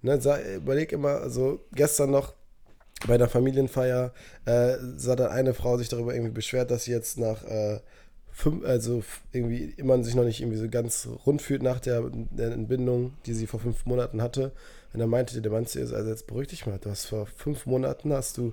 Ne, 0.00 0.18
überleg 0.56 0.90
immer, 0.90 1.20
also 1.20 1.60
gestern 1.72 2.10
noch 2.10 2.34
bei 3.06 3.18
der 3.18 3.28
Familienfeier 3.28 4.12
äh, 4.44 4.76
sah 4.96 5.16
dann 5.16 5.30
eine 5.30 5.54
Frau 5.54 5.76
sich 5.76 5.88
darüber 5.88 6.14
irgendwie 6.14 6.32
beschwert, 6.32 6.70
dass 6.70 6.84
sie 6.84 6.92
jetzt 6.92 7.18
nach 7.18 7.44
äh, 7.44 7.80
fünf, 8.30 8.64
also 8.64 9.02
irgendwie 9.32 9.74
immer 9.76 10.02
sich 10.02 10.14
noch 10.14 10.24
nicht 10.24 10.40
irgendwie 10.40 10.58
so 10.58 10.68
ganz 10.68 11.08
rund 11.26 11.42
fühlt 11.42 11.62
nach 11.62 11.80
der, 11.80 12.10
der 12.12 12.52
Entbindung, 12.52 13.14
die 13.26 13.34
sie 13.34 13.46
vor 13.46 13.60
fünf 13.60 13.84
Monaten 13.86 14.22
hatte. 14.22 14.52
Und 14.92 15.00
dann 15.00 15.10
meinte 15.10 15.40
der 15.40 15.52
Mann 15.52 15.66
zu 15.66 15.78
ihr, 15.78 15.92
also 15.92 16.10
jetzt 16.10 16.26
beruhig 16.26 16.48
dich 16.48 16.66
mal, 16.66 16.78
du 16.78 16.90
hast 16.90 17.06
vor 17.06 17.26
fünf 17.26 17.66
Monaten 17.66 18.12
hast 18.12 18.38
du 18.38 18.52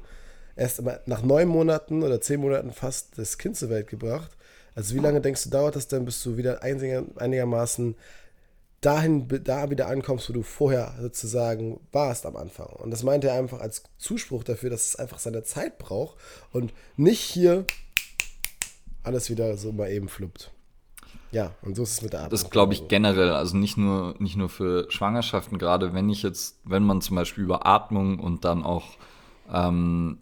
erst 0.55 0.81
nach 1.05 1.23
neun 1.23 1.47
Monaten 1.47 2.03
oder 2.03 2.21
zehn 2.21 2.39
Monaten 2.39 2.71
fast 2.71 3.17
das 3.17 3.37
Kind 3.37 3.55
zur 3.55 3.69
Welt 3.69 3.87
gebracht. 3.87 4.31
Also 4.75 4.95
wie 4.95 4.99
lange 4.99 5.21
denkst 5.21 5.43
du, 5.43 5.49
dauert 5.49 5.75
das 5.75 5.87
denn, 5.87 6.05
bis 6.05 6.21
du 6.23 6.37
wieder 6.37 6.61
einigermaßen 6.63 7.95
dahin 8.81 9.27
da 9.43 9.69
wieder 9.69 9.87
ankommst, 9.87 10.29
wo 10.29 10.33
du 10.33 10.43
vorher 10.43 10.95
sozusagen 10.99 11.79
warst 11.91 12.25
am 12.25 12.35
Anfang. 12.35 12.67
Und 12.67 12.91
das 12.91 13.03
meint 13.03 13.23
er 13.23 13.33
einfach 13.33 13.59
als 13.59 13.83
Zuspruch 13.97 14.43
dafür, 14.43 14.69
dass 14.69 14.85
es 14.85 14.95
einfach 14.95 15.19
seine 15.19 15.43
Zeit 15.43 15.77
braucht 15.77 16.17
und 16.51 16.73
nicht 16.95 17.19
hier 17.19 17.65
alles 19.03 19.29
wieder 19.29 19.57
so 19.57 19.71
mal 19.71 19.89
eben 19.91 20.07
fluppt. 20.07 20.51
Ja, 21.31 21.51
und 21.61 21.75
so 21.75 21.83
ist 21.83 21.91
es 21.91 22.01
mit 22.01 22.13
der 22.13 22.21
Atmung. 22.21 22.31
Das 22.31 22.49
glaube 22.49 22.73
ich 22.73 22.87
generell, 22.87 23.31
also 23.31 23.55
nicht 23.55 23.77
nur, 23.77 24.15
nicht 24.19 24.35
nur 24.35 24.49
für 24.49 24.89
Schwangerschaften, 24.89 25.57
gerade 25.59 25.93
wenn 25.93 26.09
ich 26.09 26.23
jetzt, 26.23 26.59
wenn 26.63 26.83
man 26.83 27.01
zum 27.01 27.15
Beispiel 27.15 27.43
über 27.43 27.67
Atmung 27.67 28.19
und 28.19 28.45
dann 28.45 28.63
auch 28.63 28.97
ähm, 29.51 30.17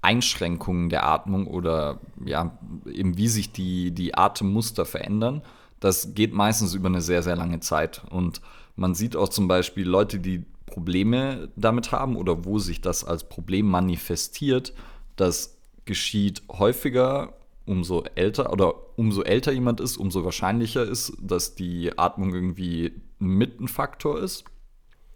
Einschränkungen 0.00 0.88
der 0.88 1.06
Atmung 1.06 1.46
oder 1.46 2.00
ja, 2.24 2.58
eben 2.86 3.16
wie 3.16 3.28
sich 3.28 3.52
die, 3.52 3.92
die 3.92 4.14
Atemmuster 4.14 4.84
verändern, 4.84 5.42
das 5.82 6.14
geht 6.14 6.32
meistens 6.32 6.74
über 6.74 6.86
eine 6.86 7.00
sehr, 7.00 7.24
sehr 7.24 7.34
lange 7.34 7.58
Zeit. 7.58 8.02
Und 8.08 8.40
man 8.76 8.94
sieht 8.94 9.16
auch 9.16 9.28
zum 9.28 9.48
Beispiel 9.48 9.86
Leute, 9.86 10.20
die 10.20 10.44
Probleme 10.64 11.48
damit 11.56 11.90
haben 11.90 12.14
oder 12.14 12.44
wo 12.44 12.60
sich 12.60 12.80
das 12.80 13.04
als 13.04 13.28
Problem 13.28 13.66
manifestiert, 13.66 14.72
das 15.16 15.58
geschieht 15.84 16.42
häufiger 16.48 17.34
umso 17.66 18.04
älter 18.14 18.52
oder 18.52 18.74
umso 18.96 19.22
älter 19.22 19.50
jemand 19.50 19.80
ist, 19.80 19.96
umso 19.96 20.24
wahrscheinlicher 20.24 20.84
ist, 20.84 21.14
dass 21.20 21.56
die 21.56 21.98
Atmung 21.98 22.32
irgendwie 22.32 22.92
mit 23.18 23.60
ein 23.60 23.66
Faktor 23.66 24.20
ist 24.20 24.44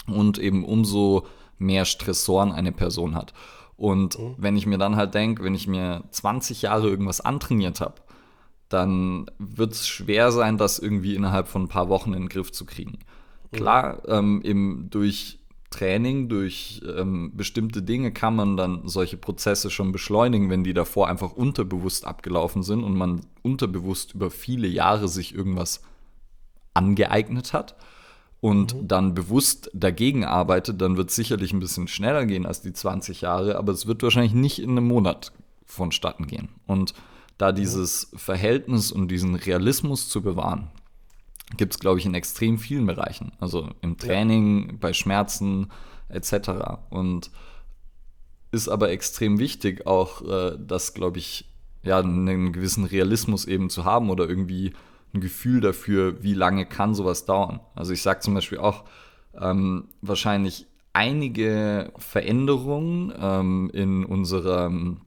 und 0.08 0.38
eben 0.38 0.64
umso 0.64 1.26
mehr 1.58 1.84
Stressoren 1.84 2.50
eine 2.50 2.72
Person 2.72 3.14
hat. 3.14 3.34
Und 3.76 4.18
mhm. 4.18 4.34
wenn 4.36 4.56
ich 4.56 4.66
mir 4.66 4.78
dann 4.78 4.96
halt 4.96 5.14
denke, 5.14 5.44
wenn 5.44 5.54
ich 5.54 5.68
mir 5.68 6.02
20 6.10 6.62
Jahre 6.62 6.88
irgendwas 6.88 7.20
antrainiert 7.20 7.80
habe, 7.80 7.94
dann 8.68 9.30
wird 9.38 9.72
es 9.72 9.86
schwer 9.86 10.32
sein, 10.32 10.58
das 10.58 10.78
irgendwie 10.78 11.14
innerhalb 11.14 11.48
von 11.48 11.62
ein 11.62 11.68
paar 11.68 11.88
Wochen 11.88 12.12
in 12.12 12.22
den 12.22 12.28
Griff 12.28 12.52
zu 12.52 12.64
kriegen. 12.64 12.98
Klar, 13.52 14.02
ähm, 14.08 14.42
eben 14.42 14.88
durch 14.90 15.38
Training, 15.70 16.28
durch 16.28 16.80
ähm, 16.96 17.32
bestimmte 17.34 17.82
Dinge 17.82 18.12
kann 18.12 18.34
man 18.36 18.56
dann 18.56 18.88
solche 18.88 19.16
Prozesse 19.16 19.70
schon 19.70 19.92
beschleunigen, 19.92 20.50
wenn 20.50 20.64
die 20.64 20.74
davor 20.74 21.08
einfach 21.08 21.32
unterbewusst 21.32 22.06
abgelaufen 22.06 22.62
sind 22.62 22.82
und 22.82 22.96
man 22.96 23.20
unterbewusst 23.42 24.14
über 24.14 24.30
viele 24.30 24.68
Jahre 24.68 25.08
sich 25.08 25.34
irgendwas 25.34 25.82
angeeignet 26.74 27.52
hat 27.52 27.76
und 28.40 28.74
mhm. 28.74 28.88
dann 28.88 29.14
bewusst 29.14 29.70
dagegen 29.74 30.24
arbeitet, 30.24 30.80
dann 30.80 30.96
wird 30.96 31.10
es 31.10 31.16
sicherlich 31.16 31.52
ein 31.52 31.60
bisschen 31.60 31.88
schneller 31.88 32.26
gehen 32.26 32.46
als 32.46 32.62
die 32.62 32.72
20 32.72 33.22
Jahre, 33.22 33.56
aber 33.56 33.72
es 33.72 33.86
wird 33.86 34.02
wahrscheinlich 34.02 34.34
nicht 34.34 34.60
in 34.60 34.70
einem 34.70 34.86
Monat 34.86 35.32
vonstatten 35.64 36.26
gehen. 36.26 36.48
Und 36.66 36.94
da 37.38 37.52
dieses 37.52 38.10
Verhältnis 38.14 38.92
und 38.92 39.08
diesen 39.08 39.34
Realismus 39.34 40.08
zu 40.08 40.22
bewahren, 40.22 40.70
gibt 41.56 41.74
es, 41.74 41.78
glaube 41.78 41.98
ich, 41.98 42.06
in 42.06 42.14
extrem 42.14 42.58
vielen 42.58 42.86
Bereichen. 42.86 43.32
Also 43.38 43.70
im 43.82 43.98
Training, 43.98 44.68
ja. 44.70 44.74
bei 44.80 44.92
Schmerzen 44.92 45.70
etc. 46.08 46.50
Und 46.90 47.30
ist 48.52 48.68
aber 48.68 48.90
extrem 48.90 49.38
wichtig, 49.38 49.86
auch 49.86 50.22
äh, 50.22 50.56
das, 50.58 50.94
glaube 50.94 51.18
ich, 51.18 51.52
ja, 51.82 51.98
einen 51.98 52.52
gewissen 52.52 52.84
Realismus 52.84 53.44
eben 53.44 53.70
zu 53.70 53.84
haben 53.84 54.10
oder 54.10 54.28
irgendwie 54.28 54.72
ein 55.14 55.20
Gefühl 55.20 55.60
dafür, 55.60 56.22
wie 56.22 56.34
lange 56.34 56.66
kann 56.66 56.94
sowas 56.94 57.26
dauern. 57.26 57.60
Also 57.74 57.92
ich 57.92 58.02
sage 58.02 58.20
zum 58.20 58.34
Beispiel 58.34 58.58
auch, 58.58 58.84
ähm, 59.40 59.88
wahrscheinlich 60.00 60.66
einige 60.92 61.92
Veränderungen 61.98 63.12
ähm, 63.20 63.70
in 63.72 64.04
unserem 64.04 65.02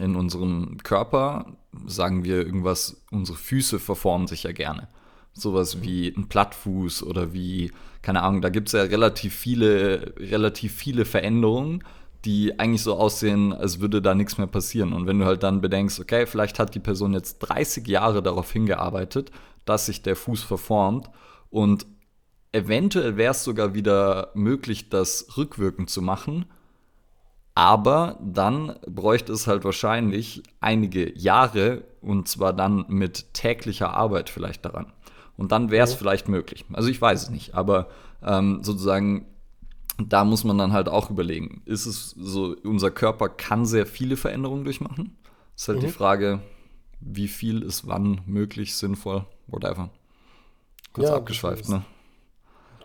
in 0.00 0.16
unserem 0.16 0.78
Körper, 0.82 1.56
sagen 1.86 2.24
wir 2.24 2.36
irgendwas, 2.36 3.04
unsere 3.10 3.36
Füße 3.36 3.78
verformen 3.78 4.26
sich 4.26 4.44
ja 4.44 4.52
gerne 4.52 4.88
sowas 5.34 5.82
wie 5.82 6.08
ein 6.16 6.28
Plattfuß 6.28 7.02
oder 7.02 7.32
wie, 7.32 7.72
keine 8.02 8.22
Ahnung, 8.22 8.40
da 8.40 8.48
gibt 8.48 8.68
es 8.68 8.72
ja 8.72 8.82
relativ 8.82 9.34
viele, 9.34 10.14
relativ 10.16 10.72
viele 10.72 11.04
Veränderungen, 11.04 11.82
die 12.24 12.58
eigentlich 12.58 12.82
so 12.82 12.94
aussehen, 12.94 13.52
als 13.52 13.80
würde 13.80 14.00
da 14.00 14.14
nichts 14.14 14.38
mehr 14.38 14.46
passieren. 14.46 14.92
Und 14.92 15.06
wenn 15.06 15.18
du 15.18 15.26
halt 15.26 15.42
dann 15.42 15.60
bedenkst, 15.60 16.00
okay, 16.00 16.26
vielleicht 16.26 16.58
hat 16.58 16.74
die 16.74 16.80
Person 16.80 17.12
jetzt 17.12 17.40
30 17.40 17.86
Jahre 17.86 18.22
darauf 18.22 18.50
hingearbeitet, 18.50 19.30
dass 19.66 19.86
sich 19.86 20.02
der 20.02 20.16
Fuß 20.16 20.42
verformt 20.42 21.10
und 21.50 21.86
eventuell 22.52 23.16
wäre 23.16 23.32
es 23.32 23.44
sogar 23.44 23.74
wieder 23.74 24.30
möglich, 24.34 24.88
das 24.88 25.36
rückwirkend 25.36 25.90
zu 25.90 26.00
machen. 26.00 26.46
Aber 27.54 28.18
dann 28.20 28.76
bräuchte 28.86 29.32
es 29.32 29.46
halt 29.46 29.64
wahrscheinlich 29.64 30.42
einige 30.60 31.16
Jahre 31.16 31.84
und 32.00 32.28
zwar 32.28 32.52
dann 32.52 32.84
mit 32.88 33.32
täglicher 33.32 33.94
Arbeit 33.94 34.28
vielleicht 34.28 34.64
daran. 34.64 34.92
Und 35.36 35.52
dann 35.52 35.70
wäre 35.70 35.84
es 35.84 35.92
ja. 35.92 35.98
vielleicht 35.98 36.28
möglich. 36.28 36.64
Also 36.72 36.88
ich 36.88 37.00
weiß 37.00 37.24
es 37.24 37.30
nicht, 37.30 37.54
aber 37.54 37.88
ähm, 38.22 38.62
sozusagen 38.62 39.26
da 39.98 40.24
muss 40.24 40.44
man 40.44 40.58
dann 40.58 40.72
halt 40.72 40.88
auch 40.88 41.10
überlegen, 41.10 41.62
ist 41.66 41.86
es 41.86 42.10
so, 42.10 42.56
unser 42.64 42.90
Körper 42.90 43.28
kann 43.28 43.64
sehr 43.64 43.86
viele 43.86 44.16
Veränderungen 44.16 44.64
durchmachen. 44.64 45.16
Ist 45.56 45.68
halt 45.68 45.78
mhm. 45.78 45.82
die 45.82 45.92
Frage, 45.92 46.40
wie 47.00 47.28
viel 47.28 47.62
ist 47.62 47.86
wann 47.86 48.20
möglich, 48.26 48.74
sinnvoll, 48.74 49.24
whatever. 49.46 49.90
Kurz 50.92 51.08
ja, 51.08 51.16
abgeschweift, 51.16 51.68
ne? 51.68 51.84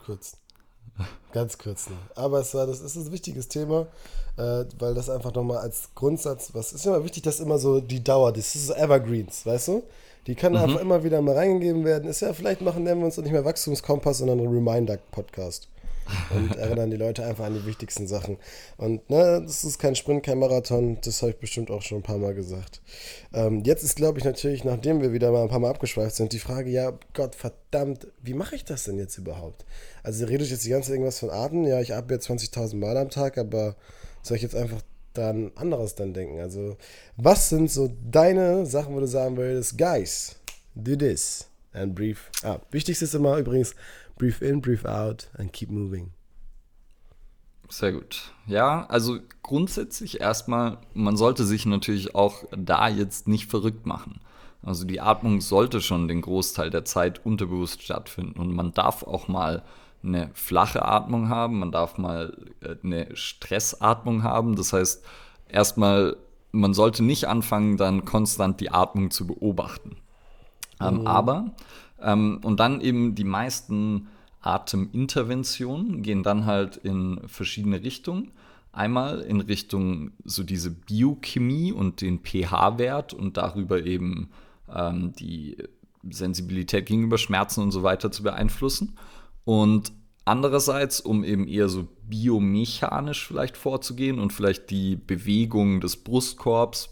Kurz. 0.06 0.39
Ganz 1.32 1.58
kurz 1.58 1.90
noch. 1.90 1.98
Aber 2.16 2.40
es 2.40 2.54
war, 2.54 2.66
das 2.66 2.82
ist 2.82 2.96
ein 2.96 3.12
wichtiges 3.12 3.48
Thema, 3.48 3.88
äh, 4.38 4.66
weil 4.80 4.94
das 4.94 5.10
einfach 5.10 5.34
nochmal 5.34 5.58
als 5.58 5.90
Grundsatz, 5.96 6.52
was 6.54 6.74
ist 6.74 6.86
immer 6.86 7.04
wichtig, 7.04 7.24
dass 7.24 7.40
immer 7.40 7.60
so 7.60 7.80
die 7.80 8.04
Dauer, 8.04 8.32
das 8.32 8.56
ist 8.56 8.68
so 8.68 8.74
Evergreens, 8.74 9.46
weißt 9.46 9.68
du? 9.70 9.84
Die 10.28 10.36
können 10.36 10.56
mhm. 10.56 10.62
einfach 10.62 10.82
immer 10.82 11.04
wieder 11.04 11.22
mal 11.22 11.36
reingegeben 11.36 11.86
werden. 11.86 12.10
Ist 12.10 12.22
ja, 12.22 12.34
vielleicht 12.34 12.62
machen 12.62 12.84
nennen 12.84 13.02
wir 13.02 13.06
uns 13.06 13.18
nicht 13.18 13.32
mehr 13.32 13.46
Wachstumskompass, 13.46 14.20
sondern 14.20 14.40
Reminder-Podcast. 14.40 15.68
Und 16.30 16.56
erinnern 16.56 16.90
die 16.90 16.98
Leute 16.98 17.26
einfach 17.26 17.46
an 17.46 17.54
die 17.54 17.66
wichtigsten 17.66 18.08
Sachen. 18.08 18.38
Und 18.78 19.10
ne, 19.10 19.42
das 19.46 19.64
ist 19.64 19.80
kein 19.80 19.96
Sprint, 19.96 20.24
kein 20.24 20.40
Marathon, 20.40 20.98
das 21.02 21.22
habe 21.22 21.32
ich 21.32 21.38
bestimmt 21.38 21.72
auch 21.72 21.82
schon 21.82 22.00
ein 22.00 22.04
paar 22.04 22.18
Mal 22.18 22.34
gesagt. 22.34 22.82
Ähm, 23.34 23.64
jetzt 23.64 23.84
ist, 23.84 23.96
glaube 23.96 24.20
ich, 24.20 24.26
natürlich, 24.26 24.64
nachdem 24.64 25.02
wir 25.02 25.14
wieder 25.14 25.32
mal 25.32 25.44
ein 25.44 25.50
paar 25.50 25.60
Mal 25.60 25.70
abgeschweift 25.70 26.16
sind, 26.16 26.34
die 26.34 26.40
Frage, 26.40 26.70
ja, 26.70 26.94
Gott 27.14 27.36
verdammt, 27.36 28.08
wie 28.22 28.34
mache 28.34 28.56
ich 28.56 28.66
das 28.66 28.84
denn 28.84 28.98
jetzt 28.98 29.18
überhaupt? 29.18 29.66
Also 30.04 30.24
ihr 30.24 30.30
redet 30.30 30.50
jetzt 30.50 30.66
die 30.66 30.70
ganze 30.70 30.88
Zeit 30.88 30.96
irgendwas 30.96 31.20
von 31.20 31.30
Atmen, 31.30 31.66
ja, 31.66 31.80
ich 31.82 31.94
atme 31.94 32.14
jetzt 32.14 32.30
20.000 32.30 32.76
Mal 32.76 32.98
am 32.98 33.10
Tag, 33.10 33.38
aber 33.38 33.76
soll 34.22 34.38
ich 34.38 34.44
jetzt 34.44 34.56
einfach 34.56 34.82
dann 35.14 35.52
anderes 35.56 35.96
dann 35.96 36.14
denken. 36.14 36.40
Also, 36.40 36.78
was 37.18 37.50
sind 37.50 37.72
so 37.72 37.92
deine 38.10 38.66
Sachen, 38.66 38.96
wo 38.96 39.00
du 39.00 39.08
sagen 39.08 39.38
würdest, 39.38 39.78
guys, 39.78 40.36
do 40.76 40.96
this 40.96 41.48
and 41.74 41.96
breathe 41.96 42.20
out. 42.44 42.62
Wichtigste 42.72 43.06
ist 43.06 43.16
immer 43.16 43.38
übrigens, 43.38 43.76
breathe 44.20 44.46
in, 44.46 44.62
breathe 44.62 44.86
out 44.86 45.30
and 45.36 45.52
keep 45.52 45.72
moving. 45.72 46.12
Sehr 47.70 47.94
gut. 47.94 48.32
Ja, 48.46 48.86
also 48.88 49.20
grundsätzlich 49.44 50.22
erstmal, 50.22 50.78
man 50.94 51.18
sollte 51.18 51.46
sich 51.46 51.66
natürlich 51.66 52.14
auch 52.14 52.44
da 52.56 52.88
jetzt 52.88 53.28
nicht 53.28 53.50
verrückt 53.50 53.86
machen. 53.86 54.22
Also 54.62 54.86
die 54.86 55.02
Atmung 55.02 55.40
sollte 55.42 55.80
schon 55.82 56.08
den 56.08 56.22
Großteil 56.22 56.70
der 56.70 56.84
Zeit 56.86 57.26
unterbewusst 57.26 57.82
stattfinden 57.82 58.40
und 58.40 58.54
man 58.54 58.74
darf 58.74 59.04
auch 59.04 59.28
mal 59.28 59.64
eine 60.04 60.30
flache 60.34 60.84
Atmung 60.84 61.30
haben, 61.30 61.60
man 61.60 61.72
darf 61.72 61.98
mal 61.98 62.38
äh, 62.62 62.76
eine 62.84 63.16
Stressatmung 63.16 64.24
haben. 64.24 64.56
Das 64.56 64.74
heißt, 64.74 65.04
erstmal, 65.48 66.18
man 66.52 66.74
sollte 66.74 67.04
nicht 67.04 67.26
anfangen, 67.26 67.78
dann 67.78 68.06
konstant 68.06 68.60
die 68.62 68.72
Atmung 68.72 69.12
zu 69.12 69.28
beobachten. 69.28 69.98
Ähm, 70.82 71.02
mhm. 71.02 71.08
Aber, 71.08 71.52
ähm, 72.02 72.40
und 72.44 72.60
dann 72.60 72.82
eben 72.82 73.16
die 73.16 73.24
meisten 73.24 74.08
Ateminterventionen 74.42 76.02
gehen 76.02 76.24
dann 76.24 76.46
halt 76.46 76.78
in 76.78 77.22
verschiedene 77.28 77.84
Richtungen. 77.84 78.32
Einmal 78.72 79.22
in 79.22 79.42
Richtung 79.42 80.12
so 80.24 80.44
diese 80.44 80.72
Biochemie 80.72 81.72
und 81.72 82.02
den 82.02 82.20
pH-Wert 82.20 83.14
und 83.14 83.38
darüber 83.38 83.84
eben 83.84 84.30
ähm, 84.74 85.14
die 85.14 85.58
Sensibilität 86.10 86.86
gegenüber 86.86 87.18
Schmerzen 87.18 87.62
und 87.62 87.72
so 87.72 87.84
weiter 87.84 88.12
zu 88.12 88.24
beeinflussen. 88.24 88.98
Und 89.44 89.92
andererseits, 90.24 91.02
um 91.02 91.24
eben 91.24 91.48
eher 91.48 91.68
so 91.68 91.88
biomechanisch 92.08 93.28
vielleicht 93.28 93.58
vorzugehen 93.58 94.20
und 94.20 94.32
vielleicht 94.32 94.70
die 94.70 94.96
Bewegung 94.96 95.82
des 95.82 95.98
Brustkorbs 95.98 96.90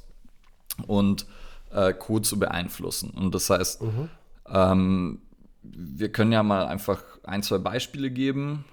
und 0.87 1.25
äh, 1.71 1.93
Co. 1.93 2.19
zu 2.19 2.39
beeinflussen. 2.39 3.11
Und 3.11 3.33
das 3.33 3.49
heißt, 3.49 3.83
mhm. 3.83 4.09
Ähm, 4.51 5.21
wir 5.63 6.11
können 6.11 6.31
ja 6.31 6.43
mal 6.43 6.67
einfach 6.67 7.03
ein, 7.23 7.43
zwei 7.43 7.57
Beispiele 7.57 8.11
geben. 8.11 8.65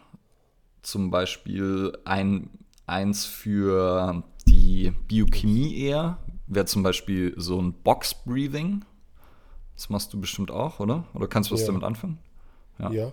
Zum 0.82 1.10
Beispiel 1.10 1.96
ein, 2.04 2.50
eins 2.86 3.24
für 3.24 4.22
die 4.46 4.92
Biochemie 5.08 5.76
eher, 5.76 6.18
wäre 6.46 6.66
zum 6.66 6.82
Beispiel 6.82 7.34
so 7.36 7.60
ein 7.60 7.72
Box 7.72 8.14
Breathing. 8.14 8.84
Das 9.74 9.88
machst 9.88 10.12
du 10.12 10.20
bestimmt 10.20 10.50
auch, 10.50 10.78
oder? 10.78 11.04
Oder 11.14 11.26
kannst 11.26 11.50
du 11.50 11.54
was 11.54 11.62
ja. 11.62 11.68
damit 11.68 11.82
anfangen? 11.82 12.18
Ja. 12.78 12.90
ja. 12.90 13.12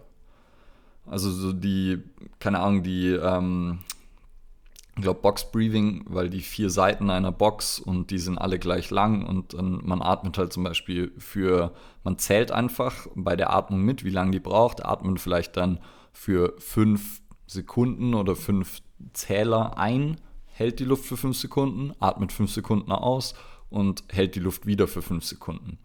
Also 1.06 1.32
so 1.32 1.54
die, 1.54 2.04
keine 2.40 2.60
Ahnung, 2.60 2.84
die, 2.84 3.08
ähm, 3.08 3.80
ich 4.96 5.04
glaube, 5.04 5.22
Box 5.22 5.52
Breathing, 5.52 6.04
weil 6.08 6.30
die 6.30 6.42
vier 6.42 6.70
Seiten 6.70 7.10
einer 7.10 7.32
Box 7.32 7.80
und 7.80 8.12
die 8.12 8.18
sind 8.18 8.38
alle 8.38 8.60
gleich 8.60 8.90
lang 8.90 9.26
und 9.26 9.54
dann 9.54 9.82
man 9.84 10.02
atmet 10.02 10.38
halt 10.38 10.52
zum 10.52 10.64
Beispiel 10.64 11.14
für, 11.18 11.74
man 12.04 12.18
zählt 12.18 12.52
einfach 12.52 13.08
bei 13.16 13.36
der 13.36 13.54
Atmung 13.54 13.82
mit, 13.82 14.04
wie 14.04 14.10
lange 14.10 14.32
die 14.32 14.40
braucht, 14.40 14.86
atmet 14.86 15.20
vielleicht 15.22 15.56
dann 15.56 15.80
für 16.12 16.54
fünf 16.58 17.22
Sekunden 17.48 18.14
oder 18.14 18.36
fünf 18.36 18.82
Zähler 19.14 19.78
ein, 19.78 20.18
hält 20.46 20.80
die 20.80 20.86
Luft 20.86 21.06
für 21.06 21.18
fünf 21.18 21.38
Sekunden, 21.38 21.94
atmet 22.00 22.34
fünf 22.34 22.52
Sekunden 22.52 22.92
aus 22.92 23.34
und 23.70 24.04
hält 24.10 24.36
die 24.36 24.40
Luft 24.40 24.66
wieder 24.66 24.88
für 24.88 25.02
fünf 25.02 25.24
Sekunden. 25.24 25.80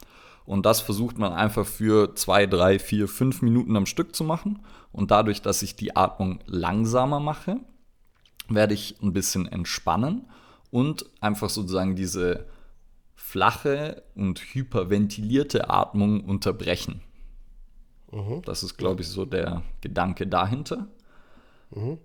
Und 0.44 0.66
das 0.66 0.80
versucht 0.80 1.18
man 1.18 1.32
einfach 1.32 1.66
für 1.66 2.14
zwei, 2.14 2.46
drei, 2.46 2.78
vier, 2.78 3.08
fünf 3.08 3.42
Minuten 3.42 3.76
am 3.76 3.86
Stück 3.86 4.14
zu 4.14 4.22
machen. 4.22 4.60
Und 4.92 5.10
dadurch, 5.10 5.42
dass 5.42 5.62
ich 5.62 5.74
die 5.74 5.96
Atmung 5.96 6.38
langsamer 6.46 7.18
mache, 7.18 7.58
werde 8.48 8.74
ich 8.74 8.96
ein 9.02 9.12
bisschen 9.12 9.46
entspannen 9.46 10.26
und 10.70 11.06
einfach 11.20 11.50
sozusagen 11.50 11.96
diese 11.96 12.46
flache 13.14 14.02
und 14.14 14.38
hyperventilierte 14.38 15.70
Atmung 15.70 16.24
unterbrechen. 16.24 17.00
Mhm. 18.12 18.42
Das 18.44 18.62
ist, 18.62 18.76
glaube 18.76 19.02
ich, 19.02 19.08
so 19.08 19.24
der 19.24 19.62
Gedanke 19.80 20.26
dahinter. 20.26 20.86
Mhm. 21.70 21.98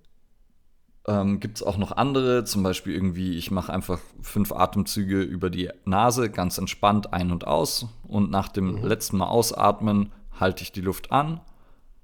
Ähm, 1.08 1.40
Gibt 1.40 1.58
es 1.58 1.64
auch 1.64 1.78
noch 1.78 1.92
andere, 1.92 2.44
zum 2.44 2.64
Beispiel 2.64 2.94
irgendwie, 2.94 3.36
ich 3.36 3.50
mache 3.50 3.74
einfach 3.74 4.00
fünf 4.22 4.52
Atemzüge 4.52 5.22
über 5.22 5.50
die 5.50 5.70
Nase, 5.86 6.30
ganz 6.30 6.58
entspannt 6.58 7.14
ein 7.14 7.32
und 7.32 7.48
aus. 7.48 7.88
Und 8.04 8.30
nach 8.30 8.50
dem 8.50 8.76
mhm. 8.76 8.86
letzten 8.86 9.18
Mal 9.18 9.28
ausatmen 9.28 10.12
halte 10.40 10.64
ich 10.64 10.72
die 10.72 10.82
Luft 10.82 11.12
an, 11.12 11.42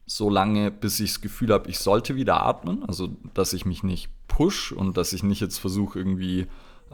so 0.06 0.30
lange, 0.30 0.72
bis 0.72 1.00
ich 1.00 1.12
das 1.14 1.22
Gefühl 1.22 1.54
habe, 1.54 1.70
ich 1.70 1.80
sollte 1.80 2.16
wieder 2.16 2.42
atmen. 2.42 2.84
Also, 2.88 3.10
dass 3.34 3.54
ich 3.54 3.66
mich 3.66 3.84
nicht 3.84 4.10
push 4.38 4.72
und 4.72 4.98
dass 4.98 5.14
ich 5.14 5.24
nicht 5.24 5.42
jetzt 5.42 5.58
versuche, 5.58 5.98
irgendwie 5.98 6.46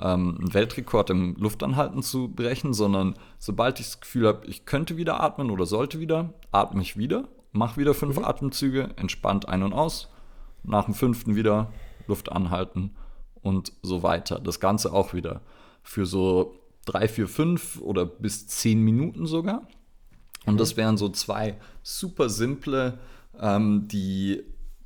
ähm, 0.01 0.37
einen 0.39 0.53
Weltrekord 0.53 1.09
im 1.09 1.35
Luftanhalten 1.35 2.01
zu 2.01 2.29
brechen, 2.29 2.73
sondern 2.73 3.15
sobald 3.37 3.81
ich 3.81 3.87
das 3.87 3.99
Gefühl 3.99 4.27
habe, 4.27 4.47
ich 4.47 4.65
könnte 4.65 4.95
wieder 4.95 5.19
atmen 5.19 5.51
oder 5.51 5.65
sollte 5.65 5.99
wieder, 5.99 6.33
atme 6.53 6.81
ich 6.81 6.95
wieder, 6.95 7.27
mache 7.51 7.81
wieder 7.81 7.93
fünf 7.93 8.17
mhm. 8.17 8.23
Atemzüge, 8.23 8.91
entspannt 8.95 9.49
ein 9.49 9.61
und 9.61 9.73
aus. 9.73 10.07
Nach 10.63 10.85
dem 10.85 10.93
fünften 10.93 11.35
wieder 11.35 11.73
Luft 12.07 12.31
anhalten 12.31 12.91
und 13.41 13.73
so 13.81 14.03
weiter. 14.03 14.39
Das 14.39 14.61
Ganze 14.61 14.93
auch 14.93 15.13
wieder 15.13 15.41
für 15.81 16.05
so 16.05 16.55
drei, 16.85 17.09
vier, 17.09 17.27
fünf 17.27 17.81
oder 17.81 18.05
bis 18.05 18.47
zehn 18.47 18.79
Minuten 18.79 19.25
sogar. 19.25 19.67
Und 20.45 20.61
das 20.61 20.75
mhm. 20.75 20.77
wären 20.77 20.97
so 20.97 21.09
zwei 21.09 21.57
super 21.81 22.29
simple, 22.29 22.99
ähm, 23.37 23.89
die 23.89 24.43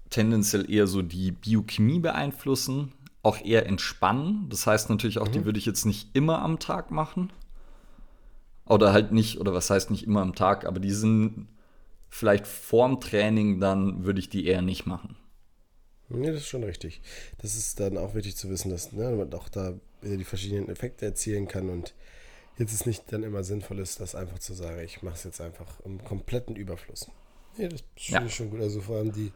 tendenziell 0.10 0.70
eher 0.72 0.88
so 0.88 1.01
die 1.01 1.32
Biochemie 1.32 1.99
beeinflussen, 1.99 2.93
auch 3.24 3.43
eher 3.43 3.66
entspannen. 3.66 4.47
Das 4.49 4.68
heißt 4.68 4.89
natürlich 4.89 5.20
auch, 5.20 5.28
mhm. 5.28 5.32
die 5.34 5.45
würde 5.45 5.60
ich 5.60 5.66
jetzt 5.66 5.86
nicht 5.86 6.10
immer 6.14 6.41
am 6.41 6.60
Tag 6.60 6.91
machen. 6.91 7.32
Oder 8.66 8.91
halt 8.91 9.12
nicht, 9.12 9.39
oder 9.39 9.53
was 9.53 9.70
heißt 9.70 9.91
nicht 9.91 10.05
immer 10.05 10.22
am 10.22 10.36
Tag, 10.36 10.66
aber 10.66 10.80
die 10.80 10.91
sind 10.91 11.47
vielleicht 12.10 12.47
vorm 12.47 12.99
Training, 12.99 13.60
dann 13.60 14.05
würde 14.05 14.20
ich 14.20 14.30
die 14.30 14.45
eher 14.45 14.62
nicht 14.62 14.86
machen. 14.86 15.16
Nee, 16.10 16.28
das 16.28 16.38
ist 16.38 16.47
schon 16.47 16.64
richtig. 16.64 17.01
Das 17.39 17.55
ist 17.55 17.80
dann 17.80 17.97
auch 17.97 18.16
wichtig 18.16 18.36
zu 18.38 18.49
wissen, 18.49 18.70
dass 18.70 18.91
ne, 18.93 19.12
man 19.12 19.34
auch 19.34 19.49
da 19.49 19.74
die 20.01 20.24
verschiedenen 20.24 20.70
Effekte 20.70 21.05
erzielen 21.05 21.47
kann 21.47 21.70
und 21.70 21.93
jetzt 22.58 22.74
ist 22.74 22.86
nicht 22.86 23.12
dann 23.12 23.24
immer 23.24 23.43
sinnvoll 23.43 23.80
ist, 23.80 23.99
das 23.99 24.16
einfach 24.16 24.39
zu 24.39 24.53
sagen, 24.53 24.80
ich 24.80 25.01
mache 25.01 25.16
es 25.16 25.24
jetzt 25.24 25.41
einfach 25.41 25.80
im 25.82 26.03
kompletten 26.03 26.55
Überfluss. 26.55 27.10
Nee, 27.58 27.70
das 27.70 27.82
ist 27.95 28.10
ja. 28.10 28.28
schon 28.30 28.49
gut. 28.49 28.62
Also 28.62 28.82
vor 28.82 28.97
allem 28.97 29.12
die. 29.12 29.32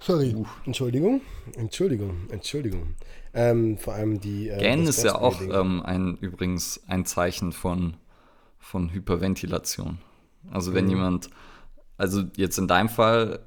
Sorry. 0.00 0.34
Uh. 0.34 0.44
Entschuldigung. 0.64 1.20
Entschuldigung. 1.54 2.28
Entschuldigung. 2.30 2.94
Ähm, 3.32 3.78
vor 3.78 3.94
allem 3.94 4.20
die. 4.20 4.48
Äh, 4.48 4.58
Gähnen 4.58 4.86
ist 4.86 5.02
ja 5.02 5.16
auch 5.16 5.40
ähm, 5.40 5.82
ein, 5.82 6.16
übrigens 6.18 6.82
ein 6.86 7.04
Zeichen 7.06 7.52
von, 7.52 7.96
von 8.58 8.92
Hyperventilation. 8.92 9.98
Also 10.50 10.74
wenn 10.74 10.84
mhm. 10.84 10.90
jemand, 10.90 11.30
also 11.96 12.22
jetzt 12.36 12.58
in 12.58 12.68
deinem 12.68 12.88
Fall 12.88 13.40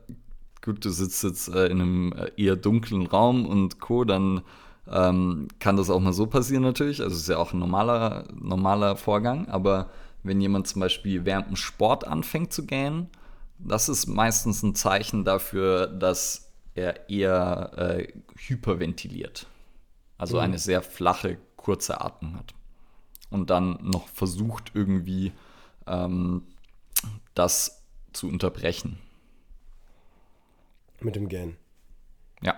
gut, 0.61 0.83
du 0.83 0.89
sitzt 0.89 1.23
jetzt 1.23 1.49
äh, 1.49 1.67
in 1.67 1.81
einem 1.81 2.13
äh, 2.13 2.31
eher 2.35 2.55
dunklen 2.55 3.05
Raum 3.05 3.45
und 3.45 3.79
Co., 3.79 4.03
dann 4.03 4.41
ähm, 4.87 5.47
kann 5.59 5.77
das 5.77 5.89
auch 5.89 5.99
mal 5.99 6.13
so 6.13 6.27
passieren 6.27 6.63
natürlich. 6.63 7.01
Also 7.01 7.15
es 7.15 7.21
ist 7.21 7.29
ja 7.29 7.37
auch 7.37 7.53
ein 7.53 7.59
normaler, 7.59 8.27
normaler 8.33 8.95
Vorgang. 8.95 9.47
Aber 9.47 9.89
wenn 10.23 10.41
jemand 10.41 10.67
zum 10.67 10.81
Beispiel 10.81 11.25
während 11.25 11.47
dem 11.47 11.55
Sport 11.55 12.07
anfängt 12.07 12.51
zu 12.51 12.65
gähnen, 12.65 13.09
das 13.59 13.89
ist 13.89 14.07
meistens 14.07 14.63
ein 14.63 14.75
Zeichen 14.75 15.25
dafür, 15.25 15.87
dass 15.87 16.51
er 16.75 17.09
eher 17.09 17.71
äh, 17.77 18.13
hyperventiliert. 18.37 19.47
Also 20.17 20.37
mhm. 20.37 20.43
eine 20.43 20.59
sehr 20.59 20.81
flache, 20.81 21.37
kurze 21.55 22.01
Atmung 22.01 22.35
hat. 22.37 22.53
Und 23.29 23.49
dann 23.49 23.79
noch 23.83 24.07
versucht 24.07 24.71
irgendwie 24.73 25.33
ähm, 25.85 26.43
das 27.35 27.83
zu 28.13 28.27
unterbrechen. 28.27 28.97
Mit 31.01 31.15
dem 31.15 31.29
Gain. 31.29 31.55
Ja. 32.41 32.55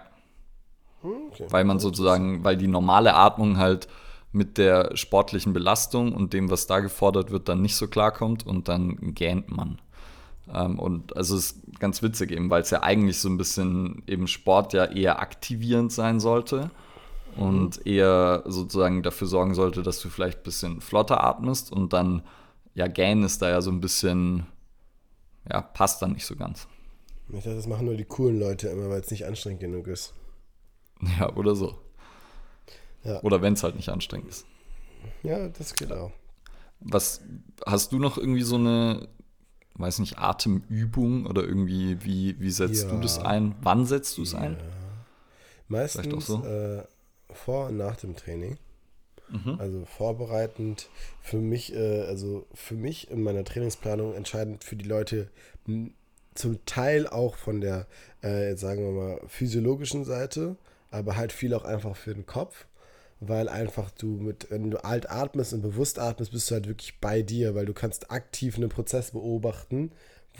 Hm, 1.01 1.27
okay. 1.29 1.47
Weil 1.49 1.63
man 1.65 1.79
sozusagen, 1.79 2.43
weil 2.43 2.57
die 2.57 2.67
normale 2.67 3.15
Atmung 3.15 3.57
halt 3.57 3.87
mit 4.31 4.57
der 4.57 4.95
sportlichen 4.95 5.51
Belastung 5.51 6.13
und 6.13 6.33
dem, 6.33 6.49
was 6.49 6.67
da 6.67 6.79
gefordert 6.79 7.31
wird, 7.31 7.49
dann 7.49 7.61
nicht 7.61 7.75
so 7.75 7.87
klarkommt 7.87 8.45
und 8.45 8.69
dann 8.69 9.13
gähnt 9.13 9.51
man. 9.51 9.81
Ähm, 10.53 10.79
und 10.79 11.15
also 11.15 11.35
es 11.35 11.51
ist 11.51 11.79
ganz 11.79 12.01
witzig 12.01 12.31
eben, 12.31 12.49
weil 12.49 12.61
es 12.61 12.69
ja 12.69 12.83
eigentlich 12.83 13.19
so 13.19 13.29
ein 13.29 13.37
bisschen 13.37 14.03
eben 14.07 14.27
Sport 14.27 14.73
ja 14.73 14.85
eher 14.85 15.19
aktivierend 15.19 15.91
sein 15.91 16.19
sollte 16.19 16.71
und 17.35 17.77
mhm. 17.77 17.91
eher 17.91 18.43
sozusagen 18.45 19.03
dafür 19.03 19.27
sorgen 19.27 19.53
sollte, 19.53 19.83
dass 19.83 19.99
du 19.99 20.09
vielleicht 20.09 20.39
ein 20.39 20.43
bisschen 20.43 20.81
flotter 20.81 21.23
atmest 21.23 21.71
und 21.71 21.93
dann 21.93 22.23
ja 22.73 22.87
Gain 22.87 23.23
ist 23.23 23.41
da 23.41 23.49
ja 23.49 23.61
so 23.61 23.71
ein 23.71 23.81
bisschen 23.81 24.47
ja 25.49 25.61
passt 25.61 26.01
dann 26.01 26.13
nicht 26.13 26.25
so 26.25 26.35
ganz. 26.35 26.67
Ich 27.29 27.43
dachte, 27.43 27.55
das 27.55 27.67
machen 27.67 27.85
nur 27.85 27.95
die 27.95 28.05
coolen 28.05 28.39
Leute 28.39 28.67
immer, 28.67 28.89
weil 28.89 28.99
es 28.99 29.11
nicht 29.11 29.25
anstrengend 29.25 29.61
genug 29.61 29.87
ist. 29.87 30.13
Ja, 31.19 31.35
oder 31.35 31.55
so. 31.55 31.79
Ja. 33.03 33.23
Oder 33.23 33.41
wenn 33.41 33.53
es 33.53 33.63
halt 33.63 33.75
nicht 33.75 33.89
anstrengend 33.89 34.29
ist. 34.29 34.45
Ja, 35.23 35.47
das 35.47 35.73
geht 35.73 35.91
auch. 35.91 36.11
Was 36.79 37.21
hast 37.65 37.91
du 37.91 37.97
noch 37.97 38.17
irgendwie 38.19 38.43
so 38.43 38.55
eine, 38.55 39.07
weiß 39.76 39.99
nicht, 39.99 40.17
Atemübung 40.17 41.26
oder 41.26 41.43
irgendwie, 41.43 42.03
wie, 42.03 42.39
wie 42.39 42.51
setzt 42.51 42.84
ja. 42.84 42.89
du 42.91 42.99
das 42.99 43.19
ein? 43.19 43.55
Wann 43.61 43.86
setzt 43.86 44.17
du 44.17 44.24
es 44.24 44.34
ja. 44.34 44.39
ein? 44.39 44.57
Meistens 45.67 46.28
so? 46.28 46.43
äh, 46.43 46.84
vor 47.32 47.67
und 47.67 47.78
nach 47.78 47.95
dem 47.95 48.15
Training. 48.15 48.57
Mhm. 49.30 49.57
Also 49.59 49.86
vorbereitend 49.86 50.89
für 51.22 51.38
mich, 51.38 51.74
äh, 51.74 52.01
also 52.01 52.45
für 52.53 52.76
mich 52.76 53.09
in 53.09 53.24
meiner 53.24 53.45
Trainingsplanung 53.45 54.13
entscheidend 54.13 54.63
für 54.63 54.76
die 54.76 54.88
Leute 54.88 55.30
zum 56.34 56.65
Teil 56.65 57.07
auch 57.07 57.36
von 57.36 57.61
der, 57.61 57.88
äh, 58.22 58.55
sagen 58.55 58.84
wir 58.84 58.91
mal, 58.91 59.22
physiologischen 59.28 60.03
Seite, 60.03 60.57
aber 60.89 61.15
halt 61.15 61.32
viel 61.32 61.53
auch 61.53 61.63
einfach 61.63 61.95
für 61.95 62.13
den 62.13 62.26
Kopf, 62.26 62.65
weil 63.22 63.47
einfach 63.47 63.91
du 63.91 64.07
mit, 64.07 64.49
wenn 64.49 64.72
du 64.72 64.84
alt 64.84 65.09
atmest 65.09 65.53
und 65.53 65.61
bewusst 65.61 65.99
atmest, 65.99 66.32
bist 66.32 66.49
du 66.49 66.55
halt 66.55 66.67
wirklich 66.67 66.99
bei 66.99 67.22
dir, 67.22 67.53
weil 67.53 67.67
du 67.67 67.74
kannst 67.74 68.09
aktiv 68.09 68.57
einen 68.57 68.69
Prozess 68.69 69.11
beobachten, 69.11 69.91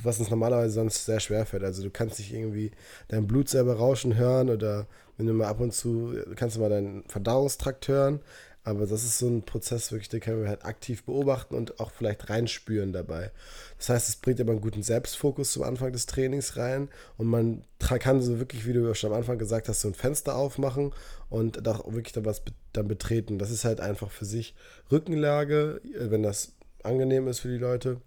was 0.02 0.20
uns 0.20 0.32
normalerweise 0.32 0.74
sonst 0.74 1.06
sehr 1.06 1.20
schwer 1.20 1.46
fällt. 1.46 1.64
Also 1.64 1.84
du 1.84 1.92
kannst 1.92 2.18
nicht 2.18 2.34
irgendwie 2.34 2.72
dein 3.08 3.28
Blut 3.28 3.50
selber 3.50 3.76
rauschen 3.76 4.16
hören 4.16 4.50
oder 4.50 4.88
wenn 5.18 5.28
du 5.28 5.34
mal 5.34 5.48
ab 5.48 5.60
und 5.60 5.74
zu, 5.74 6.16
kannst 6.36 6.56
du 6.56 6.62
mal 6.62 6.70
deinen 6.70 7.04
Verdauungstrakt 7.08 7.88
hören, 7.88 8.20
aber 8.64 8.86
das 8.86 9.04
ist 9.04 9.18
so 9.18 9.28
ein 9.28 9.42
Prozess, 9.42 9.92
wirklich, 9.92 10.10
den 10.10 10.20
können 10.20 10.44
wir 10.44 10.50
halt 10.50 10.66
aktiv 10.66 11.04
beobachten 11.04 11.56
und 11.56 11.80
auch 11.80 11.92
vielleicht 11.92 12.30
reinspüren 12.30 12.94
dabei. 12.94 13.32
Das 13.78 13.90
heißt, 13.90 14.10
es 14.10 14.16
bringt 14.18 14.40
aber 14.40 14.52
einen 14.52 14.62
guten 14.62 14.84
Selbstfokus 14.84 15.54
zum 15.54 15.64
Anfang 15.64 15.92
des 15.92 16.06
Trainings 16.06 16.58
rein 16.58 16.90
und 17.18 17.26
man 17.26 17.64
kann 17.80 18.22
so 18.22 18.38
wirklich, 18.38 18.68
wie 18.68 18.74
du 18.74 18.94
schon 18.94 19.12
am 19.12 19.18
Anfang 19.18 19.40
gesagt 19.40 19.68
hast, 19.68 19.82
so 19.82 19.88
ein 19.88 19.96
Fenster 19.96 20.36
aufmachen 20.36 20.94
und 21.30 21.66
da 21.66 21.80
wirklich 21.88 22.14
dann 22.14 22.26
was 22.26 22.44
dann 22.74 22.88
betreten. 22.88 23.40
Das 23.40 23.50
ist 23.50 23.66
halt 23.66 23.82
einfach 23.82 24.12
für 24.12 24.26
sich 24.26 24.54
Rückenlage, 24.92 25.82
äh, 25.96 26.12
wenn 26.12 26.22
das 26.22 26.54
angenehm 26.84 27.28
ist 27.28 27.40
für 27.40 27.50
die 27.50 27.58
Leute. 27.58 28.00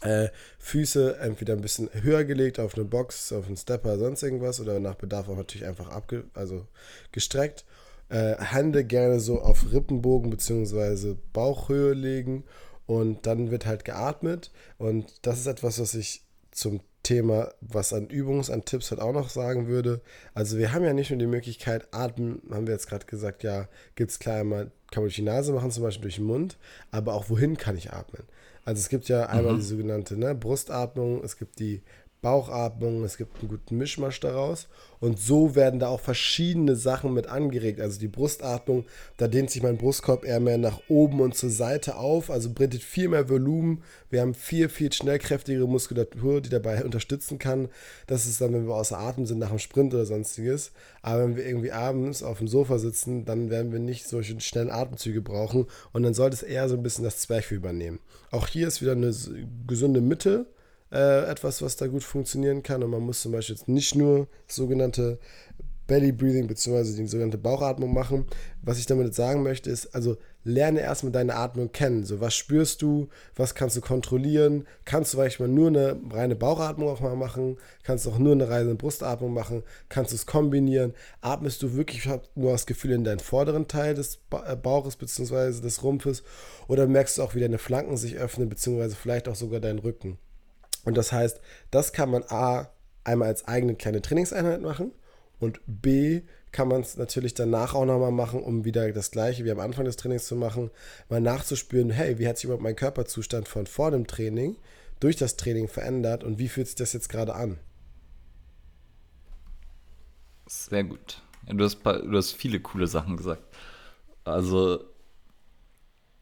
Äh, 0.00 0.30
Füße 0.58 1.18
entweder 1.20 1.54
ein 1.54 1.62
bisschen 1.62 1.88
höher 1.92 2.24
gelegt 2.24 2.58
auf 2.58 2.74
eine 2.74 2.84
Box, 2.84 3.32
auf 3.32 3.46
einen 3.46 3.56
Stepper, 3.56 3.96
sonst 3.96 4.24
irgendwas 4.24 4.60
oder 4.60 4.80
nach 4.80 4.96
Bedarf 4.96 5.28
auch 5.28 5.36
natürlich 5.36 5.66
einfach 5.66 5.88
abge 5.88 6.24
also 6.34 6.66
gestreckt 7.12 7.64
äh, 8.08 8.36
Hände 8.38 8.84
gerne 8.84 9.20
so 9.20 9.40
auf 9.40 9.72
Rippenbogen 9.72 10.30
bzw. 10.30 11.16
Bauchhöhe 11.32 11.94
legen 11.94 12.44
und 12.86 13.26
dann 13.26 13.50
wird 13.50 13.66
halt 13.66 13.84
geatmet 13.84 14.50
und 14.78 15.26
das 15.26 15.38
ist 15.38 15.46
etwas, 15.46 15.80
was 15.80 15.94
ich 15.94 16.22
zum 16.50 16.80
Thema, 17.02 17.52
was 17.60 17.92
an 17.92 18.08
Übungs-, 18.08 18.50
an 18.50 18.64
Tipps 18.64 18.90
halt 18.90 19.00
auch 19.00 19.12
noch 19.12 19.28
sagen 19.28 19.68
würde. 19.68 20.00
Also 20.32 20.58
wir 20.58 20.72
haben 20.72 20.84
ja 20.84 20.92
nicht 20.92 21.10
nur 21.10 21.18
die 21.18 21.26
Möglichkeit, 21.26 21.88
atmen, 21.92 22.42
haben 22.50 22.66
wir 22.66 22.74
jetzt 22.74 22.88
gerade 22.88 23.06
gesagt, 23.06 23.42
ja, 23.42 23.68
gibt 23.94 24.10
es 24.10 24.18
klar 24.18 24.40
einmal, 24.40 24.70
kann 24.90 25.02
man 25.02 25.04
durch 25.04 25.16
die 25.16 25.22
Nase 25.22 25.52
machen, 25.52 25.70
zum 25.70 25.82
Beispiel 25.82 26.02
durch 26.02 26.16
den 26.16 26.24
Mund, 26.24 26.56
aber 26.90 27.14
auch 27.14 27.28
wohin 27.28 27.56
kann 27.56 27.76
ich 27.76 27.92
atmen? 27.92 28.24
Also 28.64 28.80
es 28.80 28.88
gibt 28.88 29.08
ja 29.08 29.26
einmal 29.26 29.54
mhm. 29.54 29.58
die 29.58 29.66
sogenannte 29.66 30.16
ne, 30.16 30.34
Brustatmung, 30.34 31.22
es 31.22 31.36
gibt 31.36 31.58
die 31.58 31.82
Bauchatmung, 32.24 33.04
es 33.04 33.18
gibt 33.18 33.38
einen 33.38 33.50
guten 33.50 33.76
Mischmasch 33.76 34.18
daraus. 34.18 34.66
Und 34.98 35.20
so 35.20 35.54
werden 35.54 35.78
da 35.78 35.88
auch 35.88 36.00
verschiedene 36.00 36.74
Sachen 36.74 37.12
mit 37.12 37.26
angeregt. 37.26 37.82
Also 37.82 38.00
die 38.00 38.08
Brustatmung, 38.08 38.86
da 39.18 39.28
dehnt 39.28 39.50
sich 39.50 39.62
mein 39.62 39.76
Brustkorb 39.76 40.24
eher 40.24 40.40
mehr 40.40 40.56
nach 40.56 40.80
oben 40.88 41.20
und 41.20 41.34
zur 41.34 41.50
Seite 41.50 41.96
auf, 41.96 42.30
also 42.30 42.50
bringt 42.50 42.74
viel 42.76 43.10
mehr 43.10 43.28
Volumen. 43.28 43.82
Wir 44.08 44.22
haben 44.22 44.32
viel, 44.32 44.70
viel 44.70 44.90
schnellkräftigere 44.90 45.68
Muskulatur, 45.68 46.40
die 46.40 46.48
dabei 46.48 46.82
unterstützen 46.82 47.38
kann. 47.38 47.68
Das 48.06 48.24
ist 48.24 48.40
dann, 48.40 48.54
wenn 48.54 48.66
wir 48.66 48.74
außer 48.74 48.98
Atem 48.98 49.26
sind 49.26 49.40
nach 49.40 49.50
dem 49.50 49.58
Sprint 49.58 49.92
oder 49.92 50.06
sonstiges. 50.06 50.72
Aber 51.02 51.24
wenn 51.24 51.36
wir 51.36 51.44
irgendwie 51.44 51.72
abends 51.72 52.22
auf 52.22 52.38
dem 52.38 52.48
Sofa 52.48 52.78
sitzen, 52.78 53.26
dann 53.26 53.50
werden 53.50 53.70
wir 53.70 53.80
nicht 53.80 54.08
solche 54.08 54.40
schnellen 54.40 54.70
Atemzüge 54.70 55.20
brauchen. 55.20 55.66
Und 55.92 56.02
dann 56.02 56.14
sollte 56.14 56.36
es 56.36 56.42
eher 56.42 56.70
so 56.70 56.76
ein 56.76 56.82
bisschen 56.82 57.04
das 57.04 57.18
Zwerchfell 57.18 57.58
übernehmen. 57.58 57.98
Auch 58.30 58.46
hier 58.46 58.66
ist 58.66 58.80
wieder 58.80 58.92
eine 58.92 59.14
gesunde 59.66 60.00
Mitte 60.00 60.46
äh, 60.94 61.24
etwas, 61.26 61.60
was 61.60 61.76
da 61.76 61.88
gut 61.88 62.04
funktionieren 62.04 62.62
kann. 62.62 62.82
Und 62.82 62.90
man 62.90 63.02
muss 63.02 63.22
zum 63.22 63.32
Beispiel 63.32 63.56
jetzt 63.56 63.68
nicht 63.68 63.94
nur 63.94 64.28
sogenannte 64.46 65.18
Belly 65.86 66.12
Breathing 66.12 66.46
bzw. 66.46 66.96
die 66.96 67.06
sogenannte 67.06 67.36
Bauchatmung 67.36 67.92
machen. 67.92 68.26
Was 68.62 68.78
ich 68.78 68.86
damit 68.86 69.14
sagen 69.14 69.42
möchte, 69.42 69.68
ist, 69.68 69.94
also 69.94 70.16
lerne 70.44 70.80
erstmal 70.80 71.12
deine 71.12 71.34
Atmung 71.34 71.72
kennen. 71.72 72.04
So, 72.04 72.20
was 72.20 72.34
spürst 72.34 72.80
du? 72.80 73.08
Was 73.34 73.54
kannst 73.54 73.76
du 73.76 73.80
kontrollieren? 73.82 74.66
Kannst 74.86 75.12
du 75.12 75.18
vielleicht 75.18 75.40
mal 75.40 75.48
nur 75.48 75.68
eine 75.68 76.00
reine 76.10 76.36
Bauchatmung 76.36 76.88
auch 76.88 77.00
mal 77.00 77.16
machen? 77.16 77.58
Kannst 77.82 78.06
du 78.06 78.10
auch 78.10 78.18
nur 78.18 78.32
eine 78.32 78.48
reine 78.48 78.74
Brustatmung 78.76 79.34
machen? 79.34 79.62
Kannst 79.90 80.12
du 80.12 80.16
es 80.16 80.24
kombinieren? 80.26 80.94
Atmest 81.20 81.62
du 81.62 81.74
wirklich 81.74 82.08
nur 82.34 82.52
das 82.52 82.66
Gefühl 82.66 82.92
in 82.92 83.04
deinen 83.04 83.20
vorderen 83.20 83.68
Teil 83.68 83.94
des 83.94 84.20
äh, 84.46 84.56
Bauches 84.56 84.96
bzw. 84.96 85.60
des 85.60 85.82
Rumpfes? 85.82 86.22
Oder 86.68 86.86
merkst 86.86 87.18
du 87.18 87.22
auch, 87.22 87.34
wie 87.34 87.40
deine 87.40 87.58
Flanken 87.58 87.98
sich 87.98 88.16
öffnen 88.16 88.48
bzw. 88.48 88.90
vielleicht 88.90 89.28
auch 89.28 89.36
sogar 89.36 89.60
deinen 89.60 89.80
Rücken? 89.80 90.18
Und 90.84 90.96
das 90.96 91.12
heißt, 91.12 91.40
das 91.70 91.92
kann 91.92 92.10
man 92.10 92.24
A, 92.28 92.70
einmal 93.04 93.28
als 93.28 93.46
eigene 93.46 93.74
kleine 93.74 94.02
Trainingseinheit 94.02 94.62
machen 94.62 94.92
und 95.38 95.60
B, 95.66 96.22
kann 96.52 96.68
man 96.68 96.82
es 96.82 96.96
natürlich 96.96 97.34
danach 97.34 97.74
auch 97.74 97.84
nochmal 97.84 98.12
machen, 98.12 98.40
um 98.40 98.64
wieder 98.64 98.90
das 98.92 99.10
gleiche 99.10 99.44
wie 99.44 99.50
am 99.50 99.58
Anfang 99.58 99.84
des 99.84 99.96
Trainings 99.96 100.26
zu 100.26 100.36
machen, 100.36 100.70
mal 101.08 101.20
nachzuspüren, 101.20 101.90
hey, 101.90 102.18
wie 102.20 102.28
hat 102.28 102.36
sich 102.36 102.44
überhaupt 102.44 102.62
mein 102.62 102.76
Körperzustand 102.76 103.48
von 103.48 103.66
vor 103.66 103.90
dem 103.90 104.06
Training 104.06 104.56
durch 105.00 105.16
das 105.16 105.36
Training 105.36 105.66
verändert 105.66 106.22
und 106.22 106.38
wie 106.38 106.48
fühlt 106.48 106.68
sich 106.68 106.76
das 106.76 106.92
jetzt 106.92 107.08
gerade 107.08 107.34
an? 107.34 107.58
Sehr 110.46 110.84
gut. 110.84 111.22
Ja, 111.46 111.54
du, 111.54 111.64
hast, 111.64 111.84
du 111.84 112.16
hast 112.16 112.32
viele 112.32 112.60
coole 112.60 112.86
Sachen 112.86 113.16
gesagt. 113.16 113.42
Also 114.22 114.84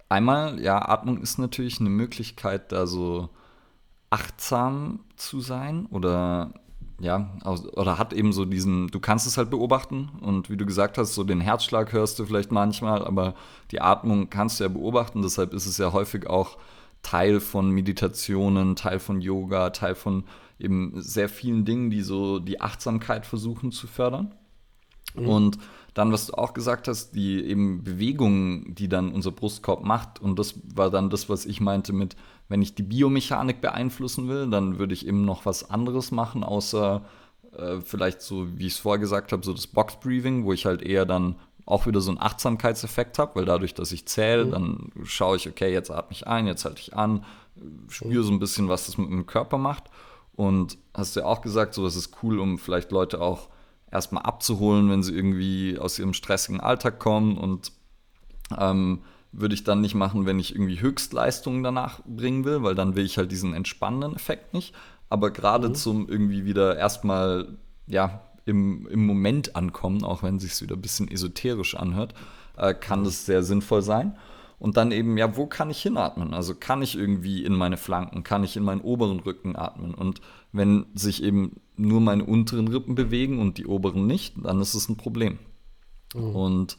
einmal, 0.09 0.61
ja, 0.61 0.89
Atmung 0.89 1.21
ist 1.21 1.39
natürlich 1.39 1.79
eine 1.79 1.91
Möglichkeit, 1.91 2.73
da 2.73 2.87
so 2.87 3.29
achtsam 4.13 5.01
zu 5.17 5.41
sein 5.41 5.87
oder 5.87 6.53
ja, 7.01 7.33
oder 7.45 7.99
hat 7.99 8.13
eben 8.13 8.33
so 8.33 8.45
diesen, 8.45 8.87
du 8.89 9.01
kannst 9.01 9.27
es 9.27 9.37
halt 9.37 9.51
beobachten 9.51 10.11
und 10.21 10.51
wie 10.51 10.57
du 10.57 10.65
gesagt 10.65 10.99
hast, 10.99 11.15
so 11.15 11.25
den 11.25 11.41
Herzschlag 11.41 11.93
hörst 11.93 12.19
du 12.19 12.27
vielleicht 12.27 12.53
manchmal, 12.53 13.05
aber 13.05 13.35
die 13.73 13.81
Atmung 13.81 14.31
kannst 14.31 14.61
du 14.61 14.65
ja 14.65 14.69
beobachten, 14.69 15.23
deshalb 15.23 15.53
ist 15.53 15.67
es 15.67 15.79
ja 15.79 15.93
häufig 15.93 16.29
auch 16.29 16.59
Teil 17.03 17.41
von 17.41 17.71
Meditationen, 17.71 18.77
Teil 18.77 19.01
von 19.01 19.21
Yoga, 19.21 19.71
Teil 19.71 19.97
von 19.97 20.25
eben 20.61 20.93
sehr 20.95 21.29
vielen 21.29 21.65
Dingen, 21.65 21.91
die 21.91 22.03
so 22.03 22.39
die 22.39 22.61
Achtsamkeit 22.61 23.27
versuchen 23.27 23.73
zu 23.73 23.89
fördern. 23.89 24.33
Mhm. 25.15 25.29
Und 25.29 25.59
dann, 25.95 26.13
was 26.13 26.29
du 26.29 26.35
auch 26.35 26.55
gesagt 26.55 26.89
hast, 26.89 27.13
die 27.13 27.45
eben 27.45 27.85
Bewegungen, 27.85 28.75
die 28.75 28.89
dann 28.89 29.13
unser 29.13 29.33
Brustkorb 29.33 29.85
macht. 29.85 30.21
Und 30.21 30.39
das 30.39 30.55
war 30.75 30.91
dann 30.91 31.11
das, 31.11 31.29
was 31.29 31.45
ich 31.45 31.61
meinte 31.61 31.93
mit, 31.93 32.17
wenn 32.49 32.63
ich 32.63 32.75
die 32.75 32.83
Biomechanik 32.83 33.61
beeinflussen 33.61 34.29
will, 34.29 34.49
dann 34.51 34.79
würde 34.79 34.95
ich 34.95 35.07
eben 35.07 35.25
noch 35.25 35.47
was 35.47 35.71
anderes 35.71 36.11
machen, 36.11 36.45
außer 36.45 37.03
äh, 37.57 37.81
vielleicht 37.81 38.23
so, 38.23 38.59
wie 38.59 38.67
ich 38.67 38.75
es 38.75 38.79
vorher 38.79 39.01
gesagt 39.01 39.33
habe, 39.33 39.45
so 39.45 39.53
das 39.53 39.67
Box 39.67 39.97
Breathing, 40.01 40.45
wo 40.45 40.53
ich 40.53 40.67
halt 40.67 40.83
eher 40.83 41.07
dann 41.07 41.37
auch 41.65 41.87
wieder 41.87 42.01
so 42.01 42.11
einen 42.11 42.21
Achtsamkeitseffekt 42.21 43.19
habe, 43.19 43.37
weil 43.37 43.45
dadurch, 43.45 43.75
dass 43.75 43.93
ich 43.93 44.07
zähle, 44.07 44.47
mhm. 44.47 44.51
dann 44.51 44.93
schaue 45.05 45.37
ich, 45.37 45.49
okay, 45.49 45.73
jetzt 45.73 45.91
atme 45.91 46.13
ich 46.13 46.27
ein, 46.27 46.47
jetzt 46.47 46.65
halte 46.65 46.81
ich 46.81 46.97
an, 46.97 47.25
spüre 47.89 48.25
so 48.25 48.33
ein 48.33 48.39
bisschen, 48.39 48.69
was 48.69 48.87
das 48.87 48.99
mit 48.99 49.09
dem 49.09 49.27
Körper 49.27 49.59
macht. 49.59 49.85
Und 50.35 50.79
hast 50.95 51.15
du 51.15 51.21
ja 51.21 51.27
auch 51.27 51.43
gesagt, 51.43 51.75
so, 51.75 51.85
das 51.85 51.95
ist 51.95 52.17
cool, 52.23 52.39
um 52.41 52.59
vielleicht 52.59 52.91
Leute 52.91 53.21
auch 53.21 53.49
erstmal 53.91 54.23
abzuholen, 54.23 54.91
wenn 54.91 55.03
sie 55.03 55.15
irgendwie 55.15 55.79
aus 55.79 55.99
ihrem 55.99 56.15
stressigen 56.15 56.61
Alltag 56.61 56.99
kommen 56.99 57.37
und 57.37 57.73
ähm, 58.59 59.03
würde 59.33 59.55
ich 59.55 59.65
dann 59.65 59.81
nicht 59.81 59.95
machen, 59.95 60.27
wenn 60.27 60.39
ich 60.39 60.55
irgendwie 60.55 60.81
Höchstleistungen 60.81 61.63
danach 61.63 62.01
bringen 62.07 62.45
will, 62.45 62.63
weil 62.63 62.75
dann 62.75 62.95
will 62.95 63.05
ich 63.05 63.19
halt 63.19 63.33
diesen 63.33 63.55
entspannenden 63.55 64.15
Effekt 64.15 64.55
nicht. 64.55 64.75
Aber 65.09 65.31
gerade 65.31 65.71
mhm. 65.71 65.75
zum 65.75 66.09
irgendwie 66.09 66.45
wieder 66.45 66.77
erstmal, 66.77 67.57
ja, 67.87 68.23
im, 68.45 68.87
im 68.89 69.07
Moment 69.07 69.57
ankommen, 69.57 70.05
auch 70.05 70.23
wenn 70.23 70.37
es 70.37 70.43
sich 70.43 70.63
wieder 70.63 70.77
ein 70.77 70.83
bisschen 70.83 71.09
esoterisch 71.11 71.75
anhört, 71.75 72.15
äh, 72.57 72.75
kann 72.75 73.01
mhm. 73.01 73.05
das 73.05 73.27
sehr 73.27 73.43
sinnvoll 73.43 73.83
sein. 73.83 74.17
Und 74.59 74.77
dann 74.77 74.93
eben, 74.93 75.19
ja, 75.19 75.37
wo 75.37 75.47
kann 75.47 75.71
ich 75.71 75.83
hinatmen? 75.83 76.35
Also 76.35 76.55
kann 76.55 76.83
ich 76.83 76.97
irgendwie 76.97 77.45
in 77.45 77.53
meine 77.53 77.77
Flanken, 77.77 78.23
kann 78.23 78.45
ich 78.45 78.57
in 78.57 78.63
meinen 78.63 78.81
oberen 78.81 79.19
Rücken 79.19 79.57
atmen? 79.57 79.93
Und 79.93 80.21
wenn 80.53 80.87
sich 80.95 81.23
eben 81.23 81.61
nur 81.77 82.01
meine 82.01 82.25
unteren 82.25 82.69
Rippen 82.69 82.95
bewegen 82.95 83.41
und 83.41 83.59
die 83.59 83.67
oberen 83.67 84.07
nicht, 84.07 84.35
dann 84.45 84.61
ist 84.61 84.75
es 84.75 84.89
ein 84.89 84.97
Problem. 84.97 85.39
Mhm. 86.15 86.37
Und 86.37 86.77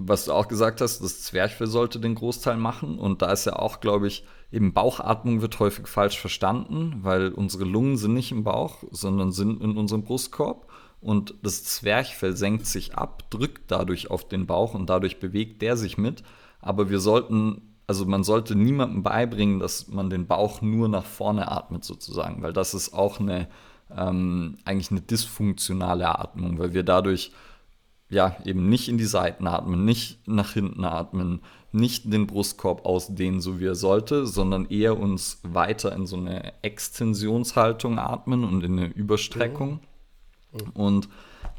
was 0.00 0.26
du 0.26 0.32
auch 0.32 0.46
gesagt 0.46 0.80
hast, 0.80 1.00
das 1.00 1.22
Zwerchfell 1.22 1.66
sollte 1.66 1.98
den 1.98 2.14
Großteil 2.14 2.56
machen. 2.56 3.00
Und 3.00 3.20
da 3.20 3.32
ist 3.32 3.46
ja 3.46 3.56
auch, 3.56 3.80
glaube 3.80 4.06
ich, 4.06 4.24
eben 4.52 4.72
Bauchatmung 4.72 5.42
wird 5.42 5.58
häufig 5.58 5.88
falsch 5.88 6.20
verstanden, 6.20 7.00
weil 7.02 7.32
unsere 7.32 7.64
Lungen 7.64 7.96
sind 7.96 8.14
nicht 8.14 8.30
im 8.30 8.44
Bauch, 8.44 8.84
sondern 8.92 9.32
sind 9.32 9.60
in 9.60 9.76
unserem 9.76 10.04
Brustkorb. 10.04 10.68
Und 11.00 11.34
das 11.42 11.64
Zwerchfell 11.64 12.36
senkt 12.36 12.66
sich 12.66 12.94
ab, 12.94 13.28
drückt 13.30 13.72
dadurch 13.72 14.08
auf 14.08 14.28
den 14.28 14.46
Bauch 14.46 14.74
und 14.74 14.88
dadurch 14.88 15.18
bewegt 15.18 15.62
der 15.62 15.76
sich 15.76 15.98
mit. 15.98 16.22
Aber 16.60 16.90
wir 16.90 17.00
sollten, 17.00 17.74
also 17.88 18.06
man 18.06 18.22
sollte 18.22 18.54
niemandem 18.54 19.02
beibringen, 19.02 19.58
dass 19.58 19.88
man 19.88 20.10
den 20.10 20.28
Bauch 20.28 20.62
nur 20.62 20.88
nach 20.88 21.04
vorne 21.04 21.50
atmet 21.50 21.82
sozusagen, 21.82 22.40
weil 22.40 22.52
das 22.52 22.72
ist 22.72 22.94
auch 22.94 23.18
eine 23.18 23.48
ähm, 23.96 24.58
eigentlich 24.64 24.90
eine 24.90 25.00
dysfunktionale 25.00 26.18
Atmung, 26.18 26.58
weil 26.58 26.74
wir 26.74 26.82
dadurch 26.82 27.32
ja 28.10 28.36
eben 28.44 28.68
nicht 28.68 28.88
in 28.88 28.98
die 28.98 29.04
Seiten 29.04 29.46
atmen, 29.46 29.84
nicht 29.84 30.26
nach 30.26 30.52
hinten 30.52 30.84
atmen, 30.84 31.40
nicht 31.72 32.10
den 32.10 32.26
Brustkorb 32.26 32.86
ausdehnen, 32.86 33.40
so 33.40 33.60
wie 33.60 33.66
er 33.66 33.74
sollte, 33.74 34.26
sondern 34.26 34.66
eher 34.66 34.98
uns 34.98 35.40
weiter 35.42 35.92
in 35.94 36.06
so 36.06 36.16
eine 36.16 36.54
Extensionshaltung 36.62 37.98
atmen 37.98 38.44
und 38.44 38.64
in 38.64 38.78
eine 38.78 38.86
Überstreckung. 38.86 39.80
Mhm. 40.52 40.60
Mhm. 40.60 40.70
Und 40.72 41.08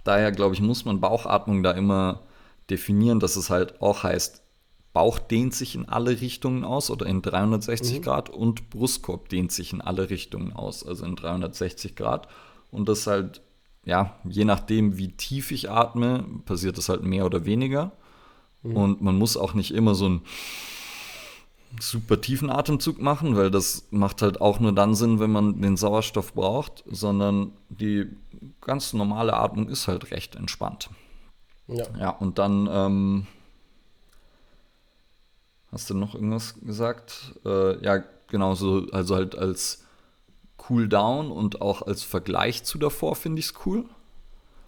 daher, 0.03 0.31
glaube 0.31 0.55
ich, 0.55 0.61
muss 0.61 0.85
man 0.85 0.99
Bauchatmung 0.99 1.61
da 1.61 1.71
immer 1.71 2.21
definieren, 2.69 3.19
dass 3.19 3.35
es 3.35 3.49
halt 3.49 3.81
auch 3.81 4.03
heißt, 4.03 4.43
Bauch 4.91 5.19
dehnt 5.19 5.53
sich 5.53 5.75
in 5.75 5.87
alle 5.87 6.19
Richtungen 6.19 6.63
aus 6.63 6.89
oder 6.89 7.05
in 7.05 7.21
360 7.21 7.99
mhm. 7.99 8.01
Grad 8.01 8.29
und 8.29 8.71
Brustkorb 8.71 9.29
dehnt 9.29 9.51
sich 9.51 9.71
in 9.71 9.81
alle 9.81 10.09
Richtungen 10.09 10.51
aus, 10.53 10.85
also 10.85 11.05
in 11.05 11.15
360 11.15 11.95
Grad. 11.95 12.27
Und 12.71 12.89
das 12.89 13.05
halt, 13.05 13.41
ja, 13.85 14.15
je 14.23 14.45
nachdem, 14.45 14.97
wie 14.97 15.09
tief 15.09 15.51
ich 15.51 15.69
atme, 15.69 16.25
passiert 16.45 16.77
das 16.77 16.89
halt 16.89 17.03
mehr 17.03 17.25
oder 17.25 17.45
weniger. 17.45 17.91
Mhm. 18.63 18.75
Und 18.75 19.01
man 19.01 19.17
muss 19.17 19.37
auch 19.37 19.53
nicht 19.53 19.73
immer 19.73 19.95
so 19.95 20.05
einen 20.05 20.21
super 21.79 22.19
tiefen 22.19 22.49
Atemzug 22.49 22.99
machen, 22.99 23.35
weil 23.35 23.51
das 23.51 23.87
macht 23.91 24.21
halt 24.21 24.41
auch 24.41 24.59
nur 24.59 24.73
dann 24.73 24.95
Sinn, 24.95 25.19
wenn 25.19 25.31
man 25.31 25.61
den 25.61 25.77
Sauerstoff 25.77 26.33
braucht, 26.33 26.83
sondern 26.89 27.51
die 27.69 28.07
ganz 28.61 28.93
normale 28.93 29.35
Atmung 29.35 29.69
ist 29.69 29.87
halt 29.87 30.11
recht 30.11 30.35
entspannt. 30.35 30.89
Ja, 31.67 31.85
ja 31.97 32.09
und 32.09 32.39
dann 32.39 32.67
ähm, 32.71 33.27
Hast 35.71 35.89
du 35.89 35.93
noch 35.93 36.15
irgendwas 36.15 36.55
gesagt? 36.61 37.35
Äh, 37.45 37.83
ja, 37.83 38.03
genau 38.27 38.55
so, 38.55 38.87
also 38.91 39.15
halt 39.15 39.37
als 39.37 39.85
Cooldown 40.69 41.31
und 41.31 41.61
auch 41.61 41.81
als 41.81 42.03
Vergleich 42.03 42.63
zu 42.63 42.77
davor 42.77 43.15
finde 43.15 43.39
ich 43.39 43.47
es 43.47 43.53
cool. 43.65 43.85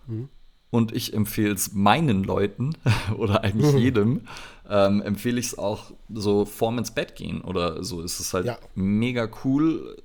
Mhm. 0.07 0.29
Und 0.71 0.95
ich 0.95 1.13
empfehle 1.13 1.53
es 1.53 1.73
meinen 1.73 2.23
Leuten 2.23 2.73
oder 3.17 3.43
eigentlich 3.43 3.71
mhm. 3.71 3.77
jedem, 3.77 4.21
ähm, 4.67 5.01
empfehle 5.03 5.39
ich 5.39 5.47
es 5.47 5.57
auch 5.59 5.91
so 6.11 6.45
vorm 6.45 6.79
ins 6.79 6.91
Bett 6.91 7.15
gehen 7.15 7.41
oder 7.41 7.83
so. 7.83 8.01
Es 8.01 8.19
ist 8.19 8.33
halt 8.33 8.47
ja. 8.47 8.57
mega 8.73 9.29
cool, 9.43 10.01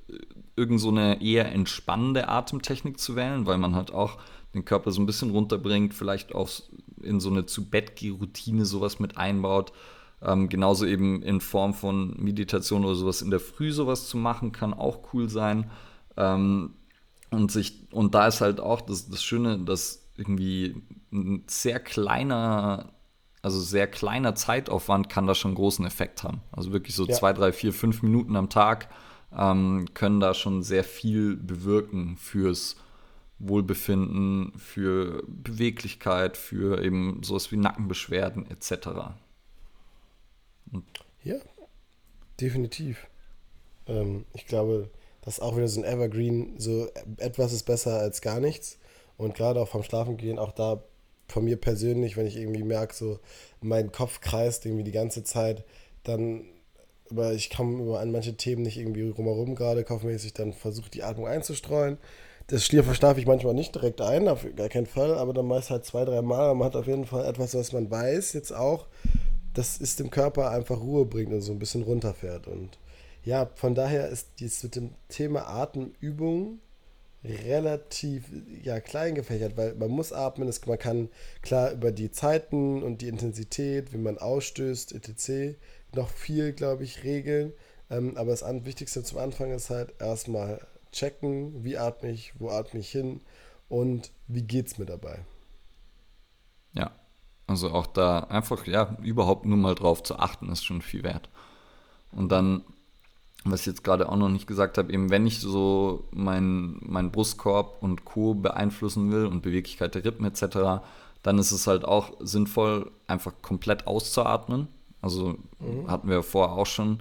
irgend 0.55 0.81
so 0.81 0.91
eine 0.91 1.23
eher 1.23 1.51
entspannende 1.51 2.29
Atemtechnik 2.29 3.01
zu 3.01 3.17
wählen, 3.17 3.47
weil 3.47 3.59
man 3.59 3.75
halt 3.75 3.91
auch 3.91 4.19
den 4.55 4.67
Körper 4.67 4.91
so 4.91 5.01
ein 5.01 5.07
bisschen 5.07 5.31
runterbringt, 5.31 5.95
vielleicht 5.95 6.35
auch 6.35 6.51
in 7.03 7.21
so 7.21 7.31
eine 7.31 7.47
zu 7.47 7.71
Bett 7.71 8.03
Routine 8.03 8.67
sowas 8.67 8.99
mit 8.99 9.17
einbaut. 9.17 9.73
Ähm, 10.23 10.49
genauso 10.49 10.87
eben 10.87 11.23
in 11.23 11.41
Form 11.41 11.75
von 11.75 12.15
Meditation 12.19 12.85
oder 12.85 12.95
sowas 12.95 13.23
in 13.23 13.31
der 13.31 13.41
Früh 13.41 13.71
sowas 13.71 14.09
zu 14.09 14.17
machen, 14.17 14.53
kann 14.53 14.73
auch 14.73 15.13
cool 15.13 15.29
sein. 15.29 15.71
Ähm, 16.17 16.75
und, 17.31 17.51
sich, 17.53 17.87
und 17.93 18.15
da 18.15 18.27
ist 18.27 18.41
halt 18.41 18.61
auch 18.61 18.81
das, 18.81 19.09
das 19.09 19.23
Schöne, 19.23 19.59
dass 19.59 20.09
irgendwie 20.17 20.83
ein 21.13 21.45
sehr 21.47 21.81
kleiner, 21.81 22.93
also 23.43 23.61
sehr 23.61 23.87
kleiner 23.87 24.35
Zeitaufwand 24.35 25.09
kann 25.09 25.27
da 25.27 25.35
schon 25.35 25.55
großen 25.55 25.85
Effekt 25.85 26.23
haben. 26.23 26.41
Also 26.53 26.73
wirklich 26.73 26.95
so 26.95 27.07
ja. 27.07 27.15
zwei, 27.15 27.33
drei, 27.33 27.53
vier, 27.53 27.73
fünf 27.73 28.03
Minuten 28.03 28.37
am 28.37 28.49
Tag 28.49 28.89
ähm, 29.37 29.87
können 29.93 30.21
da 30.21 30.35
schon 30.35 30.63
sehr 30.63 30.85
viel 30.85 31.37
bewirken 31.37 32.17
fürs 32.17 32.77
Wohlbefinden, 33.39 34.53
für 34.57 35.23
Beweglichkeit, 35.27 36.37
für 36.39 36.83
eben 36.83 37.23
sowas 37.23 37.53
wie 37.53 37.57
Nackenbeschwerden 37.57 38.51
etc. 38.51 38.89
Ja, 41.23 41.37
definitiv. 42.41 43.07
Ähm, 43.87 44.25
ich 44.35 44.47
glaube, 44.47 44.91
das 45.23 45.35
ist 45.35 45.41
auch 45.41 45.57
wieder 45.57 45.69
so 45.69 45.81
ein 45.81 45.87
Evergreen, 45.87 46.55
so 46.59 46.89
etwas 47.19 47.53
ist 47.53 47.65
besser 47.65 47.99
als 47.99 48.21
gar 48.21 48.41
nichts. 48.41 48.79
Und 49.17 49.35
gerade 49.35 49.61
auch 49.61 49.69
vom 49.69 49.83
Schlafengehen, 49.83 50.39
auch 50.39 50.53
da 50.53 50.83
von 51.29 51.45
mir 51.45 51.57
persönlich, 51.57 52.17
wenn 52.17 52.27
ich 52.27 52.37
irgendwie 52.37 52.63
merke, 52.63 52.95
so 52.95 53.19
mein 53.61 53.91
Kopf 53.91 54.21
kreist 54.21 54.67
irgendwie 54.67 54.85
die 54.85 54.93
ganze 54.93 55.25
Zeit, 55.25 55.65
dann 56.05 56.45
aber 57.11 57.33
ich 57.33 57.51
komme 57.51 57.83
über 57.83 58.01
an 58.01 58.11
manche 58.11 58.37
Themen 58.37 58.63
nicht 58.63 58.79
irgendwie 58.79 59.09
rumherum 59.09 59.55
gerade 59.55 59.85
kopfmäßig, 59.85 60.35
dann 60.35 60.53
versuche 60.53 60.91
die 60.91 61.03
Atmung 61.03 61.27
einzustreuen. 61.27 61.99
Das 62.49 62.65
schlafe 62.65 63.19
ich 63.19 63.27
manchmal 63.27 63.55
nicht 63.55 63.75
direkt 63.75 64.01
ein, 64.01 64.29
auf 64.29 64.47
gar 64.55 64.69
keinen 64.69 64.87
Fall, 64.87 65.15
aber 65.15 65.33
dann 65.33 65.47
meist 65.47 65.71
halt 65.71 65.85
zwei, 65.85 66.05
drei 66.05 66.23
Mal. 66.23 66.55
Man 66.55 66.67
hat 66.67 66.77
auf 66.77 66.87
jeden 66.87 67.05
Fall 67.05 67.25
etwas, 67.25 67.55
was 67.55 67.73
man 67.73 67.91
weiß 67.91 68.33
jetzt 68.35 68.53
auch, 68.53 68.87
dass 69.57 69.81
es 69.81 69.97
dem 69.97 70.11
Körper 70.11 70.51
einfach 70.51 70.79
Ruhe 70.79 71.07
bringt 71.07 71.33
und 71.33 71.41
so 71.41 71.53
ein 71.53 71.59
bisschen 71.59 71.83
runterfährt. 71.83 72.47
Und 72.47 72.79
ja, 73.25 73.51
von 73.55 73.75
daher 73.75 74.09
ist 74.09 74.29
dies 74.39 74.63
mit 74.63 74.77
dem 74.77 74.95
Thema 75.09 75.49
Atemübung 75.49 76.61
relativ 77.25 78.25
ja, 78.63 78.81
klein 78.81 79.15
gefächert, 79.15 79.57
weil 79.57 79.75
man 79.75 79.91
muss 79.91 80.13
atmen, 80.13 80.47
es, 80.47 80.65
man 80.67 80.79
kann 80.79 81.09
klar 81.41 81.73
über 81.73 81.91
die 81.91 82.11
Zeiten 82.11 82.83
und 82.83 83.01
die 83.01 83.09
Intensität, 83.09 83.95
wie 83.95 83.99
man 83.99 84.19
ausstößt, 84.19 84.93
etc., 84.93 85.57
noch 85.95 86.11
viel, 86.11 86.53
glaube 86.53 86.85
ich, 86.85 87.03
regeln. 87.05 87.55
Ähm, 87.89 88.19
aber 88.19 88.33
das 88.33 88.45
Wichtigste 88.67 89.03
zum 89.03 89.19
Anfang 89.19 89.51
ist 89.53 89.71
halt 89.71 89.95
erstmal 89.99 90.61
checken, 90.93 91.65
wie 91.65 91.79
atme 91.79 92.11
ich, 92.11 92.39
wo 92.39 92.51
atme 92.51 92.81
ich 92.81 92.91
hin 92.91 93.23
und 93.71 94.13
wie 94.29 94.43
geht 94.43 94.67
es 94.67 94.77
mir 94.79 94.87
dabei. 94.87 95.25
Ja, 96.75 96.93
also 97.47 97.71
auch 97.71 97.87
da 97.87 98.21
einfach, 98.21 98.67
ja, 98.67 98.97
überhaupt 99.03 99.47
nur 99.47 99.57
mal 99.57 99.75
drauf 99.75 100.03
zu 100.03 100.19
achten, 100.19 100.49
ist 100.51 100.65
schon 100.65 100.83
viel 100.83 101.03
wert. 101.05 101.29
Und 102.13 102.31
dann, 102.33 102.63
was 103.45 103.61
ich 103.61 103.67
jetzt 103.67 103.85
gerade 103.85 104.09
auch 104.09 104.17
noch 104.17 104.29
nicht 104.29 104.47
gesagt 104.47 104.79
habe, 104.79 104.93
eben 104.93 105.11
wenn 105.11 105.27
ich 105.27 105.41
so 105.41 106.05
meinen 106.11 106.81
mein 106.85 107.13
Brustkorb 107.13 107.83
und 107.83 108.05
Co. 108.05 108.35
beeinflussen 108.35 109.13
will 109.13 109.27
und 109.27 109.43
Beweglichkeit 109.43 109.95
der 109.95 110.05
Rippen 110.05 110.25
etc., 110.25 110.83
dann 111.23 111.39
ist 111.39 111.53
es 111.53 111.67
halt 111.67 111.85
auch 111.85 112.13
sinnvoll, 112.21 112.91
einfach 113.07 113.33
komplett 113.43 113.87
auszuatmen. 113.87 114.69
Also 115.03 115.39
mhm. 115.59 115.89
hatten 115.89 116.09
wir 116.09 116.23
vorher 116.23 116.57
auch 116.57 116.67
schon 116.67 117.01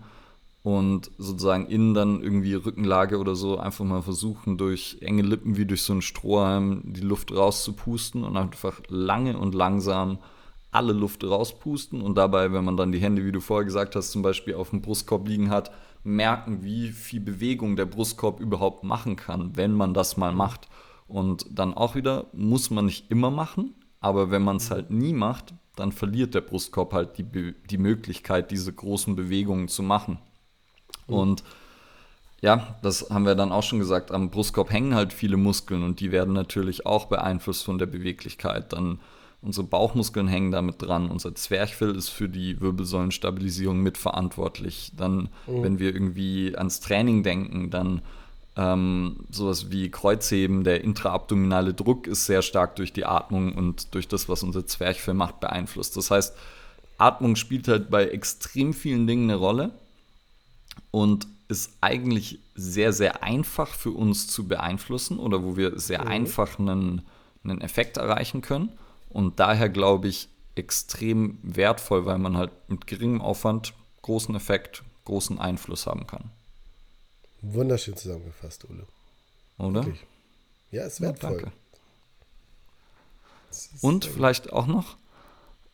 und 0.65 1.11
sozusagen 1.19 1.67
innen 1.67 1.93
dann 1.93 2.23
irgendwie 2.23 2.55
Rückenlage 2.55 3.19
oder 3.19 3.35
so 3.35 3.59
einfach 3.59 3.85
mal 3.85 4.01
versuchen, 4.01 4.57
durch 4.57 4.97
enge 5.01 5.21
Lippen 5.21 5.57
wie 5.57 5.67
durch 5.67 5.83
so 5.83 5.93
einen 5.93 6.01
Strohhalm 6.01 6.81
die 6.85 7.01
Luft 7.01 7.31
rauszupusten 7.31 8.23
und 8.23 8.35
einfach 8.35 8.81
lange 8.87 9.37
und 9.37 9.53
langsam 9.53 10.17
alle 10.71 10.93
Luft 10.93 11.23
rauspusten 11.23 12.01
und 12.01 12.15
dabei, 12.15 12.51
wenn 12.51 12.65
man 12.65 12.77
dann 12.77 12.91
die 12.91 12.97
Hände, 12.97 13.23
wie 13.23 13.31
du 13.31 13.41
vorher 13.41 13.63
gesagt 13.63 13.95
hast, 13.95 14.09
zum 14.09 14.23
Beispiel 14.23 14.55
auf 14.55 14.71
dem 14.71 14.81
Brustkorb 14.81 15.27
liegen 15.27 15.51
hat, 15.51 15.69
merken, 16.03 16.63
wie 16.63 16.87
viel 16.89 17.19
Bewegung 17.19 17.75
der 17.75 17.85
Brustkorb 17.85 18.39
überhaupt 18.39 18.83
machen 18.83 19.17
kann, 19.17 19.55
wenn 19.55 19.71
man 19.71 19.93
das 19.93 20.17
mal 20.17 20.33
macht. 20.33 20.67
Und 21.07 21.45
dann 21.51 21.75
auch 21.75 21.93
wieder, 21.93 22.25
muss 22.33 22.71
man 22.71 22.85
nicht 22.87 23.11
immer 23.11 23.29
machen, 23.29 23.75
aber 23.99 24.31
wenn 24.31 24.41
man 24.41 24.55
es 24.55 24.71
halt 24.71 24.89
nie 24.89 25.13
macht, 25.13 25.53
dann 25.75 25.91
verliert 25.91 26.33
der 26.33 26.41
Brustkorb 26.41 26.91
halt 26.91 27.19
die, 27.19 27.53
die 27.69 27.77
Möglichkeit, 27.77 28.49
diese 28.49 28.73
großen 28.73 29.15
Bewegungen 29.15 29.67
zu 29.67 29.83
machen. 29.83 30.17
Mhm. 31.07 31.13
Und 31.15 31.43
ja, 32.41 32.75
das 32.81 33.09
haben 33.09 33.25
wir 33.25 33.35
dann 33.35 33.51
auch 33.51 33.63
schon 33.63 33.79
gesagt, 33.79 34.11
am 34.11 34.29
Brustkorb 34.29 34.71
hängen 34.71 34.93
halt 34.93 35.13
viele 35.13 35.37
Muskeln 35.37 35.83
und 35.83 35.99
die 35.99 36.11
werden 36.11 36.33
natürlich 36.33 36.85
auch 36.85 37.05
beeinflusst 37.05 37.63
von 37.63 37.77
der 37.77 37.87
Beweglichkeit. 37.87 38.73
Dann 38.73 38.99
unsere 39.41 39.65
Bauchmuskeln 39.65 40.27
hängen 40.27 40.51
damit 40.51 40.81
dran, 40.81 41.09
unser 41.09 41.33
Zwerchfell 41.33 41.95
ist 41.95 42.09
für 42.09 42.29
die 42.29 42.59
Wirbelsäulenstabilisierung 42.61 43.79
mitverantwortlich. 43.81 44.91
Dann, 44.97 45.29
mhm. 45.47 45.63
wenn 45.63 45.79
wir 45.79 45.93
irgendwie 45.93 46.55
ans 46.55 46.81
Training 46.81 47.23
denken, 47.23 47.69
dann 47.69 48.01
ähm, 48.57 49.25
sowas 49.31 49.71
wie 49.71 49.91
Kreuzheben, 49.91 50.63
der 50.63 50.83
intraabdominale 50.83 51.73
Druck 51.73 52.07
ist 52.07 52.25
sehr 52.25 52.41
stark 52.41 52.75
durch 52.75 52.93
die 52.93 53.05
Atmung 53.05 53.53
und 53.53 53.93
durch 53.93 54.07
das, 54.07 54.29
was 54.29 54.43
unser 54.43 54.65
Zwerchfell 54.65 55.13
macht, 55.13 55.39
beeinflusst. 55.39 55.97
Das 55.97 56.11
heißt, 56.11 56.35
Atmung 56.97 57.35
spielt 57.35 57.67
halt 57.67 57.89
bei 57.89 58.05
extrem 58.05 58.73
vielen 58.73 59.07
Dingen 59.07 59.29
eine 59.29 59.39
Rolle 59.39 59.71
und 60.95 61.27
ist 61.49 61.71
eigentlich 61.81 62.39
sehr, 62.55 62.93
sehr 62.93 63.21
einfach 63.21 63.67
für 63.67 63.91
uns 63.91 64.27
zu 64.27 64.47
beeinflussen 64.47 65.19
oder 65.19 65.43
wo 65.43 65.57
wir 65.57 65.77
sehr 65.77 66.03
mhm. 66.03 66.07
einfach 66.07 66.57
einen, 66.57 67.01
einen 67.43 67.59
Effekt 67.59 67.97
erreichen 67.97 68.39
können. 68.39 68.71
Und 69.09 69.41
daher 69.41 69.67
glaube 69.67 70.07
ich 70.07 70.29
extrem 70.55 71.37
wertvoll, 71.43 72.05
weil 72.05 72.17
man 72.17 72.37
halt 72.37 72.51
mit 72.69 72.87
geringem 72.87 73.21
Aufwand 73.21 73.73
großen 74.03 74.33
Effekt, 74.35 74.83
großen 75.03 75.37
Einfluss 75.37 75.85
haben 75.85 76.07
kann. 76.07 76.31
Wunderschön 77.41 77.97
zusammengefasst, 77.97 78.63
Ole. 78.69 78.87
Oder? 79.57 79.85
Wirklich. 79.85 80.05
Ja, 80.71 80.85
ist 80.85 81.01
wertvoll. 81.01 81.31
Ja, 81.31 81.37
danke. 81.41 81.51
Und 83.81 84.05
vielleicht 84.05 84.53
auch 84.53 84.65
noch, 84.65 84.95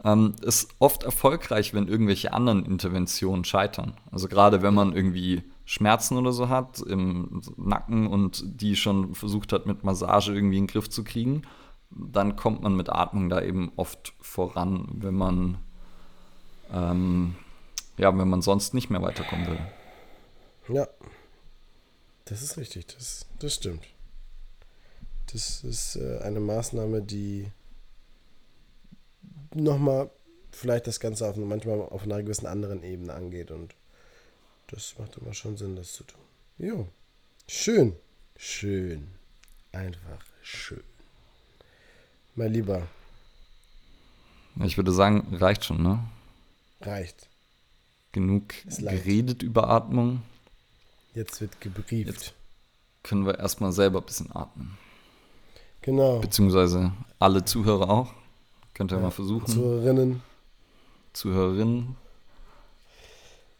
ähm, 0.04 0.36
ist 0.42 0.70
oft 0.80 1.04
erfolgreich, 1.04 1.74
wenn 1.74 1.88
irgendwelche 1.88 2.34
anderen 2.34 2.66
Interventionen 2.66 3.46
scheitern. 3.46 3.94
Also 4.12 4.28
gerade 4.28 4.62
wenn 4.62 4.74
man 4.74 4.96
irgendwie 4.96 5.44
Schmerzen 5.66 6.18
oder 6.18 6.32
so 6.32 6.50
hat 6.50 6.80
im 6.82 7.42
Nacken 7.58 8.08
und 8.08 8.44
die 8.62 8.76
schon 8.76 9.16
versucht 9.16 9.54
hat, 9.54 9.66
mit 9.66 9.84
Massage 9.84 10.34
irgendwie 10.34 10.58
in 10.58 10.66
den 10.66 10.72
Griff 10.72 10.90
zu 10.90 11.04
kriegen, 11.04 11.44
dann 11.90 12.36
kommt 12.36 12.62
man 12.62 12.76
mit 12.76 12.90
Atmung 12.90 13.30
da 13.30 13.42
eben 13.42 13.72
oft 13.76 14.14
voran, 14.22 14.88
wenn 14.94 15.16
man 15.16 15.58
ähm, 16.74 17.36
ja, 17.98 18.18
wenn 18.18 18.30
man 18.30 18.42
sonst 18.42 18.74
nicht 18.74 18.90
mehr 18.90 19.02
weiterkommen 19.02 19.48
will. 19.48 19.60
Ja, 20.76 20.88
das 22.26 22.42
ist 22.42 22.58
richtig, 22.58 22.88
das, 22.88 23.26
das 23.40 23.56
stimmt. 23.56 23.84
Das 25.32 25.64
ist 25.64 25.96
äh, 25.98 26.20
eine 26.20 26.40
Maßnahme, 26.40 27.02
die 27.02 27.52
nochmal 29.54 30.10
vielleicht 30.52 30.88
das 30.88 31.00
Ganze 31.00 31.28
auf, 31.28 31.36
manchmal 31.38 31.82
auf 31.82 32.04
einer 32.04 32.22
gewissen 32.22 32.48
anderen 32.48 32.84
Ebene 32.84 33.14
angeht 33.14 33.52
und 33.52 33.74
das 34.68 34.96
macht 34.98 35.18
immer 35.18 35.34
schon 35.34 35.58
Sinn, 35.58 35.76
das 35.76 35.94
zu 35.94 36.04
tun. 36.04 36.22
Jo. 36.58 36.88
Schön. 37.48 37.96
Schön. 38.38 39.08
Einfach 39.72 40.24
schön. 40.42 40.84
Mein 42.36 42.54
Lieber. 42.54 42.88
Ich 44.64 44.78
würde 44.78 44.92
sagen, 44.92 45.36
reicht 45.36 45.66
schon, 45.66 45.82
ne? 45.82 46.00
Reicht. 46.82 47.28
Genug 48.12 48.54
geredet 48.66 49.44
über 49.44 49.70
Atmung. 49.70 50.22
Jetzt 51.14 51.42
wird 51.42 51.60
gebrieft. 51.62 52.10
Jetzt 52.10 52.34
können 53.04 53.26
wir 53.26 53.40
erstmal 53.40 53.72
selber 53.72 54.00
ein 54.00 54.06
bisschen 54.06 54.34
atmen. 54.36 54.78
Genau. 55.82 56.20
Beziehungsweise 56.20 56.92
alle 57.20 57.44
Zuhörer 57.44 57.90
auch. 57.90 58.14
Könnt 58.74 58.92
ihr 58.92 58.98
ja, 58.98 59.04
mal 59.04 59.12
versuchen. 59.12 59.48
Zuhörerinnen. 59.48 60.24
Zuhörerinnen. 61.14 61.96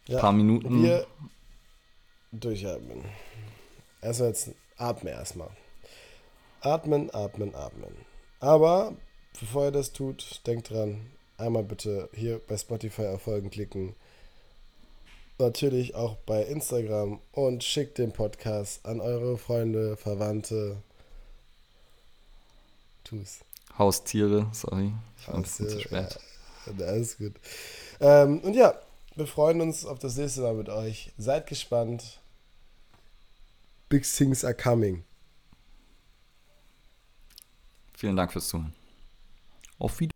Ein 0.08 0.12
ja, 0.12 0.20
paar 0.20 0.32
Minuten. 0.32 0.82
Wir 0.82 1.06
durchatmen. 2.32 3.04
Erstmal 4.00 4.28
jetzt 4.30 4.50
atme 4.76 5.10
erstmal. 5.10 5.50
Atmen, 6.60 7.14
atmen, 7.14 7.54
atmen. 7.54 7.94
Aber 8.40 8.94
bevor 9.38 9.66
ihr 9.66 9.70
das 9.70 9.92
tut, 9.92 10.40
denkt 10.46 10.70
dran, 10.70 11.00
einmal 11.36 11.62
bitte 11.62 12.08
hier 12.12 12.40
bei 12.48 12.56
Spotify 12.56 13.06
auf 13.06 13.22
Folgen 13.22 13.50
klicken 13.50 13.94
natürlich 15.42 15.94
auch 15.94 16.16
bei 16.24 16.42
Instagram 16.44 17.20
und 17.32 17.64
schickt 17.64 17.98
den 17.98 18.12
Podcast 18.12 18.86
an 18.86 19.00
eure 19.00 19.36
Freunde, 19.36 19.96
Verwandte. 19.96 20.76
Tu's. 23.04 23.40
Haustiere, 23.78 24.48
sorry. 24.52 24.92
Ich 25.18 25.28
war 25.28 25.34
ein 25.36 25.42
bisschen 25.42 25.68
zu 25.68 25.80
spät. 25.80 26.18
Ja, 26.78 26.86
alles 26.86 27.18
gut. 27.18 27.34
Ähm, 28.00 28.40
und 28.40 28.54
ja, 28.54 28.74
wir 29.14 29.26
freuen 29.26 29.60
uns 29.60 29.84
auf 29.84 29.98
das 29.98 30.16
nächste 30.16 30.42
Mal 30.42 30.54
mit 30.54 30.68
euch. 30.68 31.12
Seid 31.18 31.46
gespannt. 31.46 32.20
Big 33.88 34.04
things 34.04 34.44
are 34.44 34.54
coming. 34.54 35.04
Vielen 37.94 38.16
Dank 38.16 38.32
fürs 38.32 38.48
Zuhören. 38.48 38.74
Auf 39.78 40.00
Wiedersehen. 40.00 40.10